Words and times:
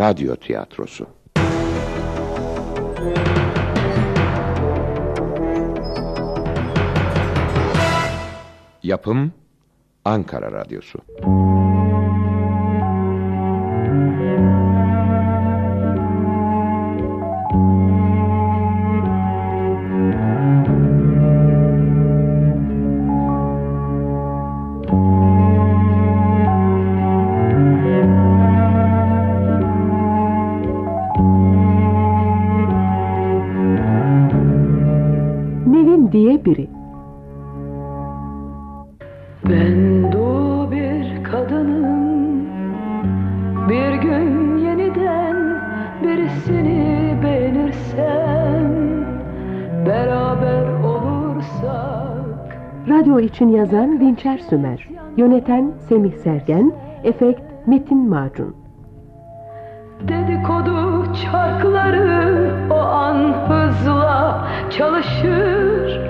radyo 0.00 0.36
tiyatrosu. 0.36 1.06
Yapım 8.82 9.32
Ankara 10.04 10.52
Radyosu. 10.52 10.98
Dinçer 54.10 54.38
Sümer. 54.38 54.88
Yöneten 55.16 55.72
Semih 55.88 56.12
Sergen. 56.12 56.72
Efekt 57.04 57.40
Metin 57.66 58.08
Macun. 58.08 58.56
Dedikodu 60.08 61.06
çarkları 61.14 62.54
o 62.70 62.74
an 62.74 63.16
hızla 63.48 64.48
çalışır 64.70 66.00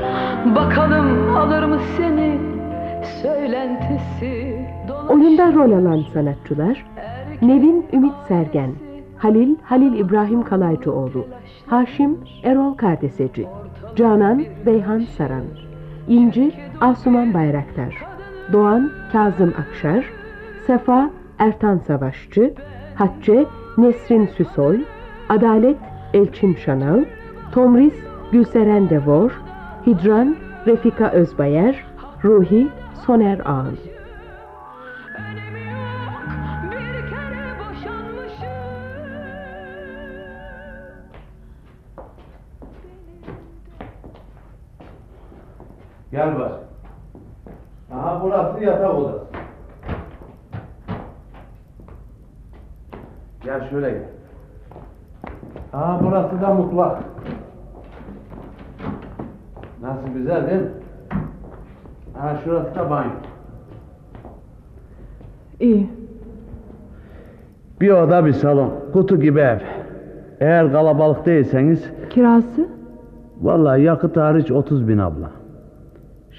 Bakalım 0.54 1.36
alır 1.36 1.62
mı 1.62 1.78
seni 1.96 2.38
söylentisi 3.22 4.66
dolaşır 4.88 5.14
Oyunda 5.14 5.52
rol 5.52 5.72
alan 5.72 6.04
sanatçılar 6.14 6.86
Nevin 7.42 7.86
Ümit 7.92 8.14
Sergen, 8.28 8.70
Halil 9.16 9.56
Halil 9.62 9.98
İbrahim 9.98 10.42
Kalaycıoğlu, 10.42 11.26
Haşim 11.66 12.18
Erol 12.42 12.74
Kardeseci, 12.74 13.46
Canan 13.96 14.44
Beyhan 14.66 15.00
Saran, 15.00 15.44
İnci 16.08 16.52
Asuman 16.80 17.34
Bayraktar, 17.34 17.94
Doğan 18.52 18.90
Kazım 19.12 19.54
Akşar, 19.58 20.04
Sefa 20.66 21.10
Ertan 21.38 21.78
Savaşçı, 21.78 22.54
Hatice 22.94 23.46
Nesrin 23.78 24.26
Süsoy, 24.26 24.84
Adalet 25.28 25.76
Elçin 26.14 26.54
Şanal, 26.54 27.04
Tomris 27.52 27.94
Gülseren 28.32 28.90
Devor, 28.90 29.30
Hidran 29.86 30.36
Refika 30.66 31.10
Özbayer, 31.10 31.84
Ruhi 32.24 32.68
Soner 33.06 33.38
Ağan. 33.44 33.76
Gel 46.20 46.38
bak. 46.38 46.52
Aha 47.94 48.20
burası 48.22 48.64
yatak 48.64 48.94
odası. 48.94 49.24
Gel 53.44 53.70
şöyle 53.70 53.90
gel. 53.90 54.02
Aha 55.72 56.00
burası 56.04 56.40
da 56.40 56.54
mutfak. 56.54 57.02
Nasıl 59.82 60.08
güzel 60.08 60.50
değil 60.50 60.62
mi? 60.62 60.68
Aha 62.18 62.36
şurası 62.44 62.74
da 62.74 62.90
banyo. 62.90 63.10
İyi. 65.60 65.90
Bir 67.80 67.90
oda 67.90 68.26
bir 68.26 68.32
salon. 68.32 68.72
Kutu 68.92 69.20
gibi 69.20 69.40
ev. 69.40 69.58
Eğer 70.40 70.72
kalabalık 70.72 71.26
değilseniz 71.26 71.90
Kirası? 72.10 72.68
vallahi 73.42 73.82
yakıt 73.82 74.16
hariç 74.16 74.50
30 74.50 74.88
bin 74.88 74.98
abla. 74.98 75.39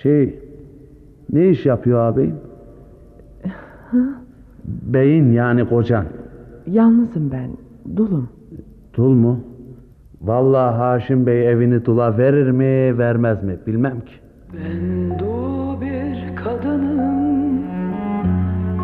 Şey 0.01 0.39
ne 1.33 1.49
iş 1.49 1.65
yapıyor 1.65 1.99
ağabeyim? 1.99 2.35
Beyin 4.65 5.31
yani 5.31 5.69
kocan. 5.69 6.05
Yalnızım 6.67 7.31
ben. 7.31 7.49
Dulum. 7.97 8.29
Dul 8.93 9.13
mu? 9.13 9.39
Vallahi 10.21 10.75
Haşim 10.77 11.25
Bey 11.25 11.51
evini 11.51 11.85
dula 11.85 12.17
verir 12.17 12.51
mi 12.51 12.97
vermez 12.97 13.43
mi 13.43 13.57
bilmem 13.67 13.99
ki. 13.99 14.13
Ben 14.53 15.19
doğu 15.19 15.81
bir 15.81 16.35
kadının 16.35 17.61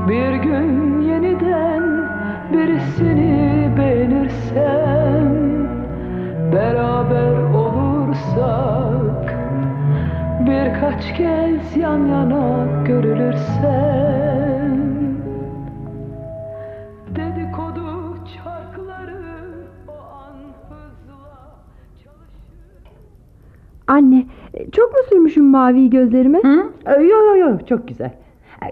Bir 0.09 0.33
gün 0.43 1.01
yeniden 1.01 1.83
birisini 2.53 3.69
beğenirsem 3.77 5.33
Beraber 6.53 7.53
olursak 7.53 8.86
Birkaç 10.47 11.17
kez 11.17 11.77
yan 11.77 12.05
yana 12.07 12.67
görülürsem 12.87 14.77
Dedikodu 17.15 18.15
çarkları 18.35 19.23
o 19.87 19.91
an 19.91 20.35
hızla 20.69 21.55
çalışır 22.03 22.93
Anne, 23.87 24.25
çok 24.71 24.91
mu 24.91 24.99
sürmüşüm 25.09 25.45
mavi 25.45 25.89
gözlerime? 25.89 26.39
Hı? 26.39 26.71
Yo 27.01 27.25
yo 27.25 27.35
yo 27.35 27.57
çok 27.69 27.87
güzel. 27.87 28.11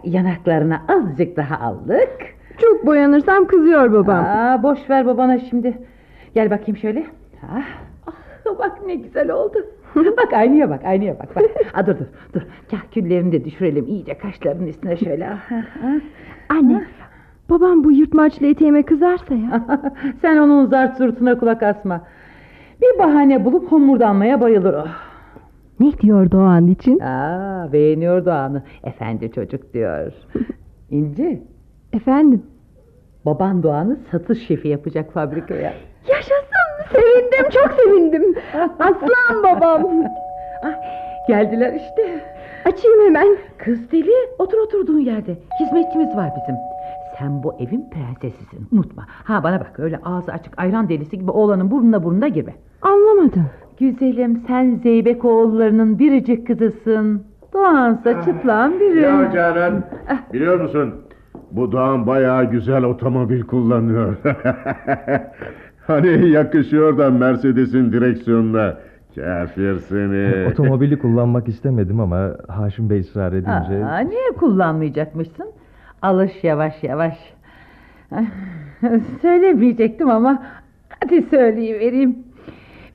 Yanaklarına 0.03 0.81
azıcık 0.87 1.37
daha 1.37 1.65
aldık. 1.65 2.17
Çok 2.57 2.85
boyanırsam 2.85 3.47
kızıyor 3.47 3.93
babam. 3.93 4.25
Aa, 4.25 4.63
boş 4.63 4.89
ver 4.89 5.05
babana 5.05 5.39
şimdi. 5.39 5.77
Gel 6.35 6.51
bakayım 6.51 6.77
şöyle. 6.77 7.05
Ah, 7.51 7.63
bak 8.59 8.85
ne 8.85 8.95
güzel 8.95 9.31
oldu. 9.31 9.57
bak 9.95 10.33
aynaya 10.33 10.69
bak 10.69 10.85
aynaya 10.85 11.19
bak. 11.19 11.35
bak. 11.35 11.43
Aa, 11.73 11.87
dur 11.87 11.95
dur 11.99 12.05
dur. 12.33 12.41
Kahküllerini 12.71 13.31
de 13.31 13.45
düşürelim 13.45 13.85
iyice 13.87 14.17
kaşlarının 14.17 14.67
üstüne 14.67 14.97
şöyle. 14.97 15.29
Anne, 16.49 16.83
babam 17.49 17.83
bu 17.83 17.91
yırtmaçlı 17.91 18.47
eteğime 18.47 18.83
kızarsa 18.83 19.33
ya. 19.33 19.65
Sen 20.21 20.37
onun 20.37 20.65
zart 20.65 20.97
zurtuna 20.97 21.37
kulak 21.37 21.63
asma. 21.63 22.01
Bir 22.81 22.99
bahane 22.99 23.45
bulup 23.45 23.71
homurdanmaya 23.71 24.41
bayılır 24.41 24.73
o. 24.73 24.85
ne 25.79 25.99
diyor 25.99 26.31
Doğan 26.31 26.67
için? 26.67 26.99
Aa, 26.99 27.69
beğeniyor 27.73 28.25
Doğan'ı. 28.25 28.63
Efendi 28.83 29.31
çocuk 29.31 29.73
diyor. 29.73 30.11
İnci, 30.89 31.43
Efendim? 31.93 32.43
baban 33.25 33.63
Doğan'ı 33.63 33.99
satış 34.11 34.47
şefi 34.47 34.67
yapacak 34.67 35.13
fabrikaya. 35.13 35.73
Yaşasın, 36.07 36.64
sevindim, 36.93 37.49
çok 37.53 37.71
sevindim. 37.73 38.35
Aslan 38.79 39.43
babam. 39.43 39.83
Ay, 40.63 40.73
geldiler 41.27 41.73
işte. 41.73 42.23
Açayım 42.65 43.05
hemen. 43.05 43.27
Kız 43.57 43.91
deli 43.91 44.11
otur 44.39 44.57
oturduğun 44.57 44.99
yerde. 44.99 45.35
Hizmetçimiz 45.59 46.15
var 46.15 46.29
bizim. 46.41 46.55
Sen 47.19 47.43
bu 47.43 47.55
evin 47.59 47.89
prensesisin 47.89 48.67
unutma. 48.71 49.05
Ha 49.23 49.43
bana 49.43 49.59
bak 49.59 49.79
öyle 49.79 49.99
ağzı 50.05 50.31
açık 50.31 50.53
ayran 50.61 50.89
delisi 50.89 51.19
gibi 51.19 51.31
oğlanın 51.31 51.71
burnuna 51.71 52.03
burnuna 52.03 52.27
girme. 52.27 52.53
Anlamadım. 52.81 53.45
Güzelim 53.79 54.43
sen 54.47 54.79
Zeybek 54.83 55.25
oğullarının 55.25 55.99
biricik 55.99 56.47
kızısın. 56.47 57.23
Doğansa 57.53 58.21
çıtlan 58.23 58.79
biri. 58.79 59.01
Ya 59.01 59.31
Canan, 59.33 59.83
biliyor 60.33 60.59
musun? 60.59 60.95
Bu 61.51 61.71
Doğan 61.71 62.07
bayağı 62.07 62.45
güzel 62.45 62.83
otomobil 62.83 63.41
kullanıyor. 63.43 64.15
hani 65.87 66.29
yakışıyor 66.29 66.97
da 66.97 67.11
Mercedes'in 67.11 67.91
direksiyonuna. 67.91 68.77
Kafir 69.15 69.79
seni. 69.79 70.47
Otomobili 70.51 70.99
kullanmak 70.99 71.47
istemedim 71.47 71.99
ama 71.99 72.31
Haşim 72.47 72.89
Bey 72.89 72.99
ısrar 72.99 73.33
edince... 73.33 73.85
Aa, 73.85 73.99
niye 73.99 74.31
kullanmayacakmışsın? 74.39 75.51
Alış 76.01 76.43
yavaş 76.43 76.83
yavaş. 76.83 77.33
Söylemeyecektim 79.21 80.09
ama 80.09 80.43
hadi 80.99 81.21
söyleyivereyim. 81.21 82.15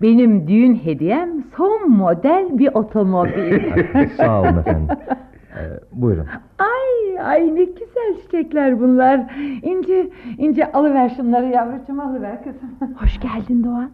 Benim 0.02 0.48
düğün 0.48 0.74
hediyem 0.74 1.30
son 1.56 1.90
model 1.90 2.58
bir 2.58 2.68
otomobil. 2.74 3.60
Sağ 4.16 4.40
olun 4.40 4.58
efendim. 4.58 4.96
Ee, 5.56 5.80
buyurun. 5.92 6.26
ay 6.58 7.20
ay 7.24 7.54
ne 7.54 7.64
güzel 7.64 8.22
çiçekler 8.22 8.80
bunlar. 8.80 9.20
İnce 9.62 10.10
ince 10.38 10.72
alıver 10.72 11.08
şunları 11.16 11.46
yavrucuğum 11.46 12.00
alıver 12.00 12.44
kızım. 12.44 12.70
Hoş 13.00 13.20
geldin 13.20 13.64
Doğan. 13.64 13.90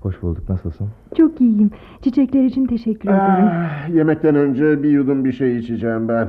Hoş 0.00 0.22
bulduk. 0.22 0.48
Nasılsın? 0.48 0.88
Çok 1.16 1.40
iyiyim. 1.40 1.70
Çiçekler 2.02 2.44
için 2.44 2.66
teşekkür 2.66 3.08
ederim. 3.08 3.20
Ah, 3.50 3.88
yemekten 3.88 4.34
önce 4.34 4.82
bir 4.82 4.90
yudum 4.90 5.24
bir 5.24 5.32
şey 5.32 5.56
içeceğim 5.56 6.08
ben. 6.08 6.28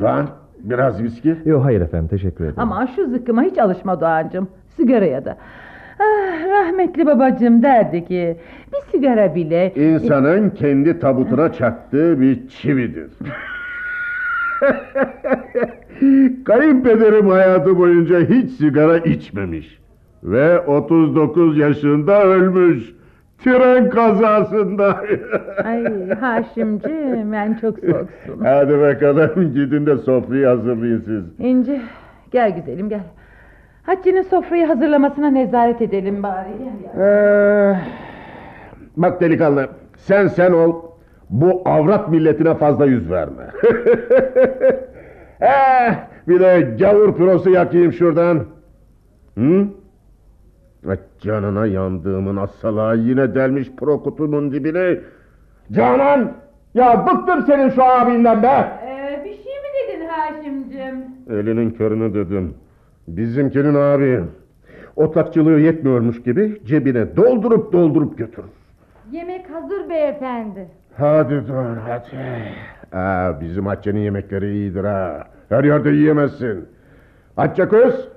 Doğan, 0.00 0.26
Biraz 0.64 1.02
viski. 1.02 1.36
Yok 1.44 1.64
hayır 1.64 1.80
efendim 1.80 2.08
teşekkür 2.08 2.44
ederim. 2.44 2.58
Ama 2.60 2.86
şu 2.86 3.06
zıkkıma 3.10 3.42
hiç 3.42 3.58
alışma 3.58 4.00
Doğancığım. 4.00 4.48
Sigaraya 4.76 5.24
da. 5.24 5.36
Ah, 6.00 6.48
rahmetli 6.48 7.06
babacığım 7.06 7.62
derdi 7.62 8.04
ki 8.04 8.36
bir 8.72 8.90
sigara 8.90 9.34
bile 9.34 9.74
İnsanın 9.74 10.50
kendi 10.50 10.98
tabutuna 10.98 11.52
çaktığı 11.52 12.20
bir 12.20 12.48
çividir. 12.48 13.10
Kayınpederim 16.44 17.28
hayatı 17.28 17.78
boyunca 17.78 18.20
hiç 18.20 18.50
sigara 18.50 18.98
içmemiş. 18.98 19.80
Ve 20.22 20.58
39 20.58 21.58
yaşında 21.58 22.24
ölmüş. 22.24 22.94
Tren 23.44 23.90
kazasında. 23.90 25.04
Ay 25.64 26.08
Haşimciğim 26.20 27.32
ben 27.32 27.54
çok 27.60 27.78
soğuksun. 27.78 28.44
Hadi 28.44 28.80
bakalım 28.80 29.54
gidin 29.54 29.86
de 29.86 29.96
sofrayı 29.96 30.46
hazırlayın 30.46 31.00
siz. 31.00 31.46
İnci 31.46 31.80
gel 32.30 32.56
güzelim 32.56 32.88
gel. 32.88 33.00
Hatice'nin 33.82 34.22
sofrayı 34.22 34.66
hazırlamasına 34.66 35.30
nezaret 35.30 35.82
edelim 35.82 36.22
bari. 36.22 36.48
Gel. 36.96 37.02
Ee, 37.02 37.76
bak 38.96 39.20
delikanlı 39.20 39.68
sen 39.96 40.26
sen 40.26 40.52
ol 40.52 40.89
bu 41.30 41.62
avrat 41.64 42.08
milletine 42.08 42.54
fazla 42.54 42.86
yüz 42.86 43.10
verme. 43.10 43.42
eh, 45.40 45.94
bir 46.28 46.40
de 46.40 46.76
gavur 46.78 47.16
pirosu 47.16 47.50
yakayım 47.50 47.92
şuradan. 47.92 48.44
Hı? 49.38 49.66
Canına 51.20 51.66
yandığımın 51.66 52.36
asala 52.36 52.94
yine 52.94 53.34
delmiş 53.34 53.70
pro 53.76 54.02
kutunun 54.02 54.52
dibine. 54.52 54.98
Canan! 55.72 56.32
Ya 56.74 57.06
bıktım 57.06 57.46
senin 57.46 57.70
şu 57.70 57.84
abinden 57.84 58.42
be! 58.42 58.72
Ee, 58.86 59.24
bir 59.24 59.30
şey 59.30 59.54
mi 59.54 59.68
dedin 59.88 60.08
Haşimciğim? 60.08 61.04
Elinin 61.30 61.70
körünü 61.70 62.14
dedim. 62.14 62.54
Bizimkinin 63.08 63.74
abi. 63.74 64.20
Otlakçılığı 64.96 65.60
yetmiyormuş 65.60 66.22
gibi 66.22 66.60
cebine 66.64 67.16
doldurup 67.16 67.72
doldurup 67.72 68.18
götürür. 68.18 68.50
Yemek 69.12 69.50
hazır 69.50 69.90
beyefendi. 69.90 70.68
Hadi 71.00 71.48
dur 71.48 71.76
hadi. 71.88 72.16
Aa, 73.02 73.40
bizim 73.40 73.66
Hatice'nin 73.66 74.00
yemekleri 74.00 74.52
iyidir 74.52 74.84
ha. 74.84 75.24
Her 75.48 75.64
yerde 75.64 75.90
yiyemezsin. 75.90 76.68
Hatice 77.36 77.68
kız. 77.68 78.08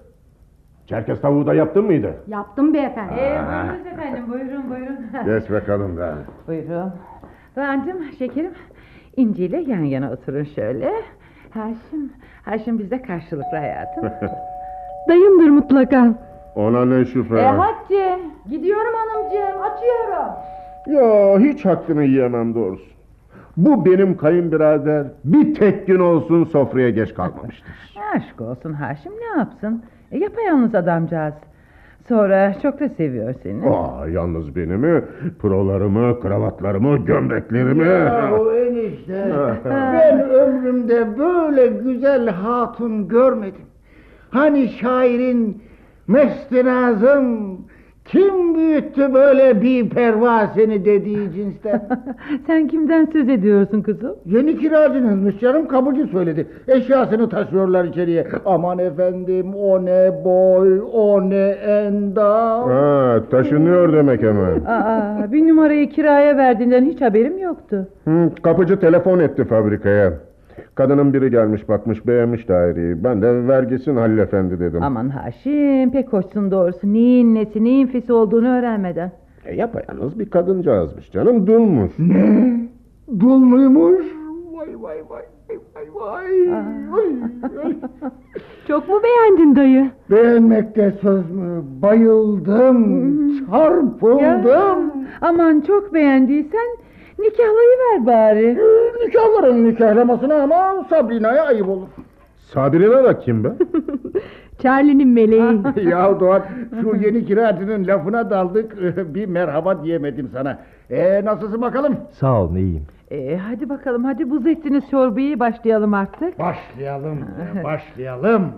Çerkez 0.88 1.21
tavuğu 1.21 1.47
da 1.47 1.53
yaptın 1.53 1.85
mıydı? 1.85 2.13
Yaptım 2.27 2.74
beyefendi. 2.74 3.13
Ee, 3.19 3.41
buyurunuz 3.51 3.88
efendim 3.88 4.24
buyurun 4.31 4.69
buyurun. 4.69 4.97
Geç 5.25 5.51
bakalım 5.51 5.97
da. 5.97 6.15
buyurun. 6.47 6.94
Doğancığım 7.56 8.03
şekerim 8.19 8.51
İnci 9.18 9.45
ile 9.45 9.57
yan 9.57 9.83
yana 9.83 10.12
oturun 10.12 10.44
şöyle. 10.44 10.91
Haşim, 11.53 12.13
Haşim 12.45 12.79
bizde 12.79 13.01
karşılıklı 13.01 13.57
hayatım. 13.57 14.03
Dayımdır 15.09 15.50
mutlaka. 15.50 16.07
Ona 16.56 16.86
ne 16.86 17.06
şüphe. 17.06 17.39
e 17.39 17.44
Hatice. 17.45 18.19
Gidiyorum 18.50 18.94
hanımcığım 18.94 19.62
açıyorum. 19.62 20.33
Ya 20.88 21.39
hiç 21.39 21.65
hakkını 21.65 22.03
yiyemem 22.03 22.56
doğrusu. 22.56 22.94
Bu 23.57 23.85
benim 23.85 24.18
kayınbirader 24.18 25.07
bir 25.24 25.53
tek 25.56 25.88
gün 25.88 26.00
olsun 26.00 26.44
sofraya 26.44 26.89
geç 26.89 27.13
kalmamıştır. 27.13 27.74
Aşk 28.15 28.41
olsun 28.41 28.74
Haşim 28.74 29.12
ne 29.12 29.39
yapsın? 29.39 29.83
E, 30.12 30.18
yapayalnız 30.18 30.75
adamcağız. 30.75 31.33
Sonra 32.07 32.53
çok 32.62 32.80
da 32.80 32.89
seviyor 32.89 33.33
seni. 33.44 33.69
Aa, 33.69 34.07
yalnız 34.07 34.56
beni 34.56 34.77
mi? 34.77 35.03
Prolarımı, 35.39 36.19
kravatlarımı, 36.19 36.97
gömleklerimi. 37.06 37.88
Yahu 37.88 38.51
enişte 38.53 39.33
ben 39.65 40.29
ömrümde 40.29 41.18
böyle 41.19 41.68
güzel 41.68 42.29
hatun 42.29 43.07
görmedim. 43.07 43.62
Hani 44.29 44.68
şairin 44.69 45.63
Mest-i 46.07 46.65
Nazım 46.65 47.57
kim 48.05 48.55
büyüttü 48.55 49.13
böyle 49.13 49.61
bir 49.61 49.89
pervaseni 49.89 50.85
dediği 50.85 51.31
cinsten? 51.31 51.88
Sen 52.47 52.67
kimden 52.67 53.05
söz 53.05 53.29
ediyorsun 53.29 53.81
kızım? 53.81 54.15
Yeni 54.25 54.57
kiracınızmış 54.57 55.39
canım 55.39 55.67
kapıcı 55.67 56.07
söyledi. 56.07 56.47
Eşyasını 56.67 57.29
taşıyorlar 57.29 57.85
içeriye. 57.85 58.27
Aman 58.45 58.79
efendim 58.79 59.55
o 59.55 59.85
ne 59.85 60.11
boy 60.25 60.81
o 60.94 61.29
ne 61.29 61.47
endam. 61.50 62.69
Ha, 62.69 63.19
taşınıyor 63.31 63.94
demek 63.94 64.21
hemen. 64.23 64.65
Aa, 64.65 65.31
bir 65.31 65.47
numarayı 65.47 65.89
kiraya 65.89 66.38
verdiğinden 66.38 66.83
hiç 66.85 67.01
haberim 67.01 67.38
yoktu. 67.38 67.88
Hı, 68.07 68.29
kapıcı 68.44 68.79
telefon 68.79 69.19
etti 69.19 69.44
fabrikaya. 69.45 70.13
Kadının 70.75 71.13
biri 71.13 71.31
gelmiş 71.31 71.69
bakmış 71.69 72.07
beğenmiş 72.07 72.50
daireyi. 72.50 73.03
Ben 73.03 73.21
de 73.21 73.47
vergisin 73.47 73.95
Halil 73.95 74.17
Efendi 74.17 74.59
dedim. 74.59 74.83
Aman 74.83 75.09
Haşim 75.09 75.91
pek 75.91 76.13
hoşsun 76.13 76.51
doğrusu. 76.51 76.94
Neyin 76.94 77.35
nesi 77.35 77.63
neyin 77.63 77.88
fesi 77.88 78.13
olduğunu 78.13 78.47
öğrenmeden. 78.47 79.11
E, 79.45 79.55
yapayalnız 79.55 80.19
bir 80.19 80.29
kadıncağızmış 80.29 81.11
canım 81.11 81.47
dulmuş. 81.47 81.91
Ne? 82.00 82.53
Dul 83.19 83.38
muymuş? 83.38 84.05
Vay 84.53 84.67
vay 84.81 84.97
vay 85.09 85.23
vay 85.50 85.88
vay 85.95 86.31
vay. 86.51 86.51
vay. 86.91 87.73
Çok 88.67 88.89
mu 88.89 88.95
beğendin 89.03 89.55
dayı? 89.55 89.89
Beğenmekte 90.11 90.94
söz 91.01 91.31
mü? 91.31 91.63
Bayıldım, 91.81 93.29
çarpıldım. 93.45 94.91
Aman 95.21 95.61
çok 95.61 95.94
beğendiysen 95.94 96.67
nikahlayıver 97.19 98.06
bari. 98.06 98.45
Ee, 98.45 99.06
Nikahların 99.07 99.65
nikahlamasına 99.65 100.44
ama 100.44 100.86
Sabrina'ya 100.89 101.44
ayıp 101.45 101.69
olur. 101.69 101.88
Sabrina 102.38 103.04
da 103.04 103.19
kim 103.19 103.44
be? 103.44 103.50
Charlie'nin 104.63 105.07
meleği. 105.07 105.62
ya 105.89 106.19
Doğan 106.19 106.44
şu 106.81 106.95
yeni 107.06 107.25
kiracının 107.25 107.88
lafına 107.88 108.30
daldık 108.30 108.77
bir 109.15 109.25
merhaba 109.25 109.83
diyemedim 109.83 110.30
sana. 110.33 110.60
Ee, 110.89 111.25
nasılsın 111.25 111.62
bakalım? 111.62 111.98
Sağ 112.12 112.42
olun 112.42 112.56
iyiyim. 112.56 112.86
Ee, 113.12 113.38
hadi 113.38 113.69
bakalım 113.69 114.04
hadi 114.04 114.30
buz 114.30 114.48
ettiniz 114.48 114.83
çorbayı 114.92 115.39
başlayalım 115.39 115.94
artık. 115.94 116.39
Başlayalım, 116.39 117.19
başlayalım. 117.63 118.51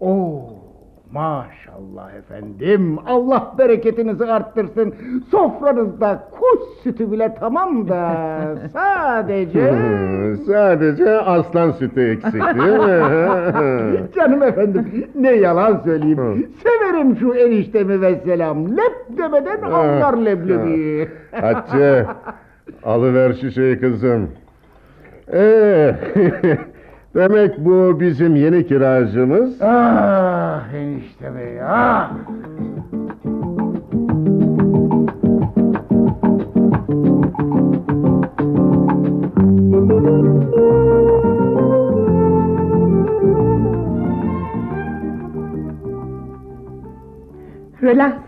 Oo, 0.00 0.40
maşallah 1.12 2.14
efendim. 2.14 2.98
Allah 3.06 3.54
bereketinizi 3.58 4.26
arttırsın. 4.26 4.94
Sofranızda 5.30 6.28
kuş 6.30 6.60
sütü 6.82 7.12
bile 7.12 7.34
tamam 7.40 7.88
da 7.88 8.14
sadece... 8.72 9.74
Sadece 10.46 11.20
aslan 11.20 11.70
sütü 11.70 12.10
eksik 12.10 12.42
değil 12.42 12.78
mi? 12.78 13.02
Canım 14.16 14.42
efendim 14.42 15.06
ne 15.14 15.30
yalan 15.32 15.80
söyleyeyim. 15.84 16.50
Severim 16.62 17.16
şu 17.16 17.34
eniştemi 17.34 18.00
ve 18.00 18.20
selam. 18.24 18.76
Lep 18.76 19.18
demeden 19.18 19.62
anlar 19.62 20.16
leblebi. 20.16 21.08
Hatice 21.40 22.06
alıver 22.84 23.32
şişeyi 23.32 23.80
kızım. 23.80 24.30
Ee, 25.32 25.94
demek 27.16 27.58
bu 27.64 28.00
bizim 28.00 28.36
yeni 28.36 28.66
kiracımız. 28.66 29.62
ah 29.62 30.72
enişte 30.74 31.34
bey 31.34 31.62
ah. 31.62 32.10
Relax. 47.82 48.25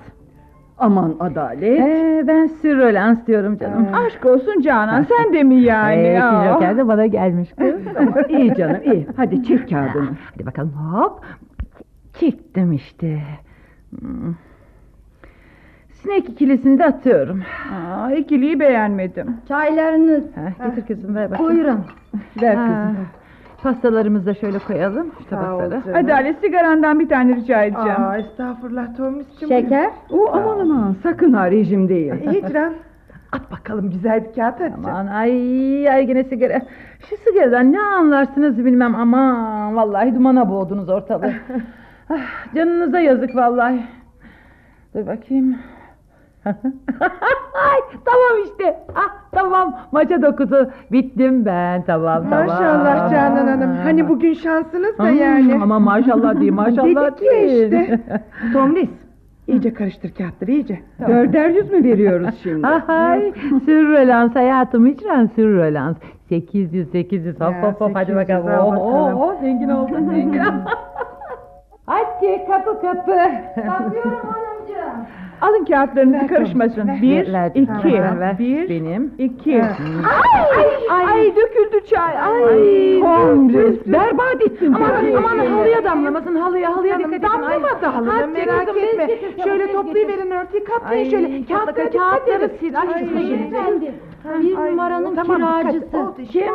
Aman 0.79 1.17
adalet. 1.21 1.81
Ee, 1.81 2.25
ben 2.27 2.47
sürrolans 2.47 3.27
diyorum 3.27 3.59
canım. 3.59 3.87
Aşk 3.95 4.27
olsun 4.27 4.61
Canan 4.61 5.03
sen 5.03 5.33
de 5.33 5.43
mi 5.43 5.55
yani? 5.61 5.97
Ee, 6.07 6.21
Aa. 6.23 6.53
Joker 6.53 6.77
de 6.77 6.89
bana 6.89 7.07
gelmiş 7.07 7.49
kız. 7.59 7.75
iyi 8.29 8.55
canım 8.55 8.81
iyi. 8.85 9.07
Hadi 9.17 9.43
çek 9.45 9.71
kağıdını. 9.71 10.09
Hadi 10.35 10.47
bakalım 10.47 10.73
hop. 10.73 11.21
Çektim 12.21 12.73
işte. 12.73 13.21
Hmm. 14.01 14.35
Sinek 15.91 16.29
ikilisini 16.29 16.79
de 16.79 16.85
atıyorum. 16.85 17.43
Aa, 17.75 18.11
ikiliyi 18.13 18.61
beğenmedim. 18.61 19.37
Çaylarınız. 19.49 20.25
Ha, 20.35 20.67
getir 20.67 20.87
kızım 20.87 21.15
ver 21.15 21.31
bakayım. 21.31 21.53
Buyurun. 21.53 21.81
Ver 22.43 22.55
Ha, 22.55 22.67
kızım. 22.67 23.07
Pastalarımızı 23.63 24.27
da 24.27 24.35
şöyle 24.35 24.59
koyalım. 24.59 25.13
Şu 25.19 25.31
tabaklara. 25.31 25.99
Adalet 25.99 26.41
sigarandan 26.41 27.01
bir 27.01 27.09
tane 27.09 27.37
rica 27.37 27.63
edeceğim. 27.63 28.03
Aa, 28.03 28.19
estağfurullah 28.19 28.97
Tomis'cim. 28.97 29.49
Şeker. 29.49 29.91
Oo, 30.11 30.29
aman 30.33 30.59
aman 30.59 30.97
sakın 31.03 31.33
ha 31.33 31.51
rejim 31.51 31.89
değil. 31.89 32.13
Hicran. 32.13 32.75
At 33.33 33.53
bakalım 33.53 33.91
güzel 33.91 34.25
bir 34.25 34.33
kağıt 34.33 34.61
hadi. 34.61 34.75
Aman 34.75 35.07
ay 35.07 35.89
ay 35.89 36.07
gene 36.07 36.25
sigara. 36.25 36.61
Şu 37.11 37.17
sigaradan 37.17 37.73
ne 37.73 37.81
anlarsınız 37.81 38.65
bilmem 38.65 38.95
aman 38.95 39.77
vallahi 39.77 40.15
dumana 40.15 40.51
boğdunuz 40.51 40.89
ortalığı. 40.89 41.33
ah, 42.11 42.55
canınıza 42.55 43.01
yazık 43.01 43.37
vallahi. 43.37 43.81
Dur 44.95 45.07
bakayım. 45.07 45.57
Tamam 48.05 48.43
işte. 48.45 48.81
Ah 48.97 49.17
tamam 49.33 49.75
maça 49.93 50.23
dokuzu. 50.23 50.71
Bittim 50.93 51.45
ben 51.47 51.83
tamam 51.83 52.25
tamam. 52.31 52.47
Maşallah 52.47 53.11
Canan 53.11 53.47
Hanım. 53.47 53.77
Hani 53.85 54.09
bugün 54.09 54.33
şansınız 54.35 54.99
da 54.99 55.05
Hmm, 55.05 55.17
yani. 55.19 55.59
Ama 55.63 55.79
maşallah 55.79 56.41
değil 56.41 56.53
maşallah 56.53 56.85
Dedik 57.07 57.23
ya 57.23 57.31
değil. 57.33 57.63
işte. 57.65 58.01
Tomris. 58.53 58.89
İyice 59.47 59.75
karıştır 59.75 60.15
kağıtları 60.15 60.51
iyice. 60.51 60.81
Dörder 61.09 61.51
yüz 61.51 61.73
mü 61.73 61.85
veriyoruz 61.85 62.35
şimdi? 62.43 62.67
Hay 62.67 63.33
sürrelans 63.65 64.35
hayatım 64.35 64.87
hiçren 64.87 65.27
sürrelans. 65.27 65.97
800 66.29 66.91
800 66.91 67.41
hop 67.41 67.53
Ya, 67.53 67.63
hop 67.63 67.81
hop 67.81 67.91
hadi 67.95 68.13
800 68.13 68.17
bakalım. 68.29 68.49
al 68.49 68.67
Oh, 68.67 68.71
bakalım. 68.73 69.21
oh, 69.21 69.29
oh, 69.37 69.41
zengin 69.41 69.69
oldun 69.69 70.05
zengin. 70.11 70.43
hadi 71.87 72.47
kapı 72.51 72.81
kapı. 72.81 73.17
Alın 75.41 75.65
kağıtlarınızı 75.65 76.27
karışmasın. 76.27 76.89
Bir, 77.03 77.27
iki, 77.55 77.89
bir, 78.39 78.69
Benim. 78.69 79.15
iki. 79.19 79.63
Ay, 80.91 81.05
ay, 81.07 81.37
döküldü 81.37 81.87
çay. 81.87 82.19
Ay, 82.19 83.01
Tomris, 83.01 83.87
berbat 83.87 84.43
ettin. 84.43 84.73
Aman 84.73 85.05
aman 85.17 85.47
halıya 85.47 85.85
damlamasın 85.85 86.37
halıya 86.37 86.77
halıya 86.77 86.99
dikkat 86.99 87.13
edin. 87.13 87.23
Damlamadı 87.23 87.87
halına 87.87 88.15
hadi 88.15 88.27
merak 88.27 88.69
etme. 88.69 89.09
Şöyle 89.45 89.73
toplayıverin 89.73 90.31
örtüyü 90.31 90.65
katlayın 90.65 91.05
Ay, 91.05 91.11
şöyle. 91.11 91.45
kağıtları, 91.45 91.91
kağıtları 91.91 92.51
sil. 92.59 92.81
Ay. 92.81 92.89
Beyefendi, 93.17 93.95
bir 94.43 94.55
numaranın 94.57 95.17
kiracısı. 95.17 96.07
Kim? 96.33 96.53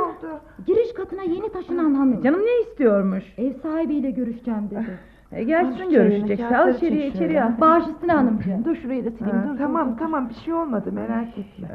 Giriş 0.68 0.94
katına 0.94 1.24
yeni 1.24 1.50
taşınan 1.52 1.94
hanım. 1.94 2.24
Canım 2.24 2.42
ne 2.42 2.60
istiyormuş? 2.62 3.24
Ev 3.38 3.54
sahibiyle 3.54 4.12
görüşeceğim 4.12 4.70
dedi. 4.72 5.00
E, 5.36 5.44
gelsin 5.44 5.90
görüşecekse. 5.90 6.58
Al 6.58 6.75
içeriye 6.75 7.08
içeriye 7.08 7.44
al. 7.44 7.52
Bağış 7.62 7.84
üstüne 7.88 8.12
hanımcığım. 8.12 8.66
Dur 8.66 8.75
şurayı 8.75 9.06
da 9.06 9.12
sileyim. 9.12 9.38
Ha, 9.38 9.46
dur, 9.54 9.58
tamam 9.58 9.92
dur. 9.94 9.98
tamam 10.00 10.30
bir 10.30 10.34
şey 10.34 10.54
olmadı 10.54 10.92
merak 10.92 11.38
etme. 11.38 11.68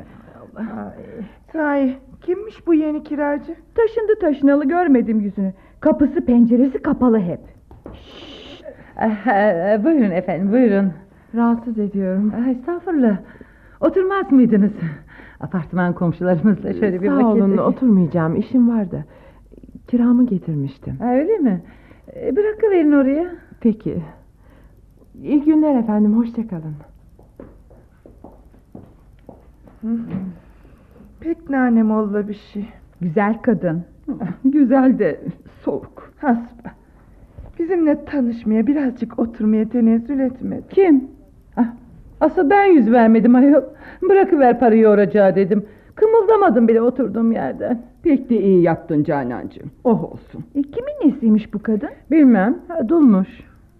Ay. 0.56 0.64
Sahi 1.52 1.96
kimmiş 2.20 2.66
bu 2.66 2.74
yeni 2.74 3.02
kiracı? 3.02 3.54
Taşındı 3.74 4.18
taşınalı 4.20 4.64
görmedim 4.68 5.20
yüzünü. 5.20 5.52
Kapısı 5.80 6.24
penceresi 6.24 6.82
kapalı 6.82 7.18
hep. 7.20 7.40
Eh, 9.00 9.26
eh, 9.26 9.84
buyurun 9.84 10.10
efendim 10.10 10.52
buyurun. 10.52 10.92
Rahatsız 11.34 11.78
ediyorum. 11.78 12.32
Ah, 12.42 12.48
Estağfurullah. 12.48 13.16
Oturmaz 13.80 14.32
mıydınız? 14.32 14.72
Apartman 15.40 15.92
komşularımızla 15.92 16.74
şöyle 16.74 17.02
bir 17.02 17.08
Sağ 17.08 17.14
vakit... 17.14 17.42
olun 17.42 17.56
oturmayacağım 17.56 18.36
işim 18.36 18.68
vardı. 18.68 19.04
Kiramı 19.88 20.26
getirmiştim. 20.26 20.96
Ha, 20.98 21.14
öyle 21.14 21.38
mi? 21.38 21.62
E, 22.16 22.36
bırakıverin 22.36 22.92
oraya. 22.92 23.26
Peki. 23.60 24.02
İyi 25.22 25.44
günler 25.44 25.74
efendim 25.74 26.18
hoşçakalın. 26.18 26.74
Pek 31.20 31.50
nanemolla 31.50 32.28
bir 32.28 32.40
şey. 32.52 32.68
Güzel 33.00 33.42
kadın. 33.42 33.84
Güzel 34.44 34.98
de 34.98 35.20
soğuk. 35.64 36.12
Hasba. 36.18 36.70
Bizimle 37.58 38.04
tanışmaya 38.04 38.66
birazcık 38.66 39.18
oturmaya 39.18 39.68
tenezzül 39.68 40.20
etmedi. 40.20 40.62
Kim? 40.70 41.08
Ah, 41.56 41.66
asıl 42.20 42.50
ben 42.50 42.64
yüz 42.64 42.92
vermedim 42.92 43.34
ayol. 43.34 43.62
Bırakıver 44.02 44.60
parayı 44.60 44.88
oracağı 44.88 45.34
dedim. 45.34 45.66
Kımıldamadım 45.94 46.68
bile 46.68 46.82
oturduğum 46.82 47.32
yerden. 47.32 47.82
Pek 48.08 48.30
de 48.30 48.40
iyi 48.42 48.62
yaptın 48.62 49.04
Canancığım. 49.04 49.70
Oh 49.84 50.04
olsun. 50.12 50.44
E, 50.54 50.62
kimin 50.62 51.12
nesiymiş 51.14 51.54
bu 51.54 51.62
kadın? 51.62 51.88
Bilmem. 52.10 52.58
Ha, 52.68 52.88
dulmuş. 52.88 53.28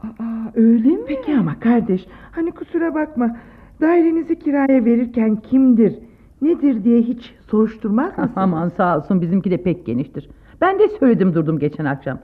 Aa 0.03 0.13
öyle 0.55 0.89
mi? 0.89 0.99
Peki 1.07 1.37
ama 1.37 1.61
kardeş 1.61 2.07
hani 2.31 2.51
kusura 2.51 2.95
bakma 2.95 3.37
dairenizi 3.81 4.39
kiraya 4.39 4.85
verirken 4.85 5.37
kimdir 5.37 5.99
nedir 6.43 6.85
diye 6.85 7.03
hiç 7.03 7.35
soruşturmaz 7.51 8.19
mısın? 8.19 8.33
Aman 8.37 8.69
sağ 8.69 8.99
olsun 8.99 9.21
bizimki 9.21 9.51
de 9.51 9.57
pek 9.63 9.87
geniştir. 9.87 10.31
Ben 10.61 10.79
de 10.79 10.89
söyledim 10.89 11.35
durdum 11.35 11.59
geçen 11.59 11.85
akşam. 11.85 12.19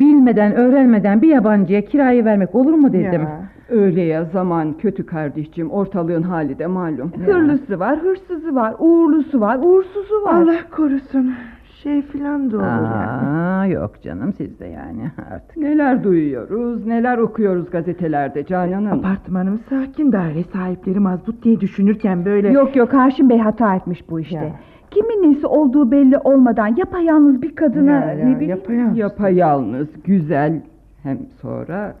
Bilmeden 0.00 0.52
öğrenmeden 0.54 1.22
bir 1.22 1.28
yabancıya 1.28 1.84
kirayı 1.84 2.24
vermek 2.24 2.54
olur 2.54 2.74
mu 2.74 2.92
dedim. 2.92 3.22
Ya. 3.22 3.40
Öyle 3.68 4.02
ya 4.02 4.24
zaman 4.24 4.72
kötü 4.72 5.06
kardeşciğim. 5.06 5.70
Ortalığın 5.70 6.22
hali 6.22 6.58
de 6.58 6.66
malum. 6.66 7.12
Hırlısı 7.26 7.80
var, 7.80 7.98
hırsızı 7.98 8.54
var, 8.54 8.74
uğurlusu 8.78 9.40
var, 9.40 9.58
uğursuzu 9.62 10.22
var. 10.24 10.42
Allah 10.42 10.58
korusun 10.76 11.34
şey 11.82 12.02
filan 12.02 12.50
da 12.50 12.56
olur 12.56 12.64
yani. 12.64 13.28
Aa, 13.28 13.66
yok 13.66 14.02
canım 14.02 14.32
siz 14.32 14.60
de 14.60 14.66
yani 14.66 15.10
artık. 15.34 15.56
Neler 15.56 16.04
duyuyoruz, 16.04 16.86
neler 16.86 17.18
okuyoruz 17.18 17.70
gazetelerde 17.70 18.44
Canan'ım. 18.46 18.98
Apartmanımız 18.98 19.60
sakin 19.60 20.12
daire 20.12 20.42
sahipleri 20.42 21.00
mazbut 21.00 21.42
diye 21.44 21.60
düşünürken 21.60 22.24
böyle... 22.24 22.48
Yok 22.48 22.76
yok 22.76 22.94
Haşim 22.94 23.28
Bey 23.30 23.38
hata 23.38 23.76
etmiş 23.76 24.10
bu 24.10 24.20
işte. 24.20 24.36
Ya. 24.36 24.52
Kimin 24.96 25.30
nesi 25.32 25.46
olduğu 25.46 25.90
belli 25.90 26.18
olmadan 26.18 26.76
yapayalnız 26.76 27.42
bir 27.42 27.54
kadına 27.54 27.90
Ya, 27.90 28.12
ya, 28.12 28.26
ne 28.28 28.34
bileyim. 28.36 28.50
yapayalnız. 28.50 28.98
Yapayalnız, 28.98 29.88
güzel 30.04 30.62
hem 31.02 31.18
sonra 31.42 31.94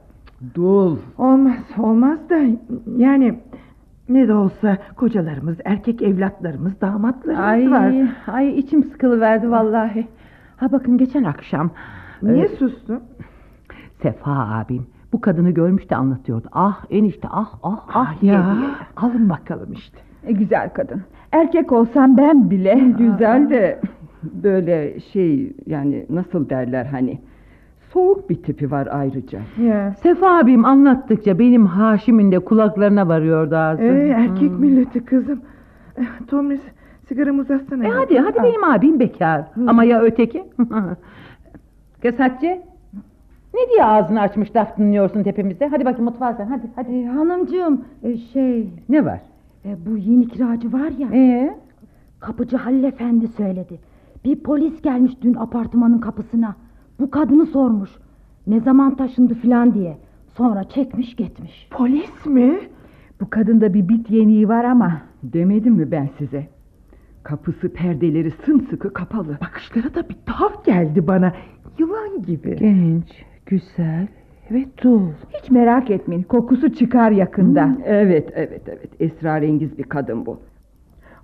dul. 0.54 0.96
Olmaz 1.18 1.54
olmaz 1.78 2.18
da 2.30 2.38
yani 2.96 3.38
ne 4.08 4.28
de 4.28 4.34
olsa 4.34 4.78
kocalarımız 4.96 5.56
erkek 5.64 6.02
evlatlarımız 6.02 6.80
damatlarımız 6.80 7.44
Ay, 7.44 7.70
var. 7.70 7.94
ay 8.26 8.58
içim 8.58 8.82
sıkılıverdi 8.84 9.50
vallahi. 9.50 10.06
Ha 10.56 10.72
bakın 10.72 10.98
geçen 10.98 11.24
akşam 11.24 11.70
Niye 12.22 12.44
e, 12.44 12.48
sustun? 12.48 13.00
Sefa 14.02 14.30
abim 14.32 14.86
bu 15.12 15.20
kadını 15.20 15.50
görmüş 15.50 15.90
de 15.90 15.96
anlatıyordu. 15.96 16.48
Ah 16.52 16.84
enişte 16.90 17.28
ah 17.30 17.54
ah 17.62 17.84
ah 17.94 18.20
diye 18.20 18.32
ya. 18.32 18.54
diye. 18.58 18.68
Alın 18.96 19.28
bakalım 19.30 19.72
işte. 19.72 19.98
E, 20.26 20.32
güzel 20.32 20.72
kadın. 20.74 21.02
Erkek 21.36 21.72
olsam 21.72 22.16
ben 22.16 22.50
bile 22.50 22.74
güzel 22.98 23.50
de 23.50 23.78
böyle 24.42 25.00
şey 25.00 25.52
yani 25.66 26.06
nasıl 26.10 26.48
derler 26.48 26.84
hani 26.86 27.18
soğuk 27.92 28.30
bir 28.30 28.42
tipi 28.42 28.70
var 28.70 28.88
ayrıca. 28.90 29.38
Ya. 29.62 29.92
Sefa 30.02 30.38
abim 30.38 30.64
anlattıkça 30.64 31.38
benim 31.38 31.66
Haşim'in 31.66 32.32
de 32.32 32.38
kulaklarına 32.38 33.08
varıyordu 33.08 33.56
ağzı. 33.56 33.82
Ee, 33.82 34.08
erkek 34.08 34.50
Hmm. 34.50 34.60
milleti 34.60 35.04
kızım. 35.04 35.40
Eh, 35.98 36.04
Tomris 36.28 36.60
sigaramı 37.08 37.42
uzatsana. 37.42 37.84
E 37.84 37.88
ya. 37.88 37.94
hadi 37.96 38.18
hadi 38.18 38.40
Al. 38.40 38.44
benim 38.44 38.64
abim 38.64 39.00
bekar. 39.00 39.44
Ama 39.66 39.84
ya 39.84 40.00
öteki? 40.02 40.44
Hatice. 42.18 42.62
Ne 43.54 43.60
diye 43.70 43.84
ağzını 43.84 44.20
açmış 44.20 44.56
laf 44.56 44.78
dinliyorsun 44.78 45.22
tepemizde? 45.22 45.66
Hadi 45.66 45.84
bakayım 45.84 46.04
mutfağa 46.04 46.32
sen 46.34 46.46
hadi 46.46 46.62
hadi. 46.76 46.92
E, 46.92 47.04
hanımcığım 47.06 47.84
e, 48.02 48.16
şey 48.16 48.68
Ne 48.88 49.04
var? 49.04 49.20
E, 49.66 49.76
bu 49.86 49.96
yeni 49.96 50.28
kiracı 50.28 50.72
var 50.72 50.90
ya 50.98 51.08
Ee? 51.12 51.56
kapıcı 52.20 52.56
Halil 52.56 52.84
Efendi 52.84 53.28
söyledi. 53.28 53.80
Bir 54.24 54.36
polis 54.42 54.82
gelmiş 54.82 55.12
dün 55.22 55.34
apartmanın 55.34 55.98
kapısına. 55.98 56.56
Bu 57.00 57.10
kadını 57.10 57.46
sormuş. 57.46 57.90
Ne 58.46 58.60
zaman 58.60 58.96
taşındı 58.96 59.34
filan 59.34 59.74
diye. 59.74 59.98
Sonra 60.36 60.64
çekmiş 60.64 61.16
gitmiş. 61.16 61.68
Polis 61.70 62.26
mi? 62.26 62.58
Bu 63.20 63.30
kadında 63.30 63.74
bir 63.74 63.88
bit 63.88 64.10
yeniği 64.10 64.48
var 64.48 64.64
ama 64.64 65.00
demedim 65.22 65.74
mi 65.74 65.90
ben 65.90 66.08
size? 66.18 66.48
Kapısı 67.22 67.68
perdeleri 67.72 68.30
sımsıkı 68.30 68.92
kapalı. 68.92 69.38
Bakışları 69.40 69.94
da 69.94 70.08
bir 70.08 70.16
tuhaf 70.26 70.64
geldi 70.64 71.06
bana. 71.06 71.32
Yılan 71.78 72.22
gibi. 72.22 72.56
Genç, 72.56 73.24
güzel 73.46 74.08
ve 74.50 74.64
dul. 74.82 75.00
Hiç 75.42 75.50
merak 75.50 75.90
etmeyin 75.90 76.22
kokusu 76.22 76.72
çıkar 76.74 77.10
yakında. 77.10 77.68
Evet 77.84 78.32
evet 78.34 78.62
evet 78.68 78.90
esrarengiz 79.00 79.78
bir 79.78 79.82
kadın 79.84 80.26
bu. 80.26 80.38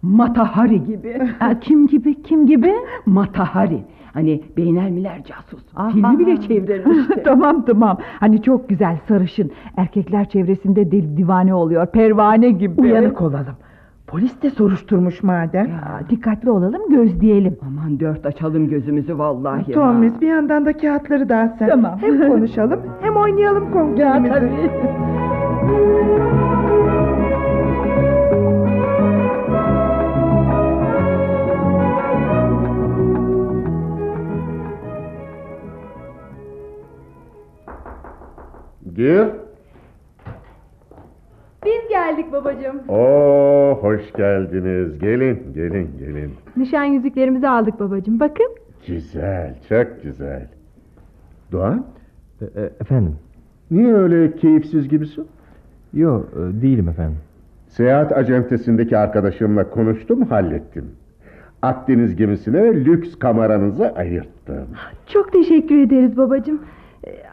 Matahari 0.03 0.85
gibi. 0.85 1.19
Ha, 1.39 1.61
kim 1.61 1.87
gibi 1.87 2.23
kim 2.23 2.47
gibi? 2.47 2.75
Matahari. 3.07 3.85
Hani 4.13 4.43
beynelmiler 4.57 5.25
casus. 5.25 5.63
Aha. 5.77 5.91
Filmi 5.91 6.19
bile 6.19 6.41
çevrilmişti. 6.41 7.23
tamam 7.25 7.65
tamam. 7.65 7.99
Hani 8.21 8.43
çok 8.43 8.69
güzel 8.69 8.99
sarışın. 9.09 9.51
Erkekler 9.77 10.29
çevresinde 10.29 10.93
deli 10.93 11.17
divane 11.17 11.55
oluyor. 11.55 11.87
Pervane 11.87 12.51
gibi. 12.51 12.81
Uyanık 12.81 13.23
olalım. 13.23 13.57
Polis 14.13 14.43
de 14.43 14.51
soruşturmuş 14.51 15.23
madem. 15.23 15.67
Ya, 15.67 16.01
dikkatli 16.11 16.51
olalım 16.51 16.91
gözleyelim. 16.91 17.57
Aman 17.67 18.01
dört 18.01 18.27
açalım 18.27 18.69
gözümüzü 18.69 19.19
vallahi. 19.19 19.73
Tomris 19.73 20.21
bir 20.21 20.27
yandan 20.29 20.67
da 20.67 20.73
kağıtları 20.77 21.29
dağıt 21.29 21.59
sen. 21.59 21.69
Tamam. 21.69 21.99
Hem 22.01 22.29
konuşalım 22.29 22.81
hem 23.01 23.17
oynayalım 23.17 23.65
Ya 23.65 23.71
konkerimizi. 23.73 24.33
tabii. 24.35 24.71
Gir. 38.95 39.42
Biz 41.65 41.89
geldik 41.91 42.33
babacığım. 42.33 42.77
Oo 42.89 43.79
hoş 43.83 44.13
geldiniz. 44.17 44.99
Gelin 44.99 45.39
gelin 45.55 45.91
gelin. 45.99 46.33
Nişan 46.57 46.85
yüzüklerimizi 46.85 47.49
aldık 47.49 47.81
babacığım. 47.81 48.21
Bakın. 48.21 48.47
Güzel 48.87 49.55
çok 49.69 50.03
güzel. 50.03 50.47
Doğan 51.53 51.87
E, 52.41 52.45
e, 52.45 52.65
efendim? 52.81 53.17
niye 53.71 53.95
öyle 53.95 54.37
keyifsiz 54.37 54.89
gibisin? 54.89 55.27
Yo 55.95 56.21
e, 56.21 56.63
değilim 56.63 56.89
efendim. 56.89 57.17
Seyahat 57.69 58.13
acentesindeki 58.13 58.97
arkadaşımla 58.99 59.71
konuştum, 59.71 60.23
hallettim. 60.23 60.85
Akdeniz 61.63 62.17
gemisine 62.17 62.75
lüks 62.75 63.19
kameranızı 63.19 63.93
ayırttım. 63.95 64.67
Çok 65.07 65.33
teşekkür 65.33 65.79
ederiz 65.79 66.17
babacığım. 66.17 66.61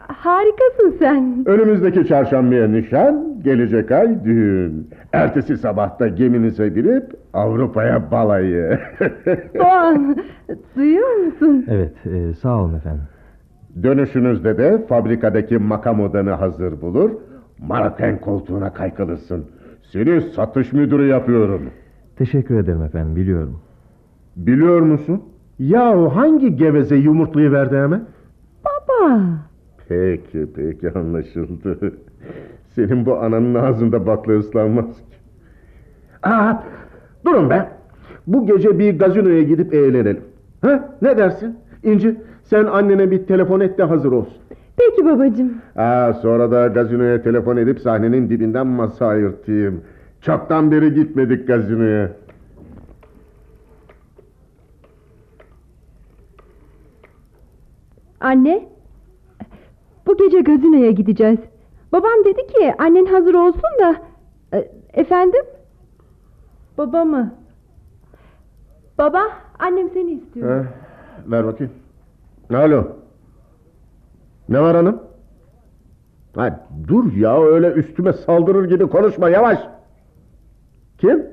Harikasın 0.08 0.96
sen. 0.98 1.42
Önümüzdeki 1.46 2.06
çarşambaya 2.06 2.68
nişan, 2.68 3.40
gelecek 3.44 3.90
ay 3.92 4.24
düğün. 4.24 4.90
Ertesi 5.12 5.56
sabahta 5.56 6.08
geminize 6.08 6.76
binip 6.76 7.04
Avrupa'ya 7.32 8.10
balayı. 8.10 8.78
Doğan, 9.58 10.16
duyuyor 10.76 11.16
musun? 11.16 11.64
Evet 11.68 12.06
e, 12.06 12.34
sağ 12.34 12.56
olun 12.56 12.74
efendim. 12.74 13.02
Dönüşünüzde 13.82 14.58
de 14.58 14.86
fabrikadaki 14.86 15.58
makam 15.58 16.00
odanı 16.00 16.30
hazır 16.30 16.80
bulur, 16.80 17.10
Maraten 17.68 18.20
koltuğuna 18.20 18.72
kaykılırsın. 18.72 19.46
Seni 19.82 20.20
satış 20.20 20.72
müdürü 20.72 21.06
yapıyorum. 21.06 21.62
Teşekkür 22.16 22.58
ederim 22.58 22.82
efendim 22.82 23.16
biliyorum. 23.16 23.60
Biliyor 24.36 24.80
musun? 24.80 25.22
Yahu 25.58 26.16
hangi 26.16 26.56
geveze 26.56 26.96
yumurtlayı 26.96 27.52
verdi 27.52 27.76
hemen? 27.76 28.04
Baba. 28.64 29.20
Peki 29.90 30.46
peki 30.56 30.90
anlaşıldı. 30.98 31.92
Senin 32.74 33.06
bu 33.06 33.16
ananın 33.16 33.54
ağzında 33.54 34.06
bakla 34.06 34.38
ıslanmaz 34.38 34.86
ki. 34.96 35.16
Aa, 36.22 36.54
durun 37.26 37.50
be. 37.50 37.68
Bu 38.26 38.46
gece 38.46 38.78
bir 38.78 38.98
gazinoya 38.98 39.42
gidip 39.42 39.74
eğlenelim. 39.74 40.20
Ha, 40.62 40.96
ne 41.02 41.18
dersin? 41.18 41.56
İnci 41.82 42.16
sen 42.42 42.64
annene 42.64 43.10
bir 43.10 43.26
telefon 43.26 43.60
et 43.60 43.78
de 43.78 43.82
hazır 43.82 44.12
olsun. 44.12 44.36
Peki 44.76 45.04
babacığım. 45.06 45.52
Aa, 45.76 46.12
sonra 46.12 46.50
da 46.50 46.66
gazinoya 46.66 47.22
telefon 47.22 47.56
edip 47.56 47.80
sahnenin 47.80 48.30
dibinden 48.30 48.66
masa 48.66 49.06
ayırtayım. 49.06 49.80
Çoktan 50.20 50.70
beri 50.70 50.94
gitmedik 50.94 51.46
gazinoya. 51.46 52.12
Anne. 58.20 58.69
Bu 60.10 60.16
gece 60.16 60.40
gazinoya 60.40 60.90
gideceğiz. 60.90 61.38
Babam 61.92 62.24
dedi 62.24 62.46
ki 62.46 62.74
annen 62.78 63.04
hazır 63.06 63.34
olsun 63.34 63.70
da... 63.82 63.96
E, 64.56 64.70
Efendim? 64.92 65.40
Baba 66.78 67.04
mı? 67.04 67.34
Baba, 68.98 69.22
annem 69.58 69.90
seni 69.90 70.10
istiyor. 70.12 70.64
Ha, 70.64 70.70
ver 71.26 71.46
bakayım. 71.46 71.72
Alo. 72.50 72.88
Ne 74.48 74.60
var 74.60 74.76
hanım? 74.76 75.02
Ha, 76.34 76.66
dur 76.88 77.12
ya 77.12 77.42
öyle 77.42 77.72
üstüme 77.72 78.12
saldırır 78.12 78.68
gibi 78.68 78.86
konuşma 78.86 79.28
yavaş. 79.28 79.58
Kim? 80.98 81.26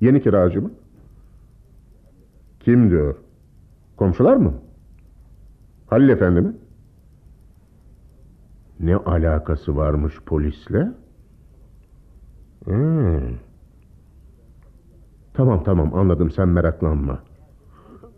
Yeni 0.00 0.22
kiracı 0.22 0.62
mı? 0.62 0.70
Kim 2.60 2.90
diyor? 2.90 3.16
Komşular 3.96 4.36
mı? 4.36 4.54
Halil 5.86 6.08
efendi 6.08 6.40
mi? 6.40 6.52
Ne 8.80 8.96
alakası 8.96 9.76
varmış 9.76 10.14
polisle? 10.26 10.88
Hmm. 12.64 13.20
Tamam 15.34 15.64
tamam 15.64 15.94
anladım 15.94 16.30
sen 16.30 16.48
meraklanma. 16.48 17.18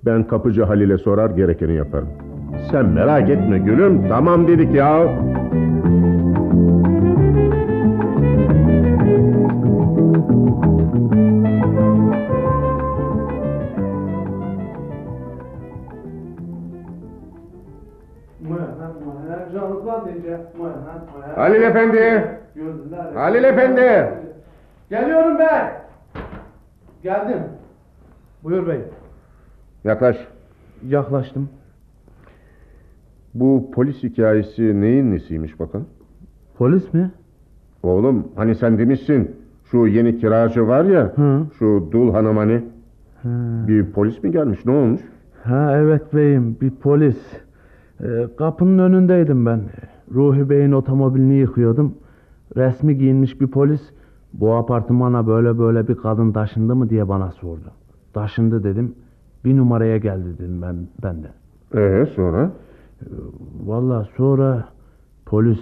Ben 0.04 0.26
kapıcı 0.26 0.62
Halil'e 0.62 0.98
sorar 0.98 1.30
gerekeni 1.30 1.74
yaparım. 1.74 2.08
Sen 2.70 2.86
merak 2.86 3.30
etme 3.30 3.58
gülüm 3.58 4.08
tamam 4.08 4.48
dedik 4.48 4.74
ya. 4.74 5.22
Halil 21.36 21.62
efendi. 21.62 22.28
Halil 23.14 23.44
efendi. 23.44 24.08
Geliyorum 24.90 25.38
ben. 25.38 25.72
Geldim. 27.02 27.38
Buyur 28.44 28.66
bey. 28.66 28.80
Yaklaş. 29.84 30.16
Yaklaştım. 30.88 31.48
Bu 33.34 33.70
polis 33.74 34.02
hikayesi 34.02 34.80
neyin 34.80 35.12
nesiymiş 35.12 35.60
bakalım? 35.60 35.86
Polis 36.58 36.94
mi? 36.94 37.10
Oğlum 37.82 38.28
hani 38.36 38.54
sen 38.54 38.78
demişsin 38.78 39.36
şu 39.70 39.86
yeni 39.86 40.18
kiracı 40.18 40.68
var 40.68 40.84
ya 40.84 41.12
Hı. 41.16 41.46
şu 41.58 41.88
dul 41.92 42.12
hanım 42.12 42.36
hani 42.36 42.64
Ha. 43.22 43.28
bir 43.68 43.92
polis 43.92 44.22
mi 44.22 44.32
gelmiş 44.32 44.66
ne 44.66 44.72
olmuş? 44.72 45.00
Ha 45.44 45.72
evet 45.76 46.14
beyim 46.14 46.56
bir 46.60 46.70
polis. 46.70 47.16
Ee, 48.00 48.06
kapının 48.38 48.78
önündeydim 48.78 49.46
ben. 49.46 49.60
Ruhi 50.14 50.50
Bey'in 50.50 50.72
otomobilini 50.72 51.34
yıkıyordum. 51.34 51.94
Resmi 52.56 52.98
giyinmiş 52.98 53.40
bir 53.40 53.46
polis 53.46 53.80
bu 54.32 54.54
apartmana 54.54 55.26
böyle 55.26 55.58
böyle 55.58 55.88
bir 55.88 55.94
kadın 55.94 56.32
taşındı 56.32 56.76
mı 56.76 56.90
diye 56.90 57.08
bana 57.08 57.30
sordu. 57.30 57.72
Taşındı 58.12 58.64
dedim. 58.64 58.94
Bir 59.44 59.56
numaraya 59.56 59.96
geldi 59.98 60.38
dedim 60.38 60.62
ben, 60.62 60.76
ben 61.02 61.22
de. 61.22 61.30
Ee 61.74 62.06
sonra? 62.06 62.52
Valla 63.64 64.08
sonra 64.16 64.68
polis 65.26 65.60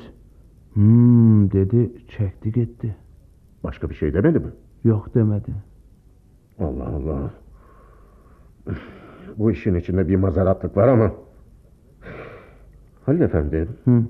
hmm 0.75 1.51
dedi 1.51 1.93
çekti 2.09 2.53
gitti. 2.53 2.97
Başka 3.65 3.91
bir 3.91 3.95
şey 3.95 4.15
demedi 4.15 4.39
mi? 4.39 4.51
Yok 4.85 5.15
demedi. 5.15 5.53
Allah 6.59 6.87
Allah. 6.87 7.31
Bu 9.39 9.51
işin 9.51 9.75
içinde 9.75 10.09
bir 10.09 10.17
mazaratlık 10.17 10.77
var 10.77 10.89
ama. 10.89 11.13
Halil 13.07 13.21
efendi. 13.21 13.69
Hı. 13.85 14.03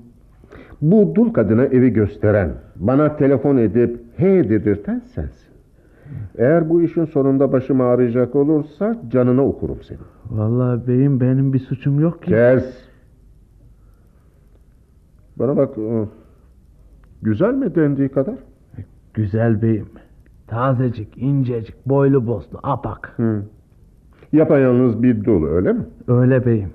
Bu 0.81 1.15
dul 1.15 1.33
kadına 1.33 1.65
evi 1.65 1.93
gösteren, 1.93 2.51
bana 2.75 3.17
telefon 3.17 3.57
edip 3.57 3.99
he 4.17 4.49
dedirten 4.49 5.01
sensin. 5.15 5.51
Eğer 6.37 6.69
bu 6.69 6.81
işin 6.81 7.05
sonunda 7.05 7.51
başım 7.51 7.81
ağrıyacak 7.81 8.35
olursa 8.35 9.01
canına 9.09 9.45
okurum 9.45 9.77
seni. 9.83 9.97
Vallahi 10.29 10.87
beyim 10.87 11.19
benim 11.21 11.53
bir 11.53 11.59
suçum 11.59 11.99
yok 11.99 12.21
ki. 12.23 12.29
Kes. 12.29 12.87
Bana 15.39 15.57
bak. 15.57 15.77
e, 15.77 16.05
Güzel 17.21 17.53
mi 17.53 17.75
dendiği 17.75 18.09
kadar? 18.09 18.35
Güzel 19.13 19.61
beyim. 19.61 19.89
Tazecik, 20.47 21.17
incecik, 21.17 21.75
boylu 21.85 22.27
boslu, 22.27 22.59
apak. 22.63 23.13
Hı. 23.17 23.43
Yapayalnız 24.33 25.03
bir 25.03 25.23
dul 25.23 25.45
öyle 25.47 25.73
mi? 25.73 25.85
Öyle 26.07 26.45
beyim. 26.45 26.69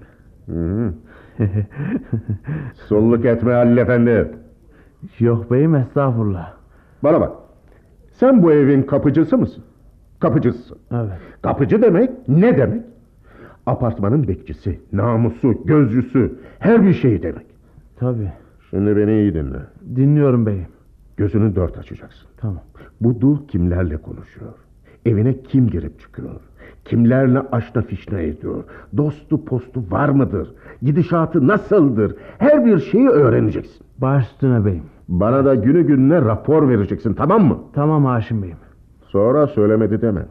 Hı. 0.47 0.93
Solluk 2.75 3.25
etme 3.25 3.53
Halil 3.53 3.77
efendi. 3.77 4.29
Yok 5.19 5.51
beyim 5.51 5.75
estağfurullah. 5.75 6.53
Bana 7.03 7.21
bak. 7.21 7.33
Sen 8.13 8.43
bu 8.43 8.53
evin 8.53 8.83
kapıcısı 8.83 9.39
mısın? 9.39 9.65
Kapıcısın. 10.21 10.79
Evet. 10.93 11.13
Kapıcı 11.43 11.83
demek 11.83 12.11
ne 12.29 12.59
demek? 12.59 12.83
Apartmanın 13.67 14.29
bekçisi, 14.29 14.81
namusu, 14.93 15.65
gözcüsü, 15.65 16.39
her 16.59 16.83
bir 16.83 16.93
şey 16.93 17.23
demek. 17.23 17.47
Tabii. 17.97 18.33
Şimdi 18.71 18.97
beni 18.97 19.13
iyi 19.13 19.35
dinle. 19.35 19.59
Dinliyorum 19.97 20.47
beyim. 20.47 20.67
Gözünü 21.17 21.57
dört 21.57 21.79
açacaksın. 21.79 22.29
Tamam. 22.37 22.63
Bu 23.01 23.21
dul 23.21 23.49
kimlerle 23.49 23.97
konuşuyor? 23.97 24.53
Evine 25.07 25.43
kim 25.43 25.67
girip 25.71 26.01
çıkıyor? 26.01 26.41
Kimlerle 26.85 27.43
aşna 27.53 27.83
fişne 27.83 28.23
ediyor? 28.23 28.65
Dostu 28.97 29.45
postu 29.45 29.83
var 29.91 30.09
mıdır? 30.09 30.55
Gidişatı 30.83 31.47
nasıldır? 31.47 32.17
Her 32.39 32.65
bir 32.65 32.79
şeyi 32.79 33.09
öğreneceksin. 33.09 33.87
Baş 33.99 34.25
üstüne 34.25 34.65
beyim. 34.65 34.83
Bana 35.09 35.45
da 35.45 35.55
günü 35.55 35.87
gününe 35.87 36.21
rapor 36.21 36.69
vereceksin 36.69 37.15
tamam 37.15 37.45
mı? 37.45 37.59
Tamam 37.73 38.05
Haşim 38.05 38.43
beyim. 38.43 38.57
Sonra 39.07 39.47
söylemedi 39.47 40.03
deme. 40.03 40.27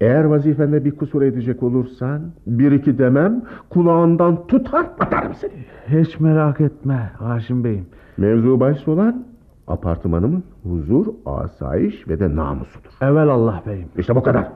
Eğer 0.00 0.24
vazifende 0.24 0.84
bir 0.84 0.96
kusur 0.96 1.22
edecek 1.22 1.62
olursan 1.62 2.20
bir 2.46 2.72
iki 2.72 2.98
demem 2.98 3.42
kulağından 3.70 4.46
tutar 4.46 4.86
atarım 5.00 5.34
seni. 5.34 5.52
Hiç 6.00 6.20
merak 6.20 6.60
etme 6.60 7.10
Haşim 7.18 7.64
beyim. 7.64 7.86
Mevzu 8.16 8.60
bahis 8.60 8.88
olan 8.88 9.24
apartmanımın 9.68 10.44
huzur, 10.62 11.06
asayiş 11.26 12.08
ve 12.08 12.20
de 12.20 12.36
namusudur. 12.36 12.90
Evel 13.02 13.28
Allah 13.28 13.62
beyim. 13.66 13.88
İşte 13.98 14.14
bu 14.14 14.22
kadar. 14.22 14.48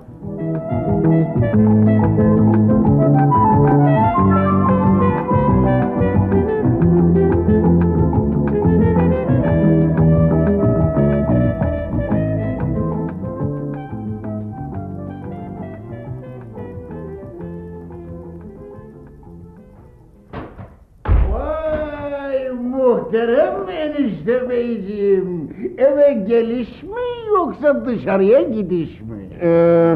Enişte 24.22 24.48
beyciğim. 24.48 25.50
Eve 25.78 26.12
geliş 26.12 26.82
mi 26.82 27.35
yoksa 27.37 27.87
dışarıya 27.87 28.42
gidiş 28.42 29.00
mi? 29.00 29.28
Ee, 29.42 29.94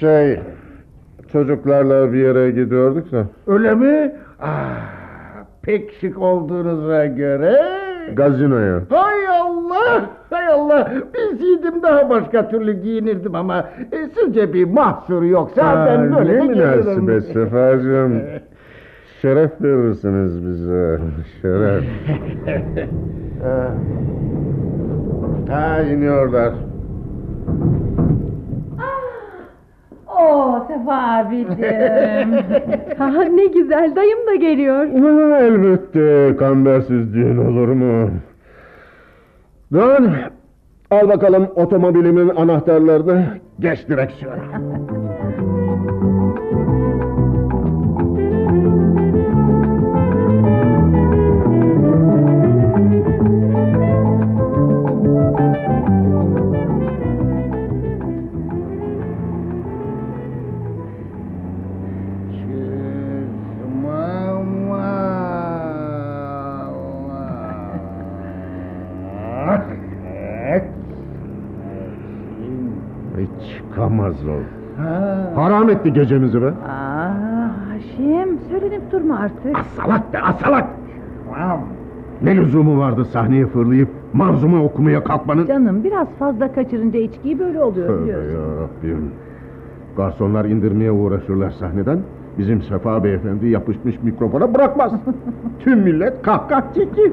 şey, 0.00 0.40
çocuklarla 1.32 2.12
bir 2.12 2.18
yere 2.18 2.50
gidiyorduk 2.50 3.12
da. 3.12 3.26
Öyle 3.46 3.74
mi? 3.74 4.12
Ah, 4.40 5.44
pek 5.62 5.92
şık 6.00 6.18
olduğunuza 6.18 7.06
göre... 7.06 7.56
Gazinoya. 8.14 8.80
Hay 8.90 9.28
Allah! 9.28 10.10
Hay 10.30 10.46
Allah! 10.46 10.92
Bilseydim 11.14 11.82
daha 11.82 12.10
başka 12.10 12.48
türlü 12.48 12.72
giyinirdim 12.82 13.34
ama 13.34 13.68
e, 13.92 14.08
sizce 14.14 14.52
bir 14.52 14.64
mahsur 14.64 15.22
yoksa 15.22 15.86
ben 15.86 16.16
böyle 16.16 16.32
de 16.34 16.38
ne 16.38 16.46
gelirim. 16.46 17.02
münasebet 17.02 17.24
Sefacığım. 17.24 18.22
Şeref 19.22 19.62
verirsiniz 19.62 20.46
bize. 20.46 21.00
Şeref. 21.42 21.84
ha 25.48 25.82
iniyorlar. 25.82 26.54
Oo 30.06 30.66
Sefa 30.68 31.18
abicim. 31.18 31.48
Ha, 32.98 33.22
ne 33.34 33.46
güzel 33.46 33.96
dayım 33.96 34.18
da 34.26 34.34
geliyor. 34.34 34.76
Ha, 34.76 35.38
elbette 35.38 36.36
kambersiz 36.36 37.14
düğün 37.14 37.36
olur 37.36 37.68
mu? 37.68 38.10
Dön. 39.72 40.14
Al 40.90 41.08
bakalım 41.08 41.48
otomobilimin 41.56 42.28
anahtarlarını. 42.28 43.24
Geç 43.60 43.88
direksiyona. 43.88 44.36
Haram 75.86 75.96
etti 75.96 76.00
gecemizi 76.00 76.42
be. 76.42 76.46
Aa 76.46 77.50
Haşim 77.68 78.38
söylenip 78.50 78.92
durma 78.92 79.18
artık. 79.18 79.56
Salak 79.76 80.12
be 80.12 80.18
asalak. 80.20 80.66
Ne 82.22 82.36
lüzumu 82.36 82.78
vardı 82.78 83.04
sahneye 83.04 83.46
fırlayıp 83.46 83.88
manzumu 84.12 84.64
okumaya 84.64 85.04
kalkmanın? 85.04 85.46
Canım 85.46 85.84
biraz 85.84 86.08
fazla 86.18 86.52
kaçırınca 86.52 86.98
içkiyi 86.98 87.38
böyle 87.38 87.62
oluyor 87.62 87.88
Tövbe 87.88 88.02
biliyorsun. 88.02 88.30
yarabbim. 88.30 89.10
Garsonlar 89.96 90.44
indirmeye 90.44 90.90
uğraşırlar 90.92 91.50
sahneden. 91.50 91.98
Bizim 92.38 92.62
Sefa 92.62 93.04
beyefendi 93.04 93.46
yapışmış 93.48 94.02
mikrofona 94.02 94.54
bırakmaz. 94.54 94.92
Tüm 95.60 95.78
millet 95.78 96.22
kahkah 96.22 96.74
çekir. 96.74 97.12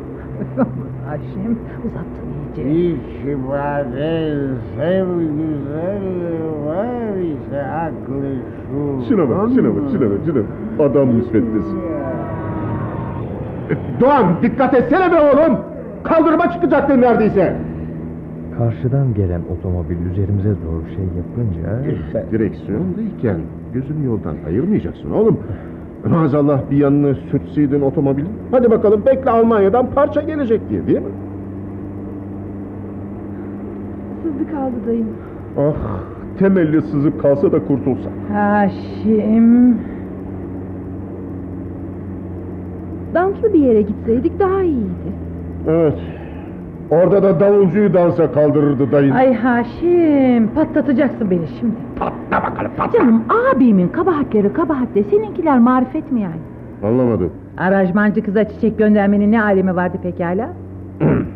Haşim 1.08 1.60
uzattın 1.86 2.33
iyice. 2.58 2.90
İş 2.90 3.26
var, 3.48 3.86
sev 4.78 5.06
güzel 5.20 6.02
var 6.66 7.16
ise 7.18 7.64
aklı 7.64 8.36
şu. 8.70 9.10
Şuna 9.10 9.30
bak, 9.30 9.50
şuna 9.56 9.76
bak, 9.76 9.84
şuna 9.92 10.10
bak, 10.12 10.20
şuna 10.26 10.36
bak. 10.36 10.92
Adam 10.92 11.08
müsveddesi. 11.08 11.76
Doğan 14.00 14.26
dikkat 14.42 14.74
etsene 14.74 15.12
be 15.12 15.16
oğlum. 15.16 15.58
Kaldırıma 16.04 16.52
çıkacaktın 16.52 17.02
neredeyse. 17.02 17.56
Karşıdan 18.58 19.14
gelen 19.14 19.42
otomobil 19.58 19.96
üzerimize 20.12 20.50
doğru 20.50 20.84
şey 20.96 21.06
yapınca... 21.18 21.84
Direksiyondayken 22.32 23.38
gözünü 23.74 24.06
yoldan 24.06 24.36
ayırmayacaksın 24.48 25.12
oğlum. 25.12 25.40
Maazallah 26.10 26.60
bir 26.72 26.78
yanını 26.78 27.16
sürtseydin 27.16 27.82
otomobilin. 27.82 28.30
Hadi 28.52 28.72
bakalım 28.72 29.04
bekle 29.06 29.32
Almanya'dan 29.32 29.88
parça 29.96 30.22
gelecek 30.22 30.70
diye 30.70 30.88
değil 30.88 31.00
mi? 31.00 31.12
Sızdı 34.44 34.56
kaldı 34.56 34.76
dayım. 34.88 35.08
Ah 35.58 35.74
temelli 36.40 36.82
sızıp 36.82 37.22
kalsa 37.22 37.52
da 37.52 37.60
kurtulsa. 37.66 38.10
Haşim. 38.34 39.78
Danslı 43.14 43.54
bir 43.54 43.60
yere 43.60 43.82
gitseydik 43.82 44.40
daha 44.40 44.62
iyiydi. 44.64 45.12
Evet. 45.68 45.94
Orada 46.92 47.24
da 47.24 47.40
davulcuyu 47.40 47.94
dansa 47.94 48.32
kaldırırdı 48.32 48.92
dayın. 48.92 49.12
Ay 49.12 49.34
Haşim 49.34 50.48
patlatacaksın 50.56 51.32
beni 51.32 51.48
şimdi. 51.60 51.74
Patla 52.00 52.52
bakalım 52.52 52.72
patla. 52.78 53.00
Canım 53.00 53.24
abimin 53.56 53.88
kabahatleri 53.88 54.54
kabahatle 54.54 55.04
seninkiler 55.04 55.60
marifet 55.60 56.12
mi 56.12 56.22
yani? 56.22 56.42
Anlamadım. 56.84 57.30
Arajmancı 57.58 58.24
kıza 58.24 58.44
çiçek 58.44 58.78
göndermenin 58.78 59.32
ne 59.32 59.44
alemi 59.44 59.76
vardı 59.76 59.98
pekala? 60.04 60.50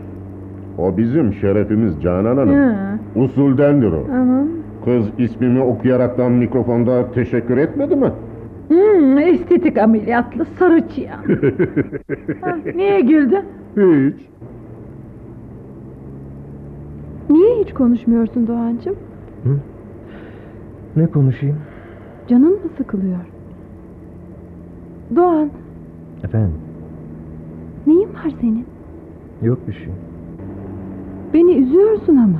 O 0.77 0.97
bizim 0.97 1.33
şerefimiz 1.33 2.01
Canan 2.01 2.37
Hanım. 2.37 2.55
Hı. 2.55 2.96
Usuldendir 3.17 3.91
o. 3.91 4.05
Aman. 4.13 4.47
Kız 4.85 5.05
ismimi 5.17 5.61
okuyaraktan 5.61 6.31
mikrofonda 6.31 7.11
teşekkür 7.11 7.57
etmedi 7.57 7.95
mi? 7.95 8.11
Hmm, 8.67 9.17
estetik 9.17 9.77
ameliyatlı 9.77 10.45
sarı 10.59 10.87
çıyan. 10.89 11.19
Ha, 12.41 12.57
Niye 12.75 13.01
güldün? 13.01 13.43
Hiç. 13.75 14.15
Niye 17.29 17.55
hiç 17.63 17.73
konuşmuyorsun 17.73 18.47
Doğancığım? 18.47 18.95
Ne 20.95 21.07
konuşayım? 21.07 21.57
Canın 22.27 22.51
mı 22.51 22.69
sıkılıyor? 22.77 23.17
Doğan, 25.15 25.49
Efendim, 26.23 26.53
neyin 27.87 28.07
var 28.09 28.33
senin? 28.41 28.65
yok 29.41 29.59
bir 29.67 29.73
şey. 29.73 29.89
Beni 31.33 31.51
üzüyorsun 31.55 32.15
ama. 32.17 32.39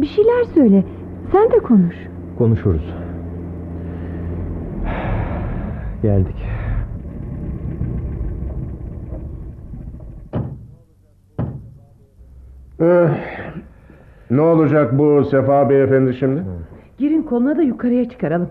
Bir 0.00 0.06
şeyler 0.06 0.44
söyle. 0.54 0.84
Sen 1.32 1.50
de 1.52 1.58
konuş. 1.58 1.94
Konuşuruz. 2.38 2.94
Geldik. 6.02 6.36
Eh, 12.80 13.08
ne 14.30 14.40
olacak 14.40 14.98
bu 14.98 15.24
Sefa 15.24 15.70
beyefendi 15.70 16.14
şimdi? 16.14 16.42
Girin 16.98 17.22
koluna 17.22 17.56
da 17.56 17.62
yukarıya 17.62 18.08
çıkaralım. 18.08 18.48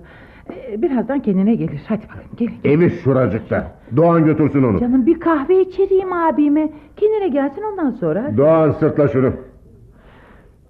Ee, 0.72 0.82
Birazdan 0.82 1.20
kendine 1.20 1.56
gelir. 1.56 1.82
Hadi 1.88 2.02
bakalım 2.04 2.30
gelin. 2.38 2.54
Evi 2.64 2.90
şuracıkta. 2.90 3.72
Doğan 3.96 4.26
götürsün 4.26 4.64
onu. 4.64 4.80
Canım 4.80 5.06
bir 5.06 5.20
kahve 5.20 5.62
içireyim 5.62 6.14
abime. 6.14 6.70
Kendine 6.96 7.28
gelsin 7.28 7.62
ondan 7.72 7.92
sonra. 7.92 8.38
Doğan 8.38 8.72
sırtla 8.72 9.08
şunu. 9.08 9.32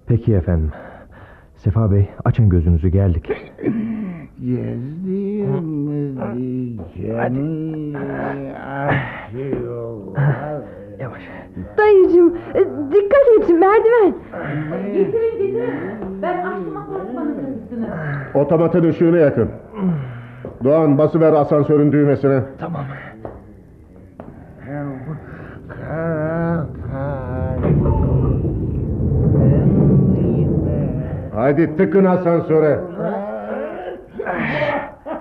Peki 0.08 0.34
efendim. 0.34 0.70
Sefa 1.56 1.90
Bey, 1.90 2.08
açın 2.24 2.48
gözünüzü 2.48 2.88
geldik. 2.88 3.26
Gezdiğimizi 4.40 6.76
canı 7.06 7.98
aşıyorlar. 8.88 10.62
Yavaş. 11.00 11.22
Dayıcığım, 11.78 12.36
e, 12.54 12.58
dikkat 12.92 13.28
et 13.38 13.48
merdiven. 13.48 14.14
Getirin 14.94 15.38
getirin. 15.38 15.70
Ben 16.22 16.46
açtım 16.46 16.76
apartmanın 16.76 17.34
kapısını. 17.34 17.88
Otomatın 18.34 18.88
ışığını 18.88 19.18
yakın. 19.18 19.48
Doğan 20.64 20.98
basıver 20.98 21.32
asansörün 21.32 21.92
düğmesine. 21.92 22.42
Tamam. 22.58 22.84
Kara 25.68 26.66
Hadi 31.38 31.76
tıkın 31.76 32.04
asansöre. 32.04 32.80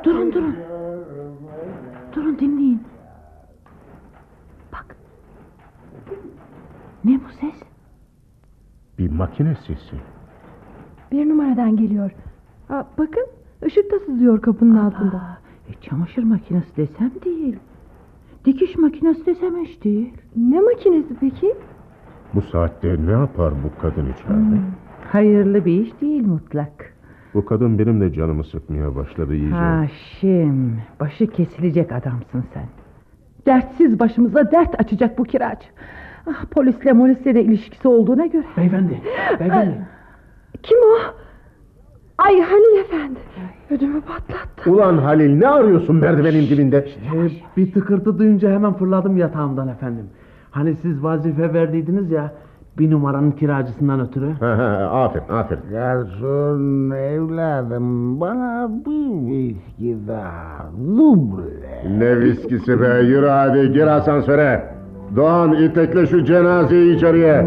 Durun 0.03 0.34
durun. 0.34 0.56
Durun 2.15 2.39
dinleyin. 2.39 2.84
Bak. 4.73 4.95
Ne 7.06 7.12
bu 7.13 7.30
ses? 7.39 7.63
Bir 8.99 9.12
makine 9.12 9.56
sesi. 9.56 9.95
Bir 11.12 11.30
numaradan 11.30 11.77
geliyor. 11.77 12.12
Aa, 12.69 12.84
bakın, 12.97 13.27
ışık 13.65 13.91
da 13.91 13.99
sızıyor 14.06 14.41
kapının 14.41 14.77
altında. 14.77 15.17
Aa, 15.17 15.38
e, 15.69 15.73
çamaşır 15.82 16.23
makinesi 16.23 16.77
desem 16.77 17.12
değil. 17.25 17.60
Dikiş 18.45 18.77
makinesi 18.77 19.25
desem 19.25 19.58
hiç 19.58 19.84
değil. 19.84 20.13
Ne 20.36 20.60
makinesi 20.60 21.15
peki? 21.19 21.56
Bu 22.34 22.41
saatte 22.41 22.95
ne 23.06 23.12
yapar 23.12 23.53
bu 23.63 23.82
kadın 23.82 24.13
içeride? 24.13 24.62
Hayırlı 25.12 25.65
bir 25.65 25.82
iş 25.82 26.02
değil 26.02 26.28
mutlak. 26.28 26.93
Bu 27.34 27.46
kadın 27.46 27.80
benim 27.80 28.02
de 28.02 28.13
canımı 28.13 28.43
sıkmaya 28.43 28.96
başladı 28.96 29.36
iyice. 29.36 29.56
Haşim, 29.56 30.82
başı 31.00 31.28
kesilecek 31.28 31.91
adamsın 31.91 32.43
sen. 32.54 32.65
Dertsiz 33.46 34.00
başımıza 34.00 34.52
dert 34.52 34.80
açacak 34.80 35.17
bu 35.17 35.24
kiracı. 35.24 35.67
Ah, 36.30 36.46
polisle 36.52 36.93
molisle 36.93 37.36
de 37.36 37.43
ilişkisi 37.43 37.88
olduğuna 37.88 38.26
göre. 38.26 38.46
Beyefendi, 38.58 39.02
beyefendi. 39.39 39.88
Kim 40.63 40.78
o? 40.78 40.98
Ay 42.17 42.41
Halil 42.41 42.80
Efendi. 42.80 43.20
Ödümü 43.70 44.02
patlattı. 44.02 44.72
Ulan 44.72 44.98
Halil 44.98 45.38
ne 45.38 45.48
arıyorsun 45.48 45.96
merdivenin 45.96 46.50
dibinde? 46.50 46.78
Ee, 47.15 47.30
bir 47.58 47.72
tıkırtı 47.72 48.20
duyunca 48.20 48.52
hemen 48.52 48.74
fırladım 48.74 49.17
yatağımdan 49.17 49.67
efendim. 49.67 50.06
Hani 50.52 50.76
siz 50.76 51.04
vazife 51.04 51.54
verdiydiniz 51.54 52.12
ya 52.12 52.34
bir 52.79 52.91
numaranın 52.91 53.31
kiracısından 53.31 53.99
ötürü. 53.99 54.31
Aferin 54.91 55.29
aferin. 55.29 55.61
Garson 55.71 56.89
evladım 56.91 58.19
bana 58.19 58.69
bir 58.85 59.31
viski 59.31 60.07
daha. 60.07 60.65
Duble. 60.97 61.99
Ne 61.99 62.19
viskisi 62.19 62.81
be 62.81 62.99
yürü 63.03 63.27
hadi 63.27 63.71
gir 63.71 63.87
asansöre. 63.87 64.63
Doğan 65.15 65.53
itekle 65.53 66.05
şu 66.07 66.25
cenazeyi 66.25 66.95
içeriye. 66.95 67.45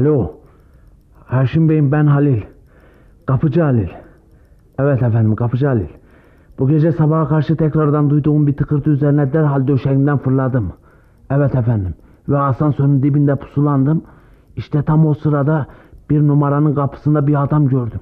Alo. 0.00 0.30
Haşim 1.26 1.68
Bey'im 1.68 1.92
ben 1.92 2.06
Halil. 2.06 2.42
Kapıcı 3.26 3.62
Halil. 3.62 3.88
Evet 4.78 5.02
efendim 5.02 5.36
kapıcı 5.36 5.66
Halil. 5.66 5.88
Bu 6.58 6.68
gece 6.68 6.92
sabaha 6.92 7.28
karşı 7.28 7.56
tekrardan 7.56 8.10
duyduğum 8.10 8.46
bir 8.46 8.56
tıkırtı 8.56 8.90
üzerine 8.90 9.32
derhal 9.32 9.66
döşeğimden 9.66 10.18
fırladım. 10.18 10.72
Evet 11.30 11.54
efendim. 11.54 11.94
Ve 12.28 12.38
asansörün 12.38 13.02
dibinde 13.02 13.36
pusulandım. 13.36 14.02
İşte 14.56 14.82
tam 14.82 15.06
o 15.06 15.14
sırada 15.14 15.66
bir 16.10 16.20
numaranın 16.28 16.74
kapısında 16.74 17.26
bir 17.26 17.42
adam 17.42 17.68
gördüm. 17.68 18.00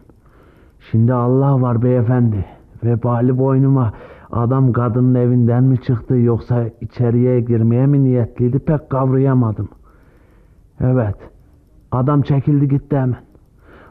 Şimdi 0.90 1.12
Allah 1.12 1.62
var 1.62 1.82
beyefendi. 1.82 2.44
Ve 2.84 3.02
bali 3.02 3.38
boynuma 3.38 3.92
adam 4.32 4.72
kadının 4.72 5.14
evinden 5.14 5.64
mi 5.64 5.82
çıktı 5.82 6.16
yoksa 6.16 6.64
içeriye 6.80 7.40
girmeye 7.40 7.86
mi 7.86 8.04
niyetliydi 8.04 8.58
pek 8.58 8.90
kavrayamadım. 8.90 9.68
Evet. 10.80 11.37
Adam 11.92 12.22
çekildi 12.22 12.68
gitti 12.68 12.96
hemen. 12.96 13.20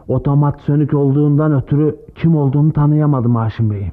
Otomat 0.07 0.61
sönük 0.61 0.93
olduğundan 0.93 1.55
ötürü 1.55 1.95
kim 2.15 2.35
olduğunu 2.35 2.73
tanıyamadım 2.73 3.35
Haşim 3.35 3.71
Bey'im. 3.71 3.91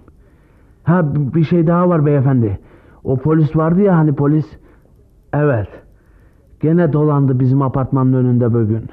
Ha 0.85 1.15
bir 1.15 1.45
şey 1.45 1.67
daha 1.67 1.89
var 1.89 2.07
beyefendi. 2.07 2.59
O 3.05 3.17
polis 3.17 3.57
vardı 3.57 3.81
ya 3.81 3.97
hani 3.97 4.15
polis. 4.15 4.47
Evet. 5.33 5.69
Gene 6.61 6.93
dolandı 6.93 7.41
bizim 7.41 7.63
apartmanın 7.63 8.13
önünde 8.13 8.55
bugün. 8.55 8.85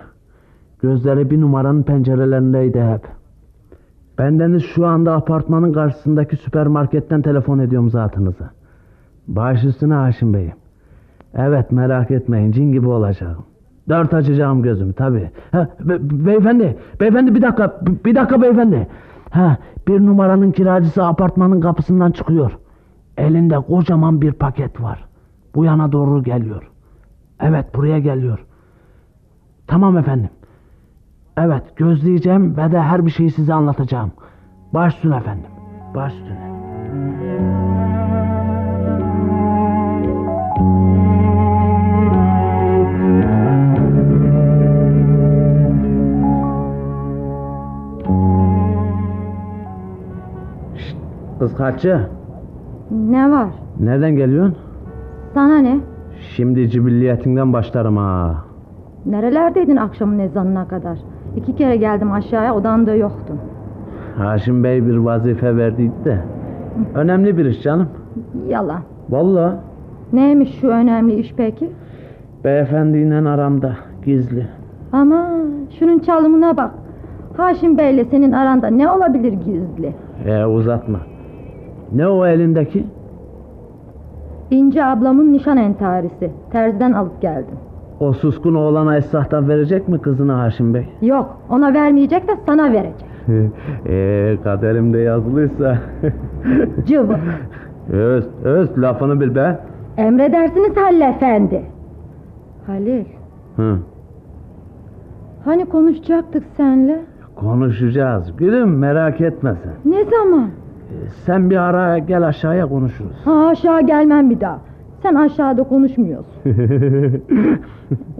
Gözleri 0.82 1.30
bir 1.30 1.42
numaranın 1.42 1.84
pencerelerindeydi 1.84 2.82
hep. 2.82 3.02
Bendeniz 4.18 4.64
şu 4.64 4.88
anda 4.88 5.14
apartmanın 5.14 5.74
karşısındaki 5.74 6.36
süpermarketten 6.36 7.22
telefon 7.22 7.60
ediyorum 7.60 7.90
zatınıza. 7.90 8.50
Baş 9.28 9.64
üstüne 9.64 9.94
Haşim 9.94 10.34
Bey'im. 10.34 10.56
Evet 11.34 11.72
merak 11.72 12.12
etmeyin 12.12 12.52
cin 12.52 12.72
gibi 12.72 12.88
olacağım. 12.88 13.51
Dört 13.90 14.14
açacağım 14.14 14.64
gözümü 14.64 14.94
tabi. 14.94 15.32
Be- 15.80 16.26
beyefendi, 16.26 16.78
beyefendi 17.00 17.36
bir 17.36 17.42
dakika, 17.42 17.82
bir 18.06 18.16
dakika 18.16 18.42
beyefendi. 18.42 18.88
Ha, 19.30 19.58
bir 19.88 20.06
numaranın 20.06 20.52
kiracısı 20.52 21.06
apartmanın 21.06 21.62
kapısından 21.62 22.12
çıkıyor. 22.12 22.58
Elinde 23.18 23.56
kocaman 23.56 24.22
bir 24.22 24.32
paket 24.32 24.82
var. 24.82 25.06
Bu 25.56 25.66
yana 25.66 25.92
doğru 25.92 26.24
geliyor. 26.24 26.72
Evet 27.40 27.76
buraya 27.76 28.00
geliyor. 28.00 28.46
Tamam 29.68 29.98
efendim. 29.98 30.30
Evet 31.38 31.64
gözleyeceğim 31.76 32.58
ve 32.58 32.72
de 32.72 32.82
her 32.82 33.06
bir 33.06 33.12
şeyi 33.12 33.32
size 33.32 33.54
anlatacağım. 33.54 34.12
Baş 34.74 34.96
üstüne 34.96 35.16
efendim. 35.16 35.50
Baş 35.96 36.14
üstüne. 36.14 36.51
Kız 51.42 51.56
kaççı. 51.56 52.00
Ne 52.92 53.32
var? 53.32 53.48
Nereden 53.80 54.16
geliyorsun? 54.16 54.56
Sana 55.34 55.58
ne? 55.58 55.80
Şimdi 56.36 56.70
cibilliyetinden 56.70 57.54
başlarım 57.54 57.98
ha. 57.98 58.36
Nerelerdeydin 59.06 59.76
akşamın 59.76 60.20
ezanına 60.20 60.68
kadar? 60.68 60.98
İki 61.36 61.56
kere 61.56 61.76
geldim 61.76 62.12
aşağıya 62.12 62.56
odanda 62.56 62.96
yoktun. 62.96 63.40
Haşim 64.18 64.64
Bey 64.64 64.86
bir 64.88 64.98
vazife 64.98 65.58
verdiydi 65.58 65.94
de. 66.06 66.22
Önemli 66.96 67.38
bir 67.38 67.46
iş 67.46 67.62
canım. 67.64 67.88
Yalan. 68.48 68.82
Vallahi 69.10 69.56
Neymiş 70.14 70.60
şu 70.62 70.68
önemli 70.68 71.14
iş 71.14 71.34
peki? 71.38 71.72
beyefendiyle 72.44 73.30
aramda 73.30 73.76
gizli. 74.06 74.48
Ama 74.92 75.30
şunun 75.80 76.00
çalımına 76.00 76.58
bak. 76.58 76.72
Haşim 77.38 77.78
Bey'le 77.78 78.06
senin 78.12 78.32
aranda 78.32 78.68
ne 78.68 78.92
olabilir 78.92 79.34
gizli? 79.34 79.94
E 80.26 80.46
uzatma. 80.46 81.00
Ne 81.92 82.08
o 82.08 82.26
elindeki? 82.26 82.86
İnce 84.52 84.86
ablamın 84.86 85.34
nişan 85.34 85.58
entarisi. 85.58 86.32
Terziden 86.52 86.92
alıp 86.92 87.22
geldim. 87.22 87.56
O 88.00 88.14
suskun 88.14 88.56
oğlana 88.56 88.98
esnaftan 88.98 89.50
verecek 89.50 89.88
mi 89.88 90.00
kızını 90.02 90.32
Haşim 90.32 90.74
Bey? 90.74 90.90
Yok 91.02 91.38
ona 91.50 91.74
vermeyecek 91.74 92.28
de 92.28 92.32
sana 92.46 92.72
verecek. 92.74 93.06
Eee 93.86 94.38
kaderimde 94.44 94.98
yazılıysa. 95.00 95.78
Cıvık. 96.86 97.20
öz, 97.92 98.28
öz 98.44 98.78
lafını 98.78 99.22
bil 99.22 99.36
be. 99.36 99.60
Emredersiniz 99.98 100.78
Halil 100.78 101.02
Efendi. 101.02 101.62
Halil. 102.68 103.06
Hı. 103.56 103.78
Hani 105.46 105.66
konuşacaktık 105.66 106.44
senle? 106.58 107.00
Konuşacağız. 107.36 108.38
Gülüm 108.38 108.78
merak 108.78 109.22
etme 109.22 109.56
sen. 109.64 109.92
Ne 109.92 110.04
zaman? 110.06 110.50
Sen 111.26 111.50
bir 111.50 111.58
ara 111.58 111.98
gel 111.98 112.28
aşağıya 112.28 112.68
konuşuruz. 112.68 113.16
Ha 113.26 113.48
aşağı 113.48 113.82
gelmem 113.82 114.30
bir 114.30 114.40
daha. 114.40 114.60
Sen 115.04 115.16
aşağıda 115.16 115.64
konuşmuyorsun. 115.64 116.34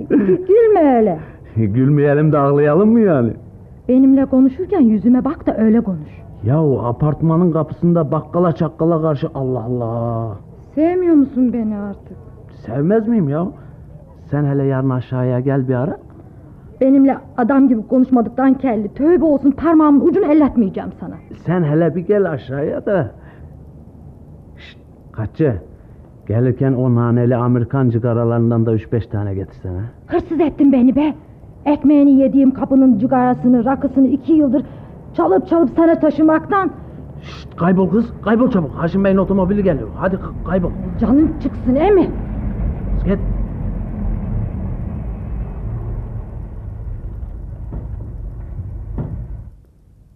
Gülme 0.10 0.98
öyle. 0.98 1.20
Gülmeyelim 1.56 2.32
de 2.32 2.38
ağlayalım 2.38 2.90
mı 2.92 3.00
yani? 3.00 3.34
Benimle 3.88 4.26
konuşurken 4.26 4.82
yüzüme 4.82 5.26
bak 5.26 5.48
da 5.48 5.58
öyle 5.58 5.82
konuş. 5.82 6.10
Yahu 6.44 6.82
apartmanın 6.86 7.52
kapısında 7.52 8.12
bakkala 8.12 8.52
çakkala 8.52 9.02
karşı 9.02 9.28
Allah 9.36 9.64
Allah. 9.64 10.38
Sevmiyor 10.76 11.16
musun 11.16 11.54
beni 11.54 11.78
artık? 11.78 12.18
Sevmez 12.66 13.08
miyim 13.08 13.30
ya? 13.30 13.48
Sen 14.32 14.46
hele 14.46 14.64
yarın 14.64 14.90
aşağıya 14.90 15.40
gel 15.40 15.68
bir 15.68 15.76
ara. 15.76 15.98
Benimle 16.82 17.18
adam 17.38 17.68
gibi 17.68 17.88
konuşmadıktan 17.88 18.54
kelli. 18.54 18.94
Tövbe 18.94 19.26
olsun 19.26 19.52
parmağımın 19.52 20.06
ucunu 20.06 20.26
elletmeyeceğim 20.26 20.90
sana. 21.00 21.16
Sen 21.46 21.64
hele 21.64 21.96
bir 21.96 22.02
gel 22.02 22.32
aşağıya 22.32 22.86
da. 22.86 23.12
Şşt, 24.58 24.78
kaççı. 25.12 25.62
Gelirken 26.28 26.74
o 26.74 26.96
naneli 26.96 27.36
Amerikan 27.36 27.90
cigaralarından 27.90 28.66
da 28.66 28.74
üç 28.74 28.92
beş 28.92 29.08
tane 29.08 29.34
getirsene. 29.36 29.82
Hırsız 30.08 30.40
ettin 30.40 30.72
beni 30.72 30.96
be. 30.96 31.14
Ekmeğini 31.66 32.12
yediğim 32.12 32.52
kapının 32.52 32.98
cigarasını, 32.98 33.66
rakısını 33.66 34.08
iki 34.08 34.34
yıldır 34.34 34.64
çalıp 35.14 35.48
çalıp 35.48 35.70
sana 35.76 36.00
taşımaktan 36.00 36.72
Şşt, 37.22 37.56
kaybol 37.56 37.90
kız, 37.90 38.06
kaybol 38.22 38.52
çabuk. 38.52 38.72
Haşim 38.72 39.04
Bey'in 39.04 39.18
otomobili 39.18 39.64
geliyor. 39.64 39.90
Hadi 39.96 40.18
kaybol. 40.48 40.72
canın 41.00 41.40
çıksın 41.44 41.76
e 41.76 41.92
mi? 41.92 42.10
Git. 43.06 43.20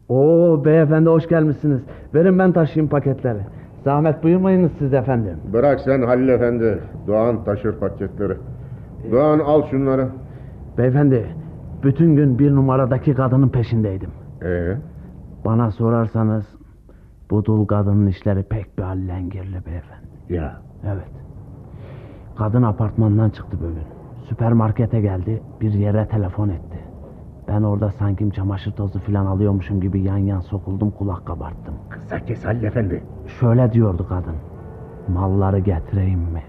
Oo 0.10 0.66
beyefendi 0.66 1.10
hoş 1.10 1.28
gelmişsiniz. 1.28 1.82
Verin 2.14 2.40
ben 2.40 2.52
taşıyayım 2.52 2.90
paketleri. 2.90 3.40
Zahmet 3.84 4.24
buyurmayınız 4.24 4.72
siz 4.80 4.94
efendim. 4.94 5.38
Bırak 5.54 5.80
sen 5.80 6.02
Halil 6.02 6.28
Efendi. 6.30 6.80
Doğan 7.08 7.44
taşır 7.44 7.80
paketleri. 7.80 8.34
Doğan 9.12 9.40
al 9.40 9.62
şunları. 9.72 10.08
Beyefendi, 10.78 11.26
bütün 11.84 12.16
gün 12.16 12.40
bir 12.40 12.52
numaradaki 12.56 13.14
kadının 13.14 13.50
peşindeydim. 13.50 14.10
Ee, 14.44 14.76
Bana 15.46 15.72
sorarsanız 15.72 16.46
bu 17.32 17.46
dul 17.46 17.66
kadının 17.66 18.08
işleri 18.08 18.44
pek 18.44 18.78
bir 18.78 18.84
hallengirli 18.84 19.66
beyefendi. 19.66 20.06
ya 20.30 20.62
Evet. 20.86 21.12
Kadın 22.38 22.64
apartmandan 22.64 23.30
çıktı 23.30 23.58
bugün. 23.60 23.84
Süpermarkete 24.30 25.02
geldi, 25.02 25.42
bir 25.62 25.74
yere 25.74 26.08
telefon 26.08 26.50
etti. 26.50 26.75
Ben 27.56 27.64
orada 27.64 27.92
sanki 27.92 28.32
çamaşır 28.32 28.72
tozu 28.72 29.00
falan 29.00 29.26
alıyormuşum 29.26 29.82
gibi 29.82 30.02
yan 30.02 30.18
yan 30.18 30.40
sokuldum 30.40 30.92
kulak 30.92 31.26
kabarttım. 31.26 31.74
kısa 31.90 32.26
kes 32.26 32.46
Halil 32.46 32.64
Efendi. 32.64 33.04
Şöyle 33.40 33.74
diyordu 33.74 34.06
kadın. 34.10 34.36
Malları 35.08 35.60
getireyim 35.60 36.20
mi? 36.20 36.44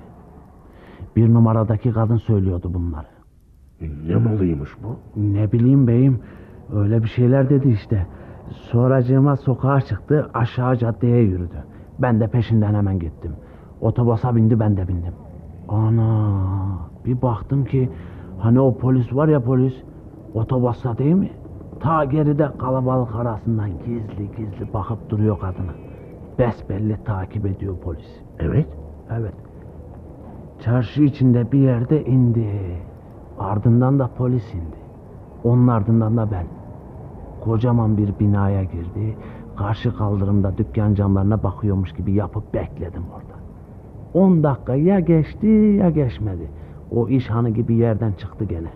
Bir 1.16 1.34
numaradaki 1.34 1.92
kadın 1.92 2.16
söylüyordu 2.16 2.74
bunları. 2.74 3.06
Ne 4.06 4.16
malıymış 4.16 4.70
bu? 4.82 5.20
Ne 5.20 5.52
bileyim 5.52 5.86
beyim. 5.86 6.20
Öyle 6.74 7.02
bir 7.02 7.08
şeyler 7.08 7.50
dedi 7.50 7.68
işte. 7.68 8.06
Sonracığıma 8.50 9.36
sokağa 9.36 9.80
çıktı 9.80 10.30
aşağı 10.34 10.76
caddeye 10.76 11.22
yürüdü. 11.22 11.64
Ben 11.98 12.20
de 12.20 12.28
peşinden 12.28 12.74
hemen 12.74 12.98
gittim. 12.98 13.32
Otobüse 13.80 14.36
bindi 14.36 14.60
ben 14.60 14.76
de 14.76 14.88
bindim. 14.88 15.14
Ana 15.68 16.38
bir 17.04 17.22
baktım 17.22 17.64
ki 17.64 17.90
hani 18.38 18.60
o 18.60 18.78
polis 18.78 19.14
var 19.14 19.28
ya 19.28 19.40
polis 19.40 19.85
otobüste 20.36 20.98
değil 20.98 21.14
mi? 21.14 21.30
Ta 21.80 22.04
geride 22.04 22.48
kalabalık 22.58 23.14
arasından 23.14 23.70
gizli 23.70 24.30
gizli 24.36 24.72
bakıp 24.74 25.10
duruyor 25.10 25.38
kadına. 25.38 25.72
Besbelli 26.38 27.04
takip 27.04 27.46
ediyor 27.46 27.76
polis. 27.78 28.20
Evet. 28.38 28.66
Evet. 29.10 29.34
Çarşı 30.60 31.02
içinde 31.02 31.52
bir 31.52 31.58
yerde 31.58 32.04
indi. 32.04 32.50
Ardından 33.38 33.98
da 33.98 34.10
polis 34.18 34.54
indi. 34.54 34.76
Onun 35.44 35.68
ardından 35.68 36.16
da 36.16 36.30
ben. 36.30 36.46
Kocaman 37.40 37.96
bir 37.96 38.18
binaya 38.20 38.62
girdi. 38.64 39.16
Karşı 39.56 39.96
kaldırımda 39.96 40.58
dükkan 40.58 40.94
camlarına 40.94 41.42
bakıyormuş 41.42 41.92
gibi 41.92 42.12
yapıp 42.12 42.54
bekledim 42.54 43.02
orada. 43.14 43.36
10 44.14 44.42
dakika 44.42 44.74
ya 44.74 45.00
geçti 45.00 45.46
ya 45.80 45.90
geçmedi. 45.90 46.50
O 46.90 47.08
iş 47.08 47.30
hanı 47.30 47.50
gibi 47.50 47.74
yerden 47.74 48.12
çıktı 48.12 48.44
gene. 48.44 48.68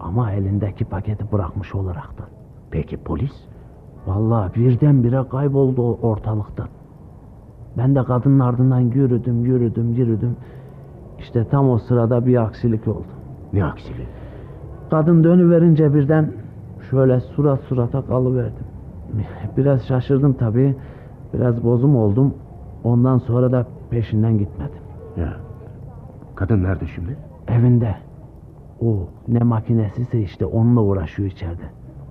Ama 0.00 0.32
elindeki 0.32 0.84
paketi 0.84 1.32
bırakmış 1.32 1.74
olaraktan. 1.74 2.26
Peki 2.70 2.96
polis? 2.96 3.32
Vallahi 4.06 4.54
birdenbire 4.54 5.28
kayboldu 5.28 5.94
ortalıktan. 5.94 6.68
Ben 7.78 7.94
de 7.94 8.04
kadının 8.04 8.40
ardından 8.40 8.80
yürüdüm, 8.80 9.44
yürüdüm, 9.44 9.92
yürüdüm. 9.92 10.36
İşte 11.18 11.44
tam 11.44 11.70
o 11.70 11.78
sırada 11.78 12.26
bir 12.26 12.42
aksilik 12.42 12.88
oldu. 12.88 13.06
Ne 13.52 13.64
aksiliği? 13.64 14.06
Kadın 14.90 15.24
dönüverince 15.24 15.94
birden 15.94 16.32
şöyle 16.90 17.20
surat 17.20 17.60
surata 17.60 18.02
kalıverdim. 18.02 18.66
Biraz 19.56 19.86
şaşırdım 19.86 20.32
tabii. 20.32 20.76
Biraz 21.34 21.64
bozum 21.64 21.96
oldum. 21.96 22.34
Ondan 22.84 23.18
sonra 23.18 23.52
da 23.52 23.66
peşinden 23.90 24.38
gitmedim. 24.38 24.82
Ya. 25.16 25.32
Kadın 26.34 26.62
nerede 26.62 26.86
şimdi? 26.86 27.16
Evinde. 27.48 27.94
O 28.80 29.08
ne 29.28 29.38
makinesiyse 29.38 30.20
işte 30.20 30.46
onunla 30.46 30.80
uğraşıyor 30.82 31.28
içeride. 31.30 31.62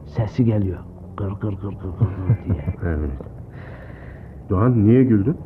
Sesi 0.05 0.45
geliyor. 0.45 0.79
Gır 1.17 1.31
gır 1.31 1.53
gır 1.53 1.53
gır 1.61 1.71
gır 1.71 2.07
gır 2.27 2.45
diye. 2.53 2.65
Evet. 2.83 3.11
Doğan 4.49 4.87
niye 4.87 5.03
güldün? 5.03 5.37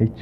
Hiç. 0.00 0.12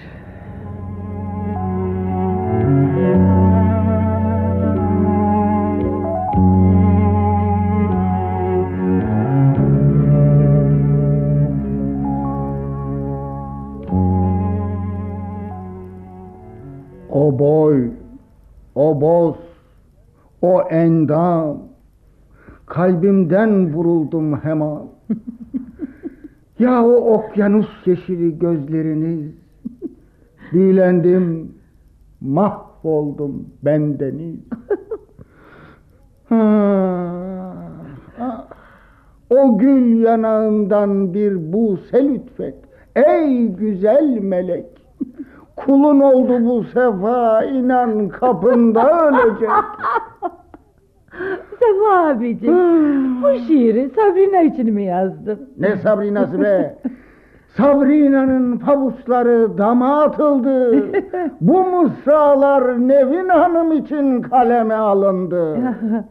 Endam. 20.84 21.58
Kalbimden 22.66 23.74
vuruldum 23.74 24.36
hemen. 24.36 24.78
ya 26.58 26.84
o 26.84 27.14
okyanus 27.14 27.86
yeşili 27.86 28.38
gözleriniz. 28.38 29.30
Büyülendim, 30.52 31.52
mahvoldum 32.20 33.46
bendeniz. 33.62 34.36
Ha, 36.30 36.36
o 39.30 39.58
gül 39.58 40.02
yanağından 40.02 41.14
bir 41.14 41.52
buse 41.52 42.04
lütfet. 42.08 42.54
Ey 42.96 43.48
güzel 43.48 44.18
melek. 44.20 44.66
Kulun 45.56 46.00
oldu 46.00 46.44
bu 46.44 46.64
sefa 46.64 47.44
inan 47.44 48.08
kapında 48.08 49.00
ölecek. 49.08 49.50
Abicim, 51.90 53.22
bu 53.22 53.38
şiiri 53.46 53.90
Sabrina 53.96 54.40
için 54.42 54.74
mi 54.74 54.84
yazdın? 54.84 55.38
Ne 55.58 55.76
Sabrina'sı 55.76 56.40
be? 56.40 56.74
Sabrina'nın 57.56 58.58
pabuçları 58.58 59.58
dama 59.58 60.02
atıldı. 60.02 60.74
Bu 61.40 61.64
mısralar 61.64 62.88
Nevin 62.88 63.28
Hanım 63.28 63.72
için 63.72 64.22
kaleme 64.22 64.74
alındı. 64.74 65.56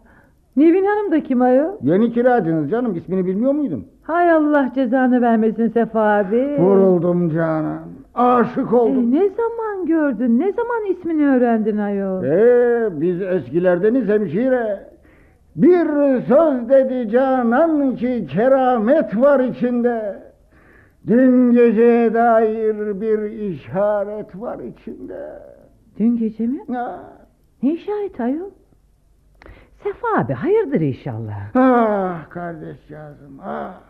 Nevin 0.57 0.85
Hanım 0.85 1.11
da 1.11 1.23
kim 1.23 1.41
ayol? 1.41 1.71
Yeni 1.81 2.11
kiracınız 2.13 2.69
canım 2.71 2.95
ismini 2.95 3.25
bilmiyor 3.25 3.51
muydun? 3.53 3.85
Hay 4.03 4.31
Allah 4.31 4.71
cezanı 4.75 5.21
vermesin 5.21 5.67
Sefa 5.67 6.01
abi. 6.01 6.55
Vuruldum 6.59 7.29
Canan. 7.29 7.79
Aşık 8.15 8.71
E, 8.71 8.75
oldum. 8.75 9.11
ne 9.11 9.29
zaman 9.29 9.85
gördün? 9.85 10.39
Ne 10.39 10.51
zaman 10.51 10.85
ismini 10.91 11.27
öğrendin 11.27 11.77
ayol? 11.77 12.23
Ee, 12.23 12.89
biz 13.01 13.21
eskilerdeniz 13.21 14.07
hemşire. 14.07 14.79
Bir 15.55 15.85
söz 16.21 16.69
dedi 16.69 17.09
Canan 17.11 17.95
ki 17.95 18.27
keramet 18.31 19.17
var 19.17 19.39
içinde. 19.39 20.23
Dün 21.07 21.51
geceye 21.51 22.13
dair 22.13 23.01
bir 23.01 23.19
işaret 23.31 24.35
var 24.41 24.59
içinde. 24.59 25.39
Dün 25.99 26.17
gece 26.17 26.47
mi? 26.47 26.59
Ha. 26.73 26.99
Ne 27.63 27.73
işaret 27.73 28.19
ayol? 28.19 28.49
Sefa 29.83 30.07
abi 30.17 30.33
hayırdır 30.33 30.81
inşallah. 30.81 31.55
Ah 31.55 32.29
kardeşcağızım 32.29 33.39
ah. 33.43 33.88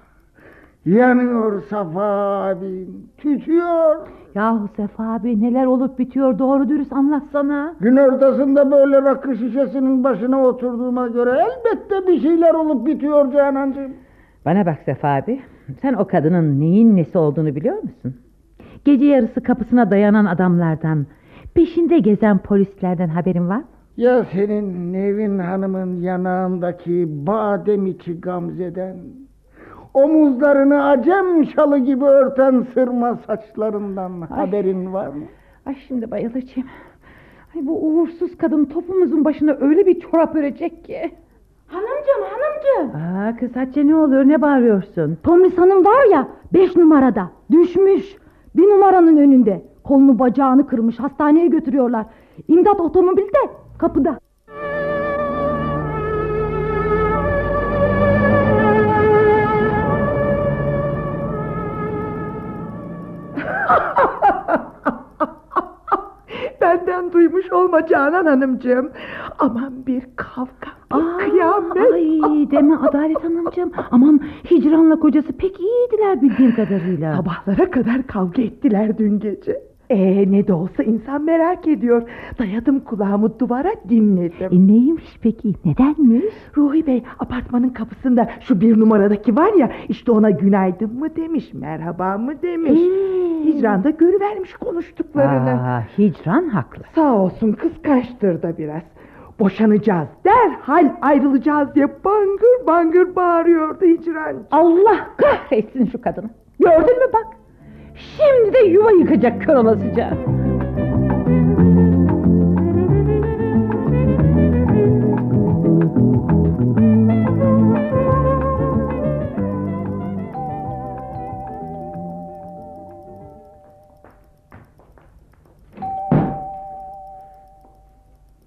Yanıyor 0.86 1.62
Safa 1.70 2.04
abim, 2.44 2.88
tütüyor. 3.18 4.08
Yahu 4.36 4.68
Sefa 4.76 5.14
abi 5.14 5.42
neler 5.42 5.66
olup 5.66 6.00
bitiyor 6.00 6.40
doğru 6.40 6.70
dürüst 6.70 6.94
anlatsana. 6.94 7.76
Gün 7.80 7.96
ortasında 7.98 8.72
böyle 8.72 9.02
rakı 9.02 9.36
şişesinin 9.36 10.04
başına 10.04 10.44
oturduğuma 10.44 11.08
göre 11.08 11.30
elbette 11.32 12.08
bir 12.08 12.22
şeyler 12.22 12.54
olup 12.54 12.88
bitiyor 12.88 13.32
Canancığım. 13.34 13.94
Bana 14.46 14.66
bak 14.66 14.78
Sefa 14.86 15.08
abi. 15.16 15.42
Sen 15.82 15.94
o 15.94 16.08
kadının 16.08 16.60
neyin 16.60 16.96
nesi 16.96 17.18
olduğunu 17.18 17.56
biliyor 17.56 17.76
musun? 17.76 18.16
Gece 18.86 19.06
yarısı 19.06 19.44
kapısına 19.44 19.92
dayanan 19.92 20.26
adamlardan, 20.26 21.06
peşinde 21.54 22.00
gezen 22.00 22.38
polislerden 22.38 23.08
haberin 23.10 23.50
var 23.50 23.58
mı? 23.58 23.64
Ya 23.98 24.26
senin 24.32 24.94
Nevin 24.94 25.40
Hanım'ın 25.40 25.96
yanağındaki 26.02 27.08
badem 27.28 27.86
içi 27.86 28.22
gamzeden, 28.22 28.98
omuzlarını 29.94 30.84
acem 30.86 31.46
şalı 31.46 31.78
gibi 31.78 32.06
örten 32.06 32.66
sırma 32.74 33.16
saçlarından 33.28 34.22
haberin 34.22 34.94
var 34.94 35.08
mı? 35.08 35.24
Ay 35.66 35.76
şimdi 35.88 36.12
bayılacağım. 36.12 36.68
Ay 37.56 37.68
bu 37.68 37.86
uğursuz 37.88 38.38
kadın 38.38 38.66
topumuzun 38.66 39.26
başına 39.26 39.58
öyle 39.62 39.86
bir 39.86 40.00
çorap 40.00 40.36
örecek 40.36 40.86
ki. 40.86 41.12
Hanımcığım 41.68 42.24
hanımcığım. 42.32 43.02
Aa 43.02 43.36
kız 43.36 43.56
Hatice 43.56 43.88
ne 43.88 43.96
oluyor 43.96 44.28
ne 44.28 44.42
bağırıyorsun? 44.42 45.18
Tomris 45.24 45.58
Hanım 45.58 45.86
var 45.86 46.12
ya 46.12 46.28
beş 46.54 46.76
numarada 46.76 47.30
düşmüş. 47.52 48.16
Bir 48.56 48.64
numaranın 48.64 49.18
önünde. 49.18 49.62
Kolunu 49.84 50.20
bacağını 50.20 50.68
kırmış 50.68 51.00
hastaneye 51.00 51.48
götürüyorlar. 51.48 52.06
İmdat 52.48 52.80
otomobil 52.80 53.24
de 53.24 53.50
kapıda. 53.78 54.20
Benden 66.70 67.12
duymuş 67.14 67.52
olma 67.52 67.88
Canan 67.88 68.26
Hanımcığım. 68.26 68.92
Aman 69.40 69.86
bir 69.88 70.04
kavga, 70.16 70.70
bir 70.94 70.98
Aa, 70.98 71.18
kıyamet. 71.18 71.94
Ay 72.24 72.52
deme 72.52 72.76
Adalet 72.76 73.24
Hanımcığım. 73.24 73.72
Aman 73.92 74.20
Hicran'la 74.52 75.00
kocası 75.00 75.34
pek 75.34 75.60
iyiydiler 75.60 76.22
bildiğim 76.22 76.56
kadarıyla. 76.56 77.16
Sabahlara 77.16 77.72
kadar 77.72 78.08
kavga 78.08 78.42
ettiler 78.42 78.98
dün 78.98 79.20
gece. 79.20 79.69
Ee 79.90 80.32
ne 80.32 80.48
de 80.48 80.54
olsa 80.54 80.84
insan 80.84 81.24
merak 81.24 81.68
ediyor. 81.68 82.02
Dayadım 82.40 82.80
kulağımı 82.80 83.40
duvara 83.40 83.72
dinledim. 83.90 84.50
E 84.52 84.74
neymiş 84.74 85.18
peki 85.22 85.54
nedenmiş? 85.66 86.26
Ruhi 86.58 86.88
Bey 86.88 87.04
apartmanın 87.20 87.70
kapısında 87.70 88.30
şu 88.40 88.62
bir 88.62 88.80
numaradaki 88.80 89.36
var 89.36 89.54
ya 89.54 89.72
işte 89.90 90.12
ona 90.12 90.30
günaydın 90.30 91.00
mı 91.00 91.16
demiş 91.16 91.54
merhaba 91.54 92.18
mı 92.18 92.42
demiş. 92.42 92.82
Ee? 92.82 93.30
Hicran 93.46 93.84
da 93.84 93.90
görüvermiş 93.90 94.54
konuştuklarını. 94.54 95.50
Aa, 95.50 95.84
Hicran 95.98 96.48
haklı. 96.50 96.84
Sağ 96.96 97.16
olsun 97.16 97.52
kıskançtır 97.52 98.42
da 98.42 98.58
biraz. 98.58 98.84
Boşanacağız 99.40 100.08
derhal 100.26 100.92
ayrılacağız 101.02 101.76
diye 101.76 101.88
bangır 102.06 102.68
bangır 102.68 103.16
bağırıyordu 103.16 103.86
Hicran. 103.86 104.36
Allah 104.52 105.08
kahretsin 105.18 105.86
şu 105.86 106.02
kadını. 106.02 106.30
Gördün 106.60 106.98
mü 107.00 107.14
bak. 107.14 107.28
Şimdi 108.00 108.54
de 108.54 108.60
yuva 108.60 108.92
yıkacak 108.92 109.42
kör 109.42 109.56
olasıca. 109.56 110.18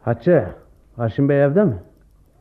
Hatice, 0.01 0.49
Haşim 0.97 1.29
Bey 1.29 1.45
evde 1.45 1.65
mi? 1.65 1.75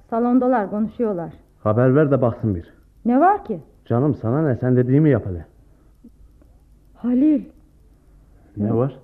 Salondalar, 0.09 0.69
konuşuyorlar. 0.69 1.33
Haber 1.63 1.95
ver 1.95 2.11
de 2.11 2.21
baksın 2.21 2.55
bir. 2.55 2.73
Ne 3.05 3.19
var 3.19 3.45
ki? 3.45 3.59
Canım 3.85 4.15
sana 4.15 4.41
ne, 4.41 4.55
sen 4.55 4.75
dediğimi 4.75 5.09
yap 5.09 5.25
hele. 5.25 5.45
Halil 7.01 7.41
Ne 8.57 8.73
var? 8.75 8.95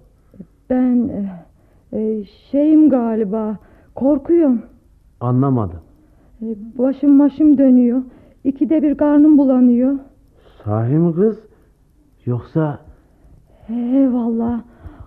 ben 0.70 1.10
e, 1.10 2.00
e, 2.00 2.24
şeyim 2.52 2.90
galiba 2.90 3.58
korkuyorum. 3.96 4.62
Anlamadım. 5.22 5.80
E, 6.42 6.46
başım 6.78 7.20
başım 7.20 7.58
dönüyor. 7.58 8.02
İkide 8.44 8.82
bir 8.84 8.98
karnım 8.98 9.38
bulanıyor. 9.38 9.96
Sahi 10.64 10.94
mi 10.94 11.16
kız? 11.16 11.40
Yoksa 12.26 12.80
He 13.68 14.14
valla. 14.14 14.64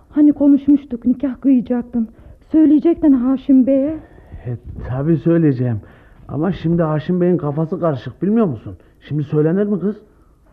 Hani 0.09 0.33
konuşmuştuk 0.33 1.05
nikah 1.05 1.41
kıyacaktın. 1.41 2.07
Söyleyecektin 2.51 3.11
Haşim 3.11 3.67
Bey'e. 3.67 3.97
e, 4.45 4.57
tabi 4.89 5.17
söyleyeceğim. 5.17 5.81
Ama 6.27 6.51
şimdi 6.51 6.83
Haşim 6.83 7.21
Bey'in 7.21 7.37
kafası 7.37 7.79
karışık 7.79 8.21
bilmiyor 8.23 8.45
musun? 8.45 8.77
Şimdi 8.99 9.23
söylenir 9.23 9.63
mi 9.65 9.79
kız? 9.79 10.01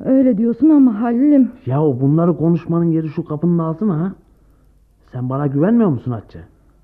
Öyle 0.04 0.38
diyorsun 0.38 0.68
ama 0.70 1.00
Halil'im. 1.00 1.52
Ya 1.66 1.78
bunları 1.80 2.36
konuşmanın 2.36 2.90
yeri 2.90 3.08
şu 3.08 3.24
kapının 3.24 3.58
altı 3.58 3.84
mı 3.84 3.92
ha? 3.92 4.12
Sen 5.12 5.30
bana 5.30 5.46
güvenmiyor 5.46 5.90
musun 5.90 6.10
Hatice? 6.12 6.38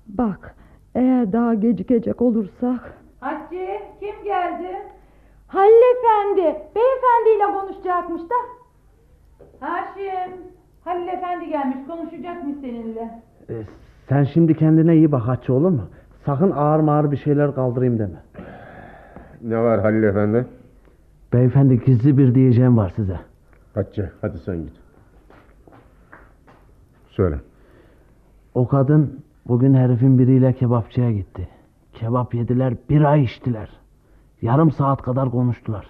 Bak 0.07 0.55
eğer 0.95 1.33
daha 1.33 1.53
gecikecek 1.53 2.21
olursak. 2.21 2.93
Hatice 3.19 3.81
kim 3.99 4.23
geldi? 4.23 4.67
Halil 5.47 5.83
Efendi. 5.97 6.41
Beyefendiyle 6.75 7.59
konuşacakmış 7.59 8.21
da. 8.21 8.35
Haşim. 9.59 10.31
Halil 10.83 11.07
Efendi 11.07 11.49
gelmiş 11.49 11.77
konuşacakmış 11.87 12.55
seninle. 12.61 13.21
E, 13.49 13.53
sen 14.09 14.23
şimdi 14.23 14.57
kendine 14.57 14.95
iyi 14.95 15.11
bak 15.11 15.21
Hatice 15.27 15.53
olur 15.53 15.69
mu? 15.69 15.81
Sakın 16.25 16.51
ağır 16.51 16.79
mağır 16.79 17.11
bir 17.11 17.17
şeyler 17.17 17.55
kaldırayım 17.55 17.99
deme. 17.99 18.23
Ne 19.41 19.57
var 19.57 19.81
Halil 19.81 20.03
Efendi? 20.03 20.45
Beyefendi 21.35 21.85
gizli 21.85 22.17
bir 22.17 22.35
diyeceğim 22.35 22.77
var 22.77 22.93
size. 22.95 23.19
Hatice 23.73 24.11
hadi 24.21 24.39
sen 24.39 24.57
git. 24.57 24.73
Söyle. 27.09 27.39
O 28.53 28.67
kadın 28.67 29.23
bugün 29.47 29.73
herifin 29.73 30.19
biriyle 30.19 30.53
kebapçıya 30.53 31.11
gitti. 31.11 31.47
Kebap 31.93 32.35
yediler, 32.35 32.75
bir 32.89 33.01
ay 33.01 33.23
içtiler. 33.23 33.69
Yarım 34.41 34.71
saat 34.71 35.01
kadar 35.01 35.31
konuştular. 35.31 35.87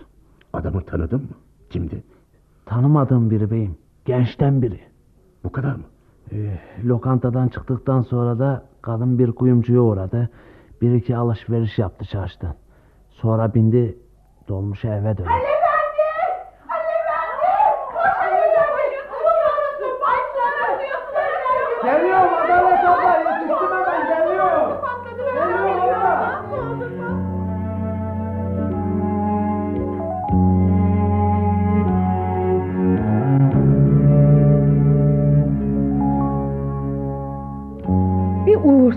Adamı 0.54 0.82
tanıdın 0.82 1.22
mı? 1.22 1.36
Kimdi? 1.70 2.04
Tanımadığım 2.66 3.30
biri 3.30 3.52
beyim. 3.52 3.78
Gençten 4.06 4.62
biri. 4.62 4.80
Bu 5.44 5.52
kadar 5.52 5.76
mı? 5.76 5.84
Ee, 6.32 6.60
lokantadan 6.84 7.48
çıktıktan 7.48 8.02
sonra 8.02 8.40
da 8.40 8.66
kadın 8.82 9.20
bir 9.20 9.32
kuyumcuya 9.32 9.82
uğradı. 9.82 10.30
Bir 10.82 10.94
iki 10.94 11.18
alışveriş 11.18 11.80
yaptı 11.80 12.06
çarşıdan. 12.06 12.56
Sonra 13.10 13.54
bindi 13.54 13.98
dolmuşa 14.48 14.96
eve 14.96 15.18
döndü. 15.18 15.55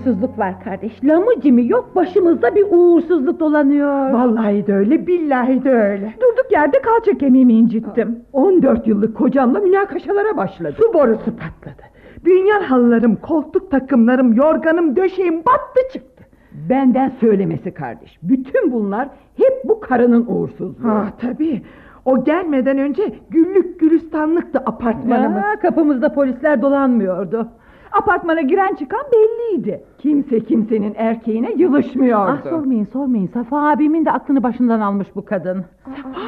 Uğursuzluk 0.08 0.38
var 0.38 0.64
kardeş. 0.64 1.04
Lamıcımı 1.04 1.60
yok 1.60 1.96
başımızda 1.96 2.54
bir 2.54 2.66
uğursuzluk 2.70 3.40
dolanıyor. 3.40 4.10
Vallahi 4.10 4.66
de 4.66 4.74
öyle, 4.74 5.06
billahi 5.06 5.64
de 5.64 5.70
öyle. 5.70 6.14
Durduk 6.20 6.52
yerde 6.52 6.78
kalça 6.82 7.18
kemiğimi 7.18 7.52
incittim. 7.52 8.18
14 8.32 8.86
yıllık 8.86 9.16
kocamla 9.16 9.60
münakaşalara 9.60 10.36
başladı. 10.36 10.74
Su 10.76 10.94
borusu 10.94 11.24
patladı. 11.36 11.82
Bünyan 12.24 12.62
halılarım, 12.62 13.16
koltuk 13.16 13.70
takımlarım, 13.70 14.32
yorganım, 14.32 14.96
döşeğim 14.96 15.38
battı 15.38 15.80
çıktı. 15.92 16.24
Benden 16.68 17.12
söylemesi 17.20 17.74
kardeş. 17.74 18.18
Bütün 18.22 18.72
bunlar 18.72 19.08
hep 19.36 19.52
bu 19.64 19.80
karının 19.80 20.26
uğursuzluğu. 20.28 20.88
Ha 20.88 21.04
tabii. 21.20 21.62
O 22.04 22.24
gelmeden 22.24 22.78
önce 22.78 23.12
güllük 23.30 23.80
gülistanlıktı 23.80 24.58
apartmanımız. 24.66 25.42
Ya, 25.42 25.60
kapımızda 25.62 26.12
polisler 26.12 26.62
dolanmıyordu. 26.62 27.48
Apartmana 27.92 28.40
giren 28.40 28.74
çıkan 28.74 29.00
belliydi. 29.12 29.84
Kimse 29.98 30.40
kimsenin 30.40 30.94
erkeğine 30.96 31.52
yılışmıyordu. 31.52 32.30
Ah 32.30 32.50
sormayın 32.50 32.84
sormayın. 32.84 33.26
Safa 33.26 33.68
abimin 33.70 34.04
de 34.04 34.12
aklını 34.12 34.42
başından 34.42 34.80
almış 34.80 35.08
bu 35.14 35.24
kadın. 35.24 35.64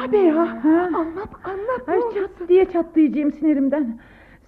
Abi 0.05 0.17
ya. 0.17 0.41
Anlat 0.93 1.29
anlat. 1.43 1.89
Ay 1.89 1.99
çat 2.13 2.49
diye 2.49 2.65
çatlayacağım 2.65 3.31
sinirimden. 3.31 3.99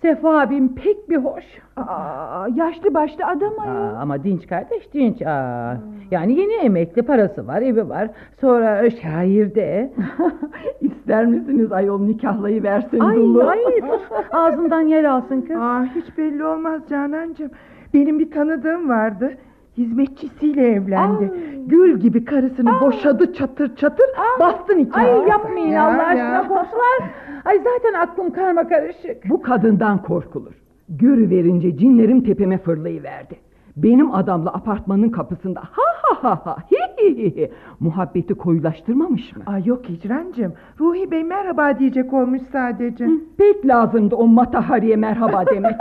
Sefa 0.03 0.39
abim 0.39 0.75
pek 0.75 1.09
bir 1.09 1.17
hoş. 1.17 1.43
Aa, 1.75 2.47
yaşlı 2.55 2.93
başlı 2.93 3.25
adam 3.25 3.59
ayol. 3.59 3.75
Aa, 3.75 3.99
ama 4.01 4.23
dinç 4.23 4.47
kardeş 4.47 4.93
dinç. 4.93 5.21
Aa, 5.21 5.77
yani 6.11 6.39
yeni 6.39 6.53
emekli 6.53 7.01
parası 7.01 7.47
var 7.47 7.61
evi 7.61 7.89
var. 7.89 8.09
Sonra 8.41 8.89
şair 8.89 9.55
de. 9.55 9.93
İster 10.81 11.25
misiniz 11.25 11.71
ayol 11.71 11.99
nikahlayı 12.01 12.63
versin 12.63 12.99
ay 12.99 13.15
dulu? 13.15 13.43
ay 13.43 13.59
ağzından 14.31 14.81
yer 14.81 15.03
alsın 15.03 15.41
kız. 15.41 15.55
Aa, 15.57 15.85
hiç 15.95 16.17
belli 16.17 16.45
olmaz 16.45 16.81
Canancığım. 16.89 17.51
Benim 17.93 18.19
bir 18.19 18.31
tanıdığım 18.31 18.89
vardı. 18.89 19.37
Hizmetçisiyle 19.77 20.67
evlendi. 20.67 21.31
Gül 21.67 21.99
gibi 21.99 22.25
karısını 22.25 22.81
boşadı 22.81 23.33
çatır 23.33 23.75
çatır 23.75 24.05
bastı 24.39 24.77
nikahı. 24.77 25.05
Ay 25.21 25.27
yapmayın 25.27 25.67
Ya, 25.67 25.83
Allah 25.83 26.07
aşkına 26.07 26.23
ya. 26.33 26.47
komşular. 26.47 26.99
Ay 27.45 27.57
zaten 27.57 27.99
aklım 27.99 28.31
karma 28.33 28.67
karışık. 28.67 29.29
Bu 29.29 29.41
kadından 29.41 30.01
korkulur. 30.01 30.53
Görü 30.89 31.29
verince 31.29 31.77
cinlerim 31.77 32.23
tepeme 32.23 32.57
fırlayıverdi. 32.57 33.35
Benim 33.77 34.11
adamla 34.15 34.53
apartmanın 34.53 35.09
kapısında 35.09 35.59
ha 35.59 35.81
ha 36.03 36.23
ha 36.23 36.41
ha 36.45 36.57
hi 36.71 36.75
hi 37.03 37.17
hi 37.17 37.35
hi. 37.35 37.51
Muhabbeti 37.79 38.33
koyulaştırmamış 38.33 39.35
mı? 39.35 39.43
Ay 39.45 39.65
yok 39.65 39.89
Hicrancığım. 39.89 40.53
Ruhi 40.79 41.11
Bey 41.11 41.23
merhaba 41.23 41.79
diyecek 41.79 42.13
olmuş 42.13 42.41
sadece. 42.51 43.07
Pek 43.37 43.65
lazımdı 43.65 44.15
o 44.15 44.27
matahariye 44.27 44.95
merhaba 44.95 45.45
demek. 45.45 45.75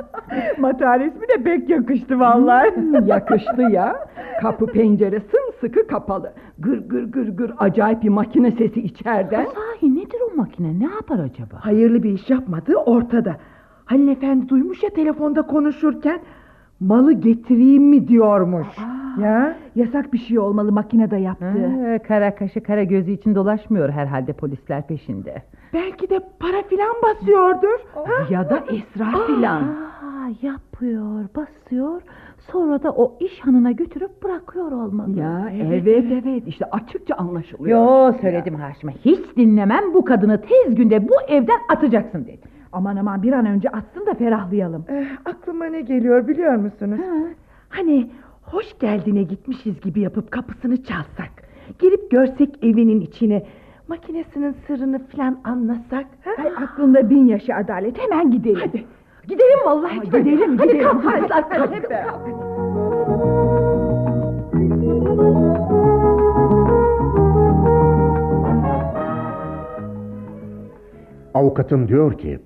Mata 0.58 0.98
resmi 1.00 1.20
de 1.28 1.42
pek 1.44 1.68
yakıştı 1.68 2.20
vallahi. 2.20 2.76
Hmm, 2.76 3.06
Yakıştı 3.06 3.62
ya. 3.62 3.96
Kapı 4.42 4.66
pencere 4.66 5.20
sımsıkı 5.20 5.86
kapalı. 5.86 6.32
Gır 6.58 6.88
gır 6.88 7.02
gır 7.12 7.28
gır 7.28 7.52
acayip 7.58 8.02
bir 8.02 8.08
makine 8.08 8.50
sesi 8.50 8.80
içeriden. 8.80 9.44
Sahi 9.44 9.96
nedir 9.96 10.18
o 10.32 10.36
makine 10.36 10.78
ne 10.78 10.84
yapar 10.94 11.18
acaba? 11.18 11.56
Hayırlı 11.60 12.02
bir 12.02 12.10
iş 12.10 12.30
yapmadığı 12.30 12.76
ortada. 12.76 13.36
Halil 13.84 14.08
Efendi 14.08 14.48
duymuş 14.48 14.82
ya 14.82 14.90
telefonda 14.90 15.42
konuşurken 15.42 16.20
malı 16.80 17.12
getireyim 17.12 17.82
mi 17.84 18.08
diyormuş. 18.08 18.66
Ya 19.22 19.56
Yasak 19.74 20.12
bir 20.12 20.18
şey 20.18 20.38
olmalı 20.38 20.72
makinede 20.72 21.16
yaptı. 21.16 22.00
kara 22.08 22.34
kaşı 22.34 22.62
kara 22.62 22.82
gözü 22.82 23.10
için 23.10 23.34
dolaşmıyor 23.34 23.90
herhalde 23.90 24.32
polisler 24.32 24.86
peşinde. 24.86 25.42
belki 25.74 26.10
de 26.10 26.20
para 26.40 26.62
filan 26.62 26.94
basıyordur. 27.02 27.78
Ha? 27.94 28.02
Ya 28.30 28.50
da 28.50 28.58
esrar 28.58 29.26
filan. 29.26 29.62
Aa, 29.62 30.28
yapıyor 30.42 31.24
basıyor 31.36 32.02
sonra 32.38 32.82
da 32.82 32.92
o 32.92 33.16
iş 33.20 33.40
hanına 33.40 33.70
götürüp 33.72 34.22
bırakıyor 34.22 34.72
olmalı. 34.72 35.18
Ya 35.18 35.50
evet 35.54 35.86
evet, 36.24 36.42
işte 36.46 36.64
açıkça 36.64 37.14
anlaşılıyor. 37.14 37.78
Yo 38.08 38.12
söyledim 38.20 38.54
Haşim'e 38.54 38.92
hiç 38.92 39.36
dinlemem 39.36 39.94
bu 39.94 40.04
kadını 40.04 40.40
tez 40.40 40.74
günde 40.74 41.08
bu 41.08 41.12
evden 41.28 41.58
atacaksın 41.68 42.24
dedim. 42.24 42.50
Aman 42.72 42.96
aman 42.96 43.22
bir 43.22 43.32
an 43.32 43.46
önce 43.46 43.68
atsın 43.68 44.06
da 44.06 44.14
ferahlayalım. 44.14 44.84
Eh, 44.88 45.06
aklıma 45.24 45.64
ne 45.64 45.80
geliyor 45.80 46.28
biliyor 46.28 46.54
musunuz? 46.56 47.00
Hani 47.68 48.10
hoş 48.42 48.78
geldine 48.80 49.22
gitmişiz 49.22 49.80
gibi 49.80 50.00
yapıp 50.00 50.30
kapısını 50.30 50.82
çalsak. 50.82 51.30
Girip 51.78 52.10
görsek 52.10 52.64
evinin 52.64 53.00
içine. 53.00 53.46
Makinesinin 53.88 54.56
sırrını 54.66 54.98
falan 55.06 55.40
anlasak. 55.44 56.06
Ha? 56.24 56.30
Ay, 56.38 56.52
aklında 56.64 57.10
bin 57.10 57.26
yaşı 57.26 57.54
adalet 57.54 57.98
hemen 57.98 58.30
gidelim. 58.30 58.60
Hadi. 58.66 58.84
Gidelim 59.28 59.58
vallahi 59.66 60.00
Gidelim, 60.00 60.24
gidelim. 60.34 60.58
Hadi 60.58 60.78
kalk 60.78 61.04
Hadi, 61.04 61.20
kızlar 61.20 61.44
hadi, 61.48 61.80
kalk. 61.80 61.90
beraber. 61.90 63.38
Avukatım 71.34 71.88
diyor 71.88 72.18
ki 72.18 72.38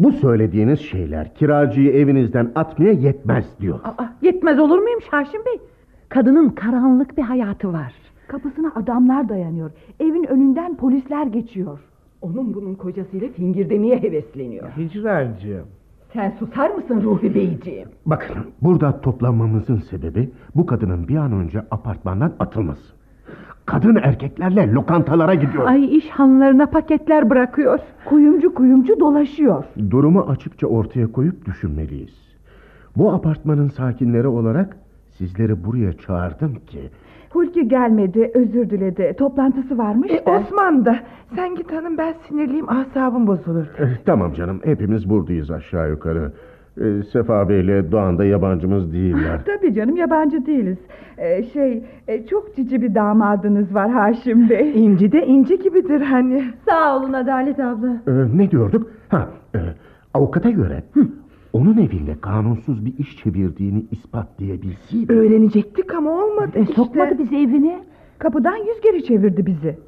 bu 0.00 0.12
söylediğiniz 0.12 0.80
şeyler 0.80 1.34
kiracıyı 1.34 1.92
evinizden 1.92 2.52
atmaya 2.54 2.92
yetmez 2.92 3.44
diyor. 3.60 3.80
Aa, 3.84 4.04
yetmez 4.22 4.58
olur 4.58 4.78
muyum 4.78 5.00
Haşim 5.10 5.40
Bey? 5.46 5.60
Kadının 6.08 6.48
karanlık 6.48 7.18
bir 7.18 7.22
hayatı 7.22 7.72
var. 7.72 7.94
Kapısına 8.28 8.72
adamlar 8.74 9.28
dayanıyor. 9.28 9.70
Evin 10.00 10.24
önünden 10.24 10.76
polisler 10.76 11.26
geçiyor. 11.26 11.78
Onun 12.22 12.54
bunun 12.54 12.74
kocasıyla 12.74 13.28
fingir 13.28 13.70
demeye 13.70 14.02
hevesleniyor. 14.02 14.68
Hicrancığım 14.76 15.66
Sen 16.12 16.30
susar 16.38 16.70
mısın 16.70 17.02
Ruhi 17.02 17.34
Beyciğim? 17.34 17.88
Bakın 18.06 18.36
burada 18.62 19.00
toplanmamızın 19.00 19.76
sebebi 19.76 20.30
bu 20.54 20.66
kadının 20.66 21.08
bir 21.08 21.16
an 21.16 21.32
önce 21.32 21.60
apartmandan 21.70 22.32
atılması. 22.38 22.99
Kadın 23.70 23.96
erkeklerle 23.96 24.72
lokantalara 24.72 25.34
gidiyor. 25.34 25.66
Ay 25.66 25.96
iş 25.96 26.08
hanlarına 26.10 26.66
paketler 26.66 27.30
bırakıyor. 27.30 27.78
Kuyumcu 28.04 28.54
kuyumcu 28.54 29.00
dolaşıyor. 29.00 29.64
Durumu 29.90 30.20
açıkça 30.20 30.66
ortaya 30.66 31.12
koyup 31.12 31.46
düşünmeliyiz. 31.46 32.20
Bu 32.96 33.12
apartmanın 33.12 33.68
sakinleri 33.68 34.26
olarak 34.28 34.76
sizleri 35.18 35.64
buraya 35.64 35.92
çağırdım 35.92 36.54
ki... 36.54 36.80
Hulki 37.30 37.68
gelmedi, 37.68 38.30
özür 38.34 38.70
diledi. 38.70 39.14
Toplantısı 39.18 39.78
varmış 39.78 40.10
E, 40.10 40.26
da. 40.26 40.30
Osman 40.30 40.84
da. 40.84 40.98
Sen 41.36 41.54
git 41.54 41.72
hanım 41.72 41.98
ben 41.98 42.14
sinirliyim 42.28 42.68
asabım 42.68 43.26
bozulur. 43.26 43.66
Eh, 43.78 43.86
tamam 44.06 44.32
canım 44.34 44.60
hepimiz 44.64 45.10
buradayız 45.10 45.50
aşağı 45.50 45.90
yukarı. 45.90 46.32
Eh, 46.80 47.02
Sefa 47.12 47.48
Bey 47.48 47.60
ile 47.60 47.92
Doğan 47.92 48.18
da 48.18 48.24
yabancımız 48.24 48.92
değiller. 48.92 49.40
Tabii 49.46 49.74
canım 49.74 49.96
yabancı 49.96 50.46
değiliz. 50.46 50.78
Ee, 51.18 51.42
şey 51.42 51.82
e, 52.08 52.26
çok 52.26 52.56
cici 52.56 52.82
bir 52.82 52.94
damadınız 52.94 53.74
var 53.74 53.90
Haşim 53.90 54.50
Bey. 54.50 54.72
İnci 54.84 55.12
de 55.12 55.26
inci 55.26 55.58
gibidir 55.58 56.00
hani. 56.00 56.44
Sağ 56.68 56.96
olun 56.98 57.12
Adalet 57.12 57.58
abla. 57.60 58.02
Eh, 58.06 58.34
ne 58.34 58.50
diyorduk? 58.50 58.90
Ha, 59.08 59.28
eh, 59.54 59.60
avukata 60.14 60.50
göre 60.50 60.82
onun 61.52 61.72
evinde 61.78 62.14
kanunsuz 62.20 62.84
bir 62.84 62.98
iş 62.98 63.16
çevirdiğini 63.16 63.84
ispatlayabilseydi... 63.90 65.12
Öğrenecektik 65.12 65.94
ama 65.94 66.10
olmadı 66.10 66.50
E, 66.54 66.60
işte. 66.62 66.74
sokmadı 66.74 67.18
bizi 67.18 67.36
evine. 67.36 67.80
Kapıdan 68.18 68.56
yüz 68.56 68.80
geri 68.82 69.04
çevirdi 69.04 69.46
bizi. 69.46 69.78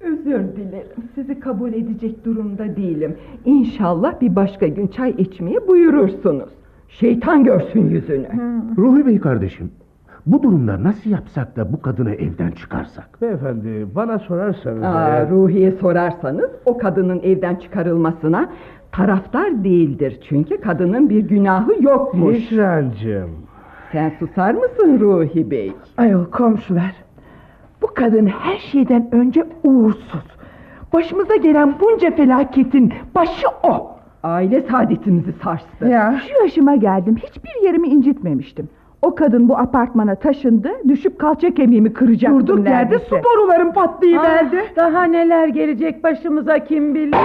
Özür 0.00 0.56
dilerim. 0.56 0.86
Sizi 1.14 1.40
kabul 1.40 1.72
edecek 1.72 2.24
durumda 2.24 2.76
değilim. 2.76 3.16
İnşallah 3.44 4.20
bir 4.20 4.36
başka 4.36 4.66
gün 4.66 4.86
çay 4.86 5.10
içmeye 5.10 5.68
buyurursunuz. 5.68 6.48
Şeytan 6.88 7.44
görsün 7.44 7.88
yüzünü. 7.88 8.28
Ruhi 8.78 9.06
Bey 9.06 9.20
kardeşim, 9.20 9.70
bu 10.26 10.42
durumda 10.42 10.82
nasıl 10.82 11.10
yapsak 11.10 11.56
da 11.56 11.72
bu 11.72 11.82
kadını 11.82 12.14
evden 12.14 12.50
çıkarsak? 12.50 13.22
Beyefendi 13.22 13.86
bana 13.94 14.18
sorarsanız... 14.18 14.82
Aa, 14.82 15.08
eğer- 15.08 15.30
Ruhi'ye 15.30 15.72
sorarsanız 15.72 16.50
o 16.66 16.78
kadının 16.78 17.20
evden 17.22 17.54
çıkarılmasına 17.54 18.48
taraftar 18.92 19.64
değildir. 19.64 20.20
Çünkü 20.28 20.56
kadının 20.60 21.10
bir 21.10 21.20
günahı 21.28 21.72
yokmuş. 21.80 22.36
Hicrancığım. 22.36 23.30
Sen 23.92 24.12
susar 24.18 24.54
mısın 24.54 25.00
Ruhi 25.00 25.50
Bey? 25.50 25.72
Ayol 25.96 26.24
komşular. 26.24 26.94
Bu 27.82 27.86
kadın 27.94 28.26
her 28.26 28.58
şeyden 28.58 29.08
önce 29.12 29.46
uğursuz. 29.64 30.24
Başımıza 30.92 31.36
gelen 31.36 31.74
bunca 31.80 32.10
felaketin 32.10 32.92
başı 33.14 33.46
o. 33.62 33.90
Aile 34.22 34.62
saadetimizi 34.62 35.32
sarstı. 35.32 35.86
Ya. 35.86 36.20
Şu 36.28 36.42
yaşıma 36.42 36.76
geldim 36.76 37.16
hiçbir 37.16 37.64
yerimi 37.64 37.88
incitmemiştim. 37.88 38.68
O 39.02 39.14
kadın 39.14 39.48
bu 39.48 39.58
apartmana 39.58 40.14
taşındı, 40.14 40.70
düşüp 40.88 41.18
kalça 41.18 41.54
kemiğimi 41.54 41.92
kıracaktım 41.92 42.46
Durduk 42.46 42.66
yerde 42.66 42.98
su 42.98 43.16
borularım 43.16 43.72
patlayıverdi. 43.72 44.64
Ah, 44.72 44.76
daha 44.76 45.02
neler 45.04 45.48
gelecek 45.48 46.04
başımıza 46.04 46.58
kim 46.64 46.94
bilir. 46.94 47.16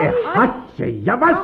E 0.00 0.10
Hatice 0.24 0.84
yavaş! 1.04 1.36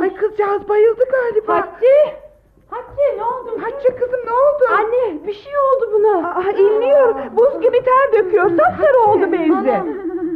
Ay 0.00 0.14
kızcağız 0.14 0.68
bayıldı 0.68 1.02
galiba. 1.10 1.54
Hatice! 1.56 2.27
Hatice 2.70 3.16
ne 3.16 3.22
oldu? 3.22 3.50
Hatice 3.62 3.88
kızım 3.96 4.20
ne 4.26 4.30
oldu? 4.30 4.64
Anne 4.78 5.26
bir 5.26 5.32
şey 5.32 5.52
oldu 5.58 5.90
buna. 5.94 6.28
Aa, 6.28 6.50
inliyor. 6.52 7.14
Buz 7.36 7.60
gibi 7.62 7.78
ter 7.84 8.18
döküyor. 8.24 8.50
Sapsarı 8.50 8.98
oldu 9.08 9.32
benzi. 9.32 9.72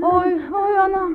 Oy 0.04 0.40
oy 0.64 0.78
anam. 0.78 1.12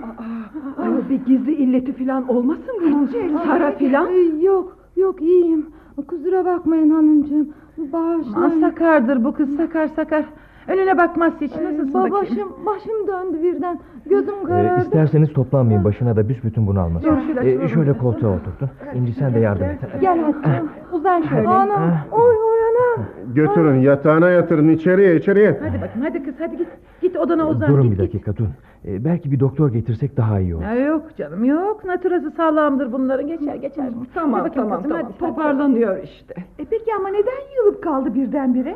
Ay, 0.77 1.09
bir 1.09 1.25
gizli 1.25 1.53
illeti 1.53 2.05
falan 2.05 2.27
olmasın 2.27 2.89
mı? 2.89 3.07
Sara 3.45 3.71
falan. 3.71 4.07
Yok 4.41 4.77
yok 4.95 5.21
iyiyim. 5.21 5.65
Kusura 6.07 6.45
bakmayın 6.45 6.89
hanımcığım. 6.89 7.53
Aman 7.93 8.19
Bağışlayın. 8.25 8.61
sakardır 8.61 9.23
bu 9.23 9.33
kız 9.33 9.55
sakar 9.57 9.87
sakar. 9.87 10.25
Önüne 10.67 10.97
bakmaz 10.97 11.33
hiç 11.41 11.51
nasılsın 11.55 11.93
bakayım? 11.93 12.13
Başım, 12.13 12.65
başım 12.65 13.07
döndü 13.07 13.43
birden. 13.43 13.79
Gözüm 14.05 14.33
Ee, 14.43 14.47
karardı. 14.47 14.81
isterseniz 14.83 15.33
toplanmayın 15.33 15.83
başına 15.83 16.15
da 16.15 16.29
büsbütün 16.29 16.67
bunu 16.67 16.79
almasın. 16.79 17.09
Dur, 17.09 17.33
şöyle 17.35 17.63
Ee, 17.63 17.67
şöyle 17.67 17.97
koltuğa 17.97 18.35
oturtun. 18.35 18.69
İnci 18.93 19.13
sen 19.13 19.33
de 19.33 19.39
yardım 19.39 19.65
et. 19.65 19.79
Gel 20.01 20.19
hadi. 20.43 20.63
Uzan 20.91 21.21
şöyle. 21.21 21.47
Anam. 21.47 21.91
Oy 22.11 22.35
oy 22.35 22.57
anam. 22.69 23.05
Götürün 23.33 23.79
yatağına 23.79 24.29
yatırın 24.29 24.69
içeriye 24.69 25.15
içeriye. 25.15 25.59
Hadi 25.63 25.75
bakayım 25.81 26.01
hadi 26.01 26.23
kız 26.23 26.33
hadi 26.39 26.57
git. 26.57 26.67
Git 27.01 27.17
odana 27.17 27.47
uzan 27.49 27.69
Durun 27.69 27.83
git 27.83 27.91
bir 27.91 27.97
git. 28.03 28.13
dakika 28.13 28.35
durun. 28.37 28.51
Ee, 28.85 29.05
belki 29.05 29.31
bir 29.31 29.39
doktor 29.39 29.69
getirsek 29.71 30.17
daha 30.17 30.39
iyi 30.39 30.55
olur. 30.55 30.63
Ya 30.63 30.75
yok 30.75 31.03
canım 31.17 31.45
yok. 31.45 31.85
Naturası 31.85 32.31
sağlamdır 32.31 32.91
bunların. 32.93 33.27
Geçer 33.27 33.55
geçer. 33.55 33.85
Tamam 34.13 34.39
Hadi 34.39 34.55
tamam 34.55 34.77
kızım, 34.83 34.89
tamam. 34.97 35.05
hadi. 35.11 35.17
Toparlanıyor 35.17 36.03
işte. 36.03 36.33
E 36.59 36.65
peki 36.69 36.91
ama 36.99 37.09
neden 37.09 37.41
yığılıp 37.57 37.83
kaldı 37.83 38.13
birdenbire? 38.15 38.75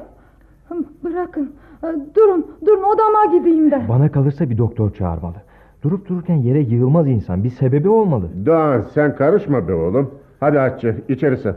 Hım, 0.69 0.85
Bırakın. 1.03 1.51
Ee, 1.83 1.87
Durun, 2.15 2.45
durun 2.65 2.83
odama 2.83 3.37
gideyim 3.37 3.71
de. 3.71 3.81
Bana 3.89 4.11
kalırsa 4.11 4.49
bir 4.49 4.57
doktor 4.57 4.93
çağırmalı. 4.93 5.35
Durup 5.83 6.09
dururken 6.09 6.35
yere 6.35 6.59
yığılmaz 6.59 7.07
insan. 7.07 7.43
Bir 7.43 7.49
sebebi 7.49 7.89
olmalı. 7.89 8.29
Doğan 8.45 8.81
sen 8.81 9.15
karışma 9.15 9.67
be 9.67 9.73
oğlum. 9.73 10.11
Hadi 10.39 10.57
Hatice 10.57 10.95
içerisi. 11.09 11.53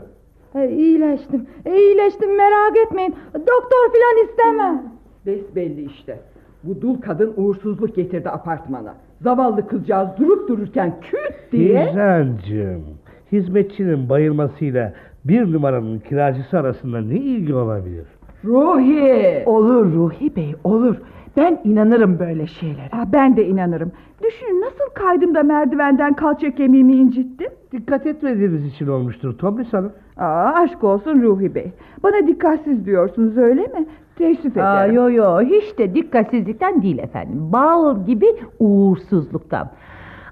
Ee, 0.55 0.69
iyileştim. 0.69 1.45
İyileştim 1.65 2.37
merak 2.37 2.77
etmeyin. 2.85 3.15
Doktor 3.33 3.91
filan 3.93 4.29
istemem. 4.29 4.83
Besbelli 5.25 5.85
işte. 5.85 6.19
Bu 6.63 6.81
dul 6.81 7.01
kadın 7.01 7.33
uğursuzluk 7.37 7.95
getirdi 7.95 8.29
apartmana. 8.29 8.93
Zavallı 9.21 9.67
kızcağız 9.67 10.09
durup 10.19 10.49
dururken 10.49 10.93
küt 11.01 11.51
diye... 11.51 11.85
Hicrancığım. 11.91 12.83
Hizmetçinin 13.31 14.09
bayılmasıyla 14.09 14.93
bir 15.25 15.53
numaranın 15.53 15.99
kiracısı 15.99 16.59
arasında 16.59 17.01
ne 17.01 17.15
ilgi 17.15 17.53
olabilir? 17.55 18.05
Ruhi! 18.43 19.43
Olur 19.45 19.93
Ruhi 19.93 20.35
Bey 20.35 20.55
olur. 20.63 20.95
Ben 21.37 21.59
inanırım 21.63 22.19
böyle 22.19 22.47
şeylere. 22.47 22.89
Aa, 22.91 23.13
ben 23.13 23.37
de 23.37 23.47
inanırım. 23.47 23.91
Düşünün 24.23 24.61
nasıl 24.61 24.93
kaydım 24.95 25.35
da 25.35 25.43
merdivenden 25.43 26.13
kalça 26.13 26.51
kemiğimi 26.51 26.95
incittim. 26.95 27.47
Dikkat 27.71 28.05
etmediğiniz 28.05 28.65
için 28.65 28.87
olmuştur 28.87 29.37
Tomris 29.37 29.73
Hanım. 29.73 29.91
Aa, 30.17 30.51
aşk 30.55 30.83
olsun 30.83 31.21
Ruhi 31.21 31.55
Bey. 31.55 31.71
Bana 32.03 32.27
dikkatsiz 32.27 32.85
diyorsunuz 32.85 33.37
öyle 33.37 33.61
mi? 33.61 33.85
Teessüf 34.17 34.51
ederim. 34.57 34.65
Aa, 34.65 34.85
yo 34.85 35.09
yo 35.09 35.41
hiç 35.41 35.77
de 35.77 35.95
dikkatsizlikten 35.95 36.81
değil 36.81 36.97
efendim. 36.97 37.51
Bal 37.51 38.05
gibi 38.05 38.25
uğursuzluktan. 38.59 39.69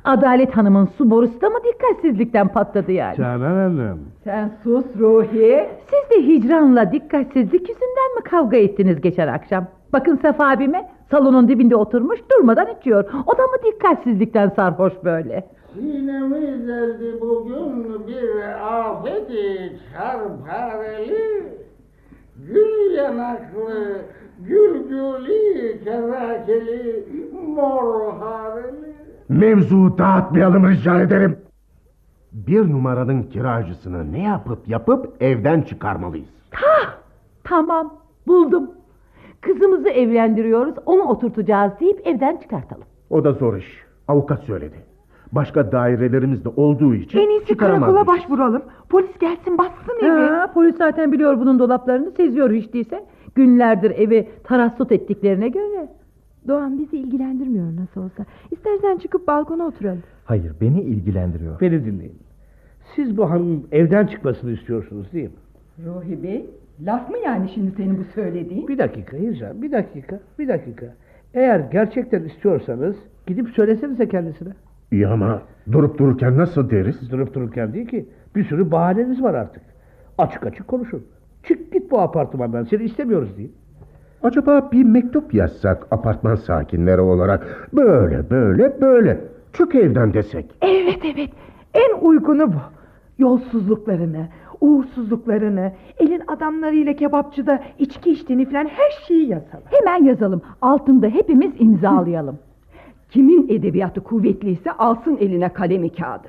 Adalet 0.05 0.57
Hanım'ın 0.57 0.85
su 0.85 1.09
borusu 1.09 1.41
da 1.41 1.49
mı 1.49 1.57
dikkatsizlikten 1.73 2.47
patladı 2.47 2.91
yani? 2.91 3.15
Canan 3.17 3.39
Hanım. 3.55 3.99
Sen 4.23 4.51
sus 4.63 4.85
Ruhi. 4.99 5.69
Siz 5.89 6.09
de 6.17 6.27
hicranla 6.27 6.91
dikkatsizlik 6.91 7.69
yüzünden 7.69 8.15
mi 8.15 8.21
kavga 8.23 8.57
ettiniz 8.57 9.01
geçen 9.01 9.27
akşam? 9.27 9.67
Bakın 9.93 10.15
Safa 10.21 10.49
abime 10.49 10.89
salonun 11.11 11.47
dibinde 11.47 11.75
oturmuş 11.75 12.19
durmadan 12.31 12.67
içiyor. 12.79 13.03
O 13.27 13.37
da 13.37 13.41
mı 13.41 13.57
dikkatsizlikten 13.65 14.49
sarhoş 14.49 14.93
böyle? 15.03 15.47
Sinemiz 15.73 16.67
deldi 16.67 17.21
bugün 17.21 18.07
bir 18.07 18.41
afeti 18.61 19.73
çarpareli 19.93 21.43
Gül 22.37 22.95
yanaklı, 22.95 24.01
gülgülü, 24.39 25.83
kerakeli, 25.83 27.03
mor 27.55 28.13
hareli 28.19 28.92
Mevzu 29.29 29.97
dağıtmayalım 29.97 30.69
rica 30.69 31.01
ederim. 31.01 31.37
Bir 32.31 32.71
numaranın 32.71 33.23
kiracısını 33.23 34.11
ne 34.11 34.23
yapıp 34.23 34.67
yapıp 34.67 35.23
evden 35.23 35.61
çıkarmalıyız. 35.61 36.29
Ha, 36.51 36.93
tamam 37.43 37.93
buldum. 38.27 38.71
Kızımızı 39.41 39.89
evlendiriyoruz 39.89 40.75
onu 40.85 41.01
oturtacağız 41.01 41.71
deyip 41.79 42.07
evden 42.07 42.37
çıkartalım. 42.37 42.83
O 43.09 43.23
da 43.23 43.31
zor 43.33 43.57
iş. 43.57 43.83
Avukat 44.07 44.43
söyledi. 44.43 44.75
Başka 45.31 45.71
dairelerimizde 45.71 46.49
olduğu 46.49 46.95
için 46.95 47.19
En 47.19 47.29
iyisi 47.29 47.57
karakola 47.57 48.07
başvuralım. 48.07 48.61
Polis 48.89 49.19
gelsin 49.19 49.57
bassın 49.57 50.05
evi. 50.05 50.09
Ha, 50.09 50.51
polis 50.53 50.77
zaten 50.77 51.11
biliyor 51.11 51.39
bunun 51.39 51.59
dolaplarını 51.59 52.11
seziyor 52.11 52.51
hiç 52.51 52.73
değilse. 52.73 53.05
Günlerdir 53.35 53.91
evi 53.91 54.29
tarassut 54.43 54.91
ettiklerine 54.91 55.47
göre. 55.49 55.89
Doğan 56.47 56.79
bizi 56.79 56.97
ilgilendirmiyor 56.97 57.65
nasıl 57.75 58.01
olsa. 58.01 58.25
İstersen 58.51 58.97
çıkıp 58.97 59.27
balkona 59.27 59.63
oturalım. 59.65 60.03
Hayır 60.25 60.53
beni 60.61 60.81
ilgilendiriyor. 60.81 61.61
Beni 61.61 61.85
dinleyin. 61.85 62.17
Siz 62.95 63.17
bu 63.17 63.29
hanımın 63.29 63.67
evden 63.71 64.07
çıkmasını 64.07 64.51
istiyorsunuz 64.51 65.13
değil 65.13 65.29
mi? 65.29 65.35
Ruhi 65.85 66.23
Bey 66.23 66.45
laf 66.85 67.09
mı 67.09 67.17
yani 67.25 67.49
şimdi 67.49 67.71
senin 67.77 67.97
bu 67.97 68.03
söylediğin? 68.03 68.67
Bir 68.67 68.77
dakika 68.77 69.17
Hicran, 69.17 69.61
bir 69.61 69.71
dakika, 69.71 70.19
bir 70.39 70.47
dakika. 70.47 70.85
Eğer 71.33 71.59
gerçekten 71.59 72.23
istiyorsanız 72.23 72.95
gidip 73.27 73.49
söylesenize 73.49 74.07
kendisine. 74.09 74.53
İyi 74.91 75.07
ama 75.07 75.41
durup 75.71 75.97
dururken 75.97 76.37
nasıl 76.37 76.69
deriz? 76.69 77.11
Durup 77.11 77.33
dururken 77.33 77.73
değil 77.73 77.87
ki. 77.87 78.05
Bir 78.35 78.43
sürü 78.43 78.71
bahaneniz 78.71 79.23
var 79.23 79.33
artık. 79.33 79.63
Açık 80.17 80.45
açık 80.45 80.67
konuşun. 80.67 81.03
Çık 81.43 81.73
git 81.73 81.91
bu 81.91 81.99
apartmandan 81.99 82.63
seni 82.63 82.83
istemiyoruz 82.83 83.37
deyin. 83.37 83.51
Acaba 84.23 84.69
bir 84.71 84.83
mektup 84.83 85.33
yazsak 85.33 85.87
apartman 85.91 86.35
sakinleri 86.35 87.01
olarak 87.01 87.69
böyle 87.73 88.29
böyle 88.29 88.81
böyle 88.81 89.21
çık 89.53 89.75
evden 89.75 90.13
desek. 90.13 90.45
Evet 90.61 90.99
evet. 91.15 91.29
En 91.73 92.05
uygunu 92.05 92.53
bu. 92.53 92.57
Yolsuzluklarını, 93.17 94.27
uğursuzluklarını, 94.61 95.71
elin 95.99 96.21
adamlarıyla 96.27 96.93
kebapçıda 96.93 97.63
içki 97.79 98.11
içtiğini 98.11 98.45
falan 98.45 98.65
her 98.65 98.91
şeyi 99.07 99.29
yazalım. 99.29 99.63
Hemen 99.65 100.03
yazalım. 100.03 100.41
Altında 100.61 101.07
hepimiz 101.07 101.51
imzalayalım. 101.59 102.39
Kimin 103.09 103.47
edebiyatı 103.49 104.01
kuvvetliyse 104.01 104.71
alsın 104.71 105.17
eline 105.17 105.49
kalemi 105.49 105.89
kağıdı. 105.89 106.27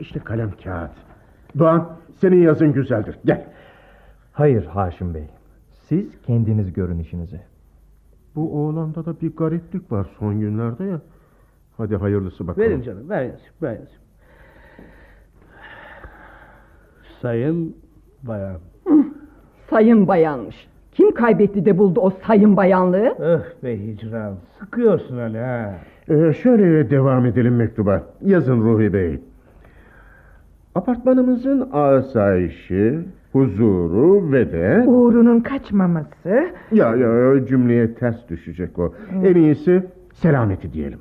İşte 0.00 0.20
kalem 0.20 0.50
kağıt. 0.64 0.90
Doğan 1.58 1.88
senin 2.20 2.42
yazın 2.42 2.72
güzeldir. 2.72 3.18
Gel. 3.24 3.44
Hayır 4.32 4.66
Haşim 4.66 5.14
Bey. 5.14 5.24
Siz 5.88 6.20
kendiniz 6.26 6.72
görün 6.72 6.98
işinizi. 6.98 7.40
Bu 8.34 8.64
oğlanda 8.66 9.06
da 9.06 9.20
bir 9.20 9.36
gariplik 9.36 9.92
var 9.92 10.06
son 10.18 10.40
günlerde 10.40 10.84
ya. 10.84 11.00
Hadi 11.76 11.96
hayırlısı 11.96 12.46
bakalım. 12.46 12.68
Verin 12.68 12.82
canım 12.82 13.10
ver 13.10 13.22
yazayım 13.22 13.54
ver 13.62 13.70
yazayım. 13.70 14.00
Sayın 17.22 17.76
Bayan. 18.22 18.58
Sayın 19.70 20.08
bayanmış. 20.08 20.68
Kim 20.92 21.14
kaybetti 21.14 21.64
de 21.64 21.78
buldu 21.78 22.00
o 22.00 22.10
sayın 22.10 22.56
bayanlığı? 22.56 23.14
Öh 23.18 23.62
be 23.62 23.86
hicran. 23.86 24.34
Sıkıyorsun 24.58 25.18
hani 25.18 25.38
ha. 25.38 25.74
Ee, 26.08 26.32
şöyle 26.32 26.90
devam 26.90 27.26
edelim 27.26 27.56
mektuba. 27.56 28.02
Yazın 28.24 28.60
Ruhi 28.60 28.92
Bey. 28.92 29.20
Apartmanımızın 30.74 31.68
asayişi, 31.72 32.98
huzuru 33.34 34.32
ve 34.32 34.52
de... 34.52 34.84
Uğrunun 34.86 35.40
kaçmaması. 35.40 36.48
Ya 36.72 36.96
ya 36.96 37.46
cümleye 37.46 37.94
ters 37.94 38.28
düşecek 38.28 38.78
o. 38.78 38.94
En 39.24 39.34
iyisi 39.34 39.82
selameti 40.12 40.72
diyelim. 40.72 40.98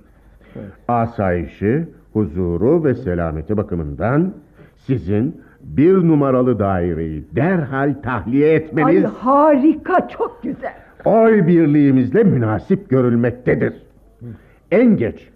Asayişi, 0.88 1.88
huzuru 2.13 2.84
ve 2.84 2.93
selameti 2.95 3.57
bakımından 3.57 4.34
sizin 4.77 5.41
bir 5.63 5.93
numaralı 5.93 6.59
daireyi 6.59 7.25
derhal 7.36 7.93
tahliye 8.03 8.49
Ay 8.49 8.55
etmeniz 8.55 9.03
harika 9.03 10.07
çok 10.07 10.43
güzel. 10.43 10.73
oy 11.05 11.47
birliğimizle 11.47 12.23
münasip 12.23 12.89
görülmektedir. 12.89 13.73
En 14.71 14.97
geç 14.97 15.29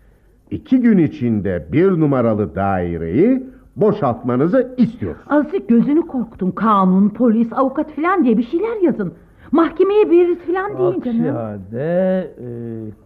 iki 0.52 0.82
gün 0.82 0.98
içinde 0.98 1.66
bir 1.72 1.88
numaralı 1.92 2.56
daireyi 2.56 3.44
boşaltmanızı 3.78 4.76
istiyoruz. 4.78 5.22
Azıcık 5.30 5.70
gözünü 5.70 6.02
korktun. 6.08 6.52
Kanun, 6.52 7.10
polis, 7.10 7.54
avukat 7.54 7.92
falan 7.92 8.24
diye 8.24 8.38
bir 8.38 8.44
şeyler 8.44 8.82
yazın. 8.82 9.14
Mahkemeye 9.52 10.10
veririz 10.10 10.38
falan 10.40 10.78
deyin 10.78 10.98
Aksi 11.00 11.04
canım. 11.18 11.36
halde 11.36 12.22
e, 12.40 12.48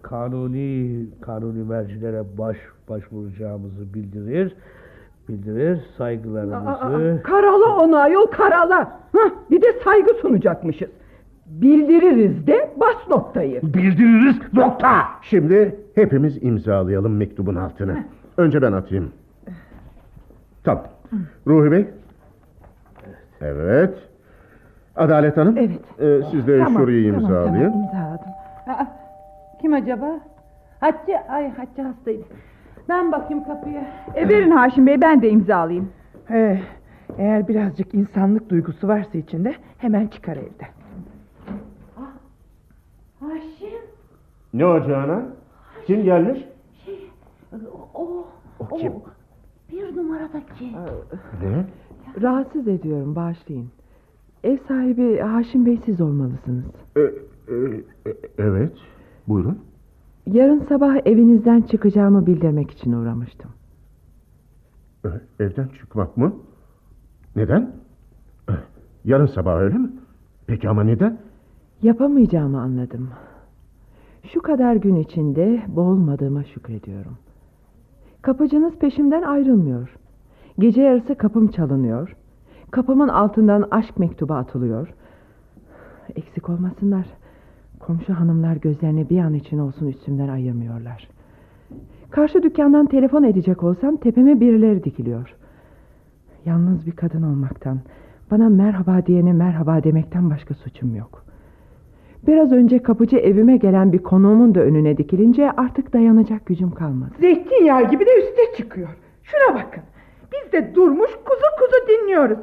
kanuni 0.02 1.06
kanuni 1.22 1.64
mercilere 1.64 2.24
baş 2.38 2.58
başvuracağımızı 2.90 3.94
bildirir. 3.94 4.56
Bildirir 5.30 5.80
saygılarımızı. 5.98 7.22
Karala 7.24 7.78
onu 7.80 7.96
ayol 7.98 8.26
karala. 8.26 9.00
Hah, 9.14 9.30
bir 9.52 9.62
de 9.62 9.68
saygı 9.84 10.14
sunacakmışız. 10.22 10.90
Bildiririz 11.46 12.48
de 12.48 12.72
bas 12.78 13.10
noktayı. 13.10 13.62
Bildiririz 13.64 14.36
nokta. 14.54 14.94
Şimdi 15.22 15.76
hepimiz 15.96 16.44
imzalayalım 16.44 17.18
mektubun 17.18 17.56
altını. 17.56 18.04
Önce 18.38 18.62
ben 18.62 18.72
atayım. 18.72 19.12
Tamam. 20.64 20.84
Ruhi 21.48 21.72
Bey. 21.72 21.88
Evet. 23.42 23.94
Adalet 24.96 25.38
Hanım. 25.38 25.58
Evet. 25.58 26.26
siz 26.32 26.48
de 26.48 26.66
şurayı 26.78 27.04
imzalayın. 27.06 27.72
imzaladım. 27.72 28.28
Aa, 28.68 28.86
kim 29.62 29.74
acaba? 29.74 30.20
Hatice, 30.80 31.28
ay 31.28 31.52
Hatice 31.52 31.82
hastaydı. 31.82 32.24
Ben 32.90 33.12
bakayım 33.12 33.44
kapıya. 33.44 33.82
E, 34.16 34.30
verin 34.30 34.52
Haşim 34.52 34.88
Bey 34.88 35.02
ben 35.02 35.22
de 35.22 35.30
imzalayayım. 35.30 35.90
Eh, 36.30 36.60
eğer 37.18 37.48
birazcık 37.48 37.94
insanlık 37.94 38.50
duygusu 38.50 38.88
varsa 38.88 39.18
içinde 39.18 39.56
hemen 39.78 40.08
çıkar 40.08 40.38
evden. 40.38 40.70
Haşim, 43.20 43.80
Ne 44.54 44.66
o 44.66 44.88
Canan? 44.88 45.24
Kim 45.88 46.04
gelmiş? 46.04 46.40
o, 47.94 48.26
O 48.60 48.78
kim? 48.78 48.94
Bir 49.72 49.98
numaradaki. 49.98 50.74
Ne? 51.44 51.66
Rahatsız 52.22 52.68
ediyorum 52.68 53.16
bağışlayın. 53.16 53.70
Ev 54.44 54.58
sahibi 54.68 55.20
Haşim 55.20 55.66
Bey 55.66 55.80
siz 55.86 56.02
olmalısınız. 56.02 56.66
E, 56.96 57.02
e, 57.02 57.56
e, 58.06 58.14
evet. 58.38 58.74
Buyurun. 59.28 59.60
Yarın 60.28 60.60
sabah 60.70 60.96
evinizden 61.06 61.62
çıkacağımı 61.62 62.26
bildirmek 62.28 62.72
için 62.72 62.92
uğramıştım. 62.92 63.52
E, 65.06 65.10
evden 65.40 65.68
çıkmak 65.68 66.18
mı? 66.18 66.36
Neden? 67.36 67.76
E, 68.50 68.54
yarın 69.06 69.26
sabah 69.26 69.60
öyle 69.60 69.78
mi? 69.78 69.90
Peki 70.48 70.70
ama 70.70 70.84
neden? 70.84 71.20
Yapamayacağımı 71.82 72.62
anladım. 72.62 73.10
Şu 74.34 74.42
kadar 74.42 74.76
gün 74.76 74.96
içinde 74.96 75.64
boğulmadığıma 75.68 76.44
şükrediyorum. 76.44 77.18
Kapıcınız 78.22 78.76
peşimden 78.76 79.22
ayrılmıyor. 79.22 79.96
Gece 80.60 80.82
yarısı 80.82 81.16
kapım 81.16 81.48
çalınıyor. 81.48 82.16
Kapımın 82.72 83.08
altından 83.08 83.68
aşk 83.72 84.00
mektubu 84.00 84.34
atılıyor. 84.34 84.94
Eksik 86.16 86.50
olmasınlar. 86.50 87.06
Komşu 87.80 88.14
hanımlar 88.14 88.56
gözlerini 88.56 89.10
bir 89.10 89.20
an 89.20 89.34
için 89.34 89.58
olsun 89.58 89.88
üstümden 89.88 90.28
ayırmıyorlar. 90.28 91.10
Karşı 92.12 92.44
dükkandan 92.44 92.86
telefon 92.86 93.24
edecek 93.24 93.64
olsam 93.64 93.98
tepeme 93.98 94.40
birileri 94.40 94.84
dikiliyor. 94.84 95.36
Yalnız 96.46 96.86
bir 96.86 96.92
kadın 96.92 97.24
olmaktan, 97.24 97.80
bana 98.32 98.50
merhaba 98.50 99.06
diyene 99.06 99.34
merhaba 99.34 99.84
demekten 99.84 100.30
başka 100.30 100.54
suçum 100.54 100.96
yok. 100.96 101.26
Biraz 102.28 102.52
önce 102.52 102.80
kapıcı 102.84 103.18
evime 103.18 103.58
gelen 103.58 103.94
bir 103.94 103.98
konuğumun 104.04 104.56
da 104.56 104.60
önüne 104.60 104.98
dikilince 104.98 105.52
artık 105.52 105.94
dayanacak 105.94 106.46
gücüm 106.46 106.72
kalmadı. 106.72 107.12
Zeytinyağı 107.20 107.90
gibi 107.90 108.06
de 108.06 108.10
üste 108.20 108.58
çıkıyor. 108.58 108.90
Şuna 109.24 109.56
bakın. 109.56 109.84
Biz 110.34 110.52
de 110.54 110.76
durmuş 110.76 111.10
kuzu 111.26 111.46
kuzu 111.60 111.88
dinliyoruz. 111.88 112.38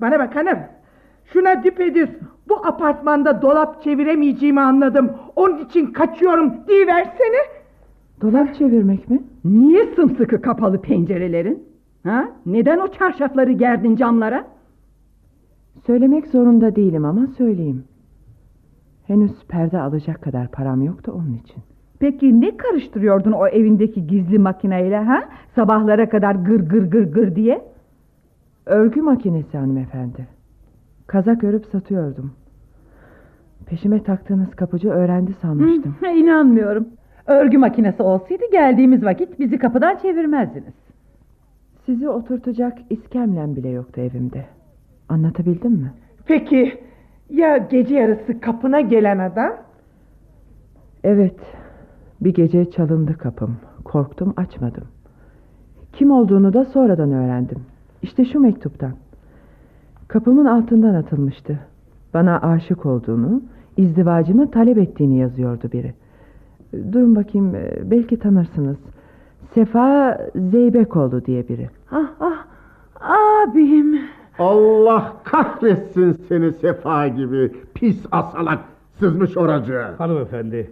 Bana 0.00 0.18
bak 0.18 0.36
hanım. 0.36 0.58
Şuna 1.32 1.64
düpedüz 1.64 2.08
bu 2.48 2.66
apartmanda 2.66 3.42
dolap 3.42 3.82
çeviremeyeceğimi 3.82 4.60
anladım. 4.60 5.10
Onun 5.36 5.58
için 5.64 5.86
kaçıyorum 5.86 6.52
diyiversene. 6.68 7.38
Dolap 8.20 8.54
çevirmek 8.54 9.10
mi? 9.10 9.22
Niye 9.44 9.84
sımsıkı 9.96 10.42
kapalı 10.42 10.80
pencerelerin? 10.80 11.64
Ha? 12.04 12.28
Neden 12.46 12.78
o 12.78 12.88
çarşafları 12.88 13.52
gerdin 13.52 13.96
camlara? 13.96 14.44
Söylemek 15.86 16.26
zorunda 16.26 16.76
değilim 16.76 17.04
ama 17.04 17.26
söyleyeyim. 17.26 17.84
Henüz 19.08 19.32
perde 19.48 19.80
alacak 19.80 20.22
kadar 20.22 20.48
param 20.48 20.82
yoktu 20.82 21.12
onun 21.14 21.34
için. 21.34 21.62
Peki 21.98 22.40
ne 22.40 22.56
karıştırıyordun 22.56 23.32
o 23.32 23.46
evindeki 23.46 24.06
gizli 24.06 24.38
makineyle 24.38 24.98
ha? 24.98 25.24
Sabahlara 25.54 26.08
kadar 26.08 26.34
gır 26.34 26.60
gır 26.60 26.90
gır 26.90 27.12
gır 27.12 27.34
diye. 27.34 27.64
Örgü 28.66 29.02
makinesi 29.02 29.58
hanımefendi. 29.58 30.26
Kazak 31.06 31.44
örüp 31.44 31.66
satıyordum. 31.66 32.32
Peşime 33.66 34.02
taktığınız 34.02 34.50
kapıcı 34.50 34.90
öğrendi 34.90 35.32
sanmıştım. 35.32 35.96
Hı, 36.00 36.06
inanmıyorum. 36.06 36.88
Örgü 37.26 37.58
makinesi 37.58 38.02
olsaydı 38.02 38.42
geldiğimiz 38.52 39.04
vakit 39.04 39.38
bizi 39.38 39.58
kapıdan 39.58 39.96
çevirmezdiniz. 39.96 40.74
Sizi 41.86 42.08
oturtacak 42.08 42.78
iskemlem 42.90 43.56
bile 43.56 43.68
yoktu 43.68 44.00
evimde. 44.00 44.44
Anlatabildim 45.08 45.72
mi? 45.72 45.92
Peki 46.26 46.87
ya 47.30 47.56
gece 47.56 47.94
yarısı 47.94 48.40
kapına 48.40 48.80
gelen 48.80 49.18
adam? 49.18 49.52
Evet. 51.04 51.40
Bir 52.20 52.34
gece 52.34 52.70
çalındı 52.70 53.18
kapım. 53.18 53.56
Korktum 53.84 54.34
açmadım. 54.36 54.84
Kim 55.92 56.10
olduğunu 56.10 56.52
da 56.52 56.64
sonradan 56.64 57.12
öğrendim. 57.12 57.58
İşte 58.02 58.24
şu 58.24 58.40
mektuptan. 58.40 58.92
Kapımın 60.08 60.44
altından 60.44 60.94
atılmıştı. 60.94 61.58
Bana 62.14 62.40
aşık 62.40 62.86
olduğunu, 62.86 63.42
izdivacımı 63.76 64.50
talep 64.50 64.78
ettiğini 64.78 65.18
yazıyordu 65.18 65.72
biri. 65.72 65.94
Durun 66.92 67.16
bakayım 67.16 67.56
belki 67.84 68.18
tanırsınız. 68.18 68.76
Sefa 69.54 70.18
Zeybekoğlu 70.34 71.24
diye 71.24 71.48
biri. 71.48 71.70
Ah 71.90 72.10
ah 72.20 72.46
abim. 73.00 74.00
Allah 74.38 75.16
kahretsin 75.24 76.12
seni 76.12 76.52
sefa 76.52 77.08
gibi 77.08 77.52
pis 77.74 78.06
asalak 78.12 78.58
sızmış 78.98 79.36
oracı. 79.36 79.82
Hanımefendi 79.98 80.70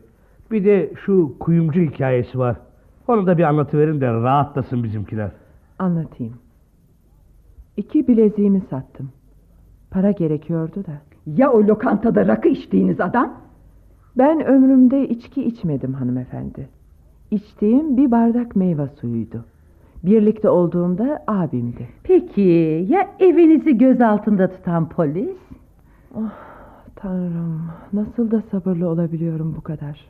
bir 0.51 0.65
de 0.65 0.93
şu 1.05 1.39
kuyumcu 1.41 1.81
hikayesi 1.81 2.39
var. 2.39 2.57
Onu 3.09 3.27
da 3.27 3.39
bir 3.39 3.43
anlatıverin 3.43 4.01
de 4.01 4.13
rahatlasın 4.13 4.85
bizimkiler. 4.85 5.31
Anlatayım. 5.79 6.35
İki 7.77 8.09
bileziğimi 8.09 8.61
sattım. 8.71 9.11
Para 9.91 10.11
gerekiyordu 10.11 10.85
da. 10.87 10.93
Ya 11.27 11.53
o 11.53 11.67
lokantada 11.67 12.27
rakı 12.27 12.49
içtiğiniz 12.49 13.01
adam? 13.01 13.35
Ben 14.19 14.47
ömrümde 14.47 15.09
içki 15.09 15.45
içmedim 15.45 15.95
hanımefendi. 15.95 16.69
İçtiğim 17.31 17.97
bir 17.97 18.11
bardak 18.11 18.57
meyve 18.57 18.89
suyuydu. 19.01 19.45
Birlikte 20.03 20.49
olduğumda 20.51 21.25
abimdi. 21.27 21.89
Peki 22.03 22.87
ya 22.89 23.11
evinizi 23.19 23.79
göz 23.79 24.01
altında 24.01 24.51
tutan 24.51 24.89
polis? 24.89 25.37
Oh, 26.15 26.31
Tanrım 26.97 27.71
nasıl 27.93 28.31
da 28.31 28.43
sabırlı 28.51 28.89
olabiliyorum 28.89 29.55
bu 29.57 29.61
kadar. 29.61 30.09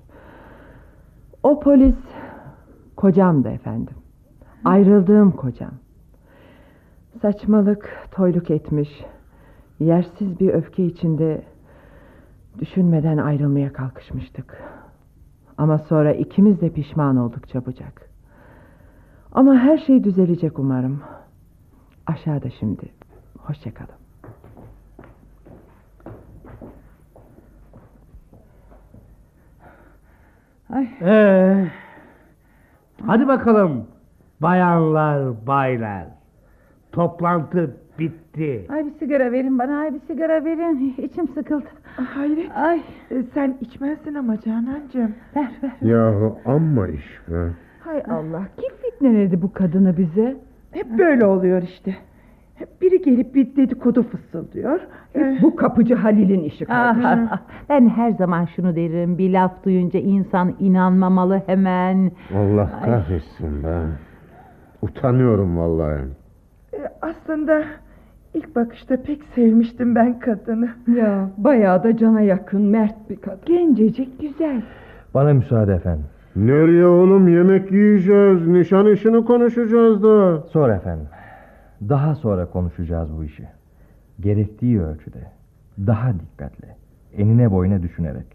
O 1.42 1.60
polis 1.60 1.96
kocamdı 2.96 3.48
efendim. 3.48 3.94
Ayrıldığım 4.64 5.30
kocam. 5.30 5.72
Saçmalık, 7.22 8.08
toyluk 8.10 8.50
etmiş. 8.50 9.04
Yersiz 9.80 10.40
bir 10.40 10.48
öfke 10.48 10.84
içinde 10.84 11.42
düşünmeden 12.58 13.16
ayrılmaya 13.16 13.72
kalkışmıştık. 13.72 14.62
Ama 15.58 15.78
sonra 15.78 16.12
ikimiz 16.12 16.60
de 16.60 16.70
pişman 16.70 17.16
olduk 17.16 17.48
çabucak. 17.48 18.10
Ama 19.32 19.54
her 19.54 19.78
şey 19.78 20.04
düzelecek 20.04 20.58
umarım. 20.58 21.02
Aşağıda 22.06 22.50
şimdi. 22.50 22.92
Hoşçakalın. 23.38 23.94
Ay. 30.72 30.88
Ee, 31.02 31.66
hadi 33.06 33.28
bakalım 33.28 33.86
bayanlar 34.40 35.46
baylar. 35.46 36.06
Toplantı 36.92 37.76
bitti. 37.98 38.66
Ay 38.68 38.86
bir 38.86 38.90
sigara 38.90 39.32
verin 39.32 39.58
bana 39.58 39.78
ay 39.78 39.94
bir 39.94 40.00
sigara 40.00 40.44
verin. 40.44 40.94
İçim 40.98 41.28
sıkıldı. 41.28 41.66
Hayret. 41.96 42.56
Ay. 42.56 42.82
E, 43.10 43.22
Sen 43.34 43.56
içmezsin 43.60 44.14
ama 44.14 44.40
Canancığım. 44.40 45.14
Ver 45.36 45.50
ver. 45.62 45.72
Yahu 45.88 46.38
amma 46.44 46.88
iş 46.88 47.20
be. 47.28 47.50
Hay 47.86 48.02
Allah 48.10 48.42
kim 48.60 48.70
fitneledi 48.82 49.42
bu 49.42 49.52
kadını 49.52 49.96
bize? 49.96 50.36
Hep 50.70 50.98
böyle 50.98 51.24
oluyor 51.26 51.62
işte. 51.62 51.94
Hep 52.54 52.82
biri 52.82 53.02
gelip 53.02 53.34
bir 53.34 53.56
dedikodu 53.56 54.02
fısıldıyor. 54.02 54.80
Hep 55.12 55.42
bu 55.42 55.56
kapıcı 55.56 55.94
Halil'in 55.94 56.42
işi 56.44 56.66
Ah, 56.68 56.96
ah, 57.04 57.18
ah. 57.30 57.38
Ben 57.68 57.88
her 57.88 58.10
zaman 58.10 58.44
şunu 58.44 58.76
derim. 58.76 59.18
Bir 59.18 59.32
laf 59.32 59.64
duyunca 59.64 60.00
insan 60.00 60.54
inanmamalı 60.60 61.42
hemen. 61.46 62.10
Allah 62.36 62.70
Ay. 62.82 62.90
kahretsin 62.90 63.64
be. 63.64 63.78
Utanıyorum 64.82 65.58
vallahi. 65.58 66.00
E, 66.72 66.78
Aslında 67.02 67.62
ilk 68.34 68.56
bakışta 68.56 69.02
pek 69.02 69.22
sevmiştim 69.34 69.94
ben 69.94 70.18
kadını. 70.18 70.68
Ya 70.96 71.30
bayağı 71.38 71.82
da 71.84 71.96
cana 71.96 72.20
yakın 72.20 72.62
mert 72.62 73.10
bir 73.10 73.16
kadın. 73.16 73.38
Gencecik 73.46 74.20
güzel. 74.20 74.62
Bana 75.14 75.32
müsaade 75.34 75.72
efendim. 75.74 76.04
Nereye 76.36 76.86
oğlum 76.86 77.28
yemek 77.28 77.72
yiyeceğiz. 77.72 78.46
Nişan 78.46 78.86
işini 78.92 79.24
konuşacağız 79.24 80.02
da. 80.02 80.40
Sonra 80.40 80.74
efendim. 80.74 81.06
Daha 81.88 82.14
sonra 82.14 82.46
konuşacağız 82.46 83.16
bu 83.18 83.24
işi. 83.24 83.48
Gerektiği 84.20 84.82
ölçüde. 84.82 85.30
Daha 85.78 86.12
dikkatli. 86.12 86.68
Enine 87.16 87.52
boyuna 87.52 87.82
düşünerek. 87.82 88.26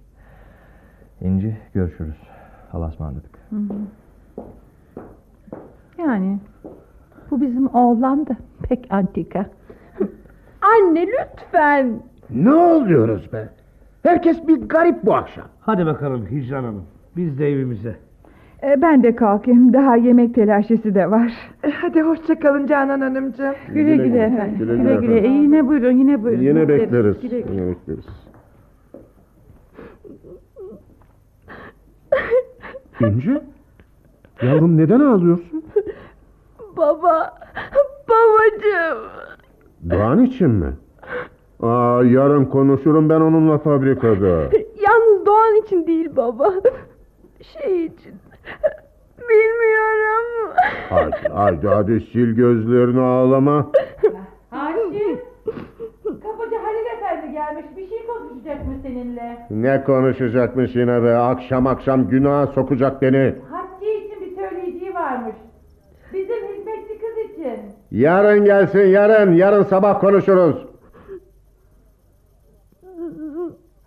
İnci 1.21 1.57
görüşürüz. 1.73 2.17
Allah'a 2.73 2.89
ısmarladık. 2.89 3.39
Yani 5.97 6.39
bu 7.31 7.41
bizim 7.41 7.75
oğlan 7.75 8.27
da 8.27 8.35
pek 8.63 8.87
antika. 8.89 9.45
Anne 10.61 11.07
lütfen. 11.07 12.03
Ne 12.29 12.53
oluyoruz 12.53 13.33
be? 13.33 13.49
Herkes 14.03 14.47
bir 14.47 14.61
garip 14.61 15.05
bu 15.05 15.15
akşam. 15.15 15.45
Hadi 15.59 15.85
bakalım 15.85 16.25
Hicran 16.31 16.63
Hanım. 16.63 16.85
Biz 17.17 17.39
de 17.39 17.51
evimize. 17.51 17.95
E, 18.63 18.81
ben 18.81 19.03
de 19.03 19.15
kalkayım. 19.15 19.73
Daha 19.73 19.95
yemek 19.95 20.35
telaşesi 20.35 20.95
de 20.95 21.11
var. 21.11 21.33
E, 21.63 21.69
Hadi 21.71 22.01
hoşça 22.01 22.39
kalın 22.39 22.67
Canan 22.67 23.01
Hanımcığım. 23.01 23.53
Güle 23.73 23.95
güle 23.97 24.19
efendim. 24.23 24.55
Güle 24.59 24.73
Güle 24.75 24.83
güle 24.83 24.95
güle. 25.07 25.17
efendim. 25.17 25.31
E, 25.31 25.43
yine 25.43 25.67
buyurun 25.67 25.91
yine 25.91 26.23
buyurun. 26.23 26.41
Yine 26.41 26.67
bekleriz. 26.67 27.21
Güle 27.21 27.41
güle. 27.41 27.53
Yine 27.55 27.67
bekleriz. 27.67 28.05
İnci? 33.01 33.41
Yavrum 34.41 34.77
neden 34.77 34.99
ağlıyorsun? 34.99 35.63
Baba. 36.77 37.33
Babacığım. 38.09 39.03
Doğan 39.89 40.23
için 40.23 40.49
mi? 40.49 40.73
Aa, 41.59 42.03
yarın 42.03 42.45
konuşurum 42.45 43.09
ben 43.09 43.21
onunla 43.21 43.57
fabrikada. 43.57 44.27
Yalnız 44.87 45.25
Doğan 45.25 45.61
için 45.65 45.87
değil 45.87 46.09
baba. 46.15 46.53
Şey 47.43 47.85
için. 47.85 48.15
Bilmiyorum. 49.29 50.53
Hadi, 50.89 51.27
hadi, 51.33 51.67
hadi 51.67 52.01
sil 52.11 52.29
gözlerini 52.35 53.01
ağlama. 53.01 53.71
Haşim. 54.49 55.19
Kapıcı 56.03 56.55
Halil 56.55 56.85
Efendi 56.97 57.31
gelmiş. 57.33 57.65
Bir 57.77 57.89
şey 57.89 58.07
konuşacak 58.07 58.67
mı 58.67 58.73
seninle? 58.83 59.47
Ne 59.49 59.83
konuşacakmış 59.83 60.75
yine 60.75 61.03
be? 61.03 61.15
Akşam 61.15 61.67
akşam 61.67 62.07
günaha 62.09 62.47
sokacak 62.47 63.01
beni. 63.01 63.35
Hatice 63.51 64.05
için 64.05 64.21
bir 64.21 64.35
söyleyeceği 64.35 64.93
varmış. 64.93 65.35
Bizim 66.13 66.47
hizmetçi 66.47 66.99
kız 66.99 67.31
için. 67.31 67.59
Yarın 67.91 68.45
gelsin 68.45 68.87
yarın. 68.87 69.33
Yarın 69.33 69.63
sabah 69.63 69.99
konuşuruz. 69.99 70.65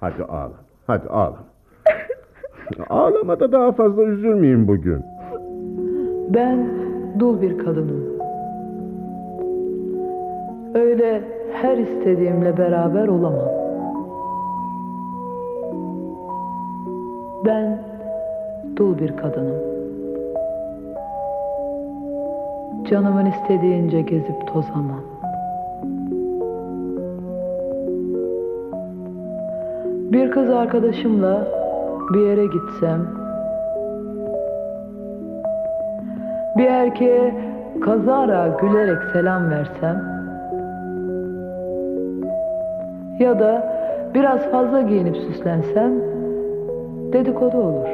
Hadi 0.01 0.25
ağla. 0.25 0.55
Hadi 0.87 1.09
ağla. 1.09 1.54
Ağlama 2.89 3.41
da 3.41 3.53
daha 3.53 3.73
fazla 3.73 4.03
üzülmeyin 4.03 4.69
bugün. 4.69 5.05
Ben 6.35 6.69
dul 7.19 7.43
bir 7.43 7.59
kadınım. 7.59 8.05
Öyle 10.75 11.23
her 11.53 11.79
istediğimle 11.79 12.59
beraber 12.59 13.09
olamam. 13.09 13.49
Ben 17.47 17.79
dul 18.77 18.99
bir 18.99 19.17
kadınım. 19.17 19.75
Canımın 22.91 23.27
istediğince 23.27 24.01
gezip 24.01 24.47
tozamam. 24.47 25.05
Bir 30.12 30.31
kız 30.31 30.51
arkadaşımla 30.51 31.64
bir 32.13 32.21
yere 32.21 32.47
gitsem 32.47 33.07
bir 36.57 36.67
erkeğe 36.67 37.35
kazara 37.81 38.57
gülerek 38.61 39.03
selam 39.13 39.51
versem 39.51 40.03
ya 43.19 43.39
da 43.39 43.75
biraz 44.15 44.51
fazla 44.51 44.83
giyinip 44.83 45.17
süslensem 45.17 45.93
dedikodu 47.13 47.57
olur. 47.57 47.89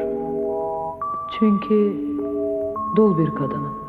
Çünkü 1.39 1.95
dul 2.97 3.19
bir 3.19 3.31
kadınım. 3.31 3.81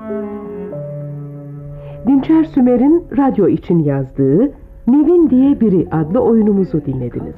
Dinçer 2.08 2.44
Sümer'in 2.44 3.08
radyo 3.18 3.48
için 3.48 3.80
yazdığı 3.80 4.52
Nevin 4.88 5.30
diye 5.30 5.60
biri 5.62 5.88
adlı 5.92 6.20
oyunumuzu 6.20 6.86
dinlediniz. 6.86 7.36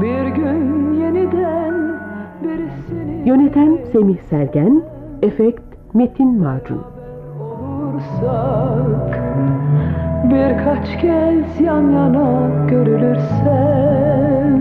Bir 0.00 0.26
gün 0.26 0.92
yeniden 0.94 1.74
birisini 2.42 3.28
Yöneten 3.28 3.78
Semih 3.92 4.18
Sergen, 4.30 4.82
efekt 5.22 5.62
Metin 5.94 6.42
Macun. 6.42 6.82
olursak 7.40 9.20
Birkaç 10.24 11.00
kez 11.00 11.60
yan 11.60 11.90
yana 11.90 12.48
görülürsen 12.70 14.58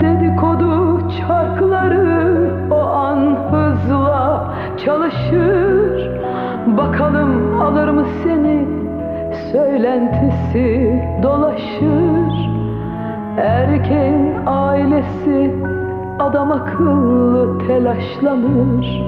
Dedikodu 0.00 0.98
çarkları 1.18 2.50
o 2.70 2.80
an 2.80 3.36
hızla 3.50 4.54
çalışır 4.84 6.10
Bakalım 6.66 7.60
alır 7.62 7.88
mı 7.88 8.04
seni 8.24 8.66
söylentisi 9.52 11.00
dolaşır 11.22 12.51
Erkeğin 13.38 14.46
ailesi 14.46 15.54
adam 16.18 16.52
akıllı 16.52 17.66
telaşlanır. 17.66 19.02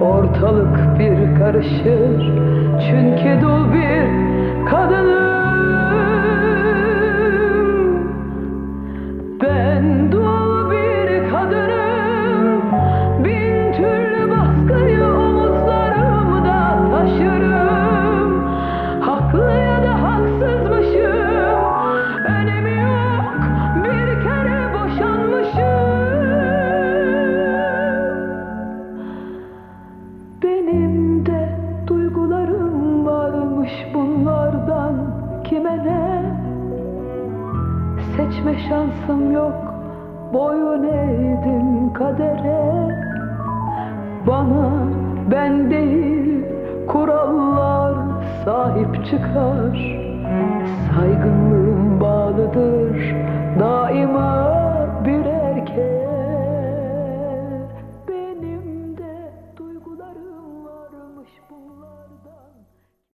Ortalık 0.00 0.98
bir 0.98 1.38
karışır. 1.38 2.32
Çünkü 2.88 3.42
dul 3.42 3.72
bir 3.72 4.06
kadınım 4.70 5.89
kadere. 42.00 42.88
Bana 44.26 44.70
ben 45.30 45.70
değil 45.70 46.44
kurallar 46.88 47.94
sahip 48.44 49.06
çıkar. 49.06 50.00
Saygınlığım 50.88 52.00
bağlıdır 52.00 53.14
daima 53.60 54.59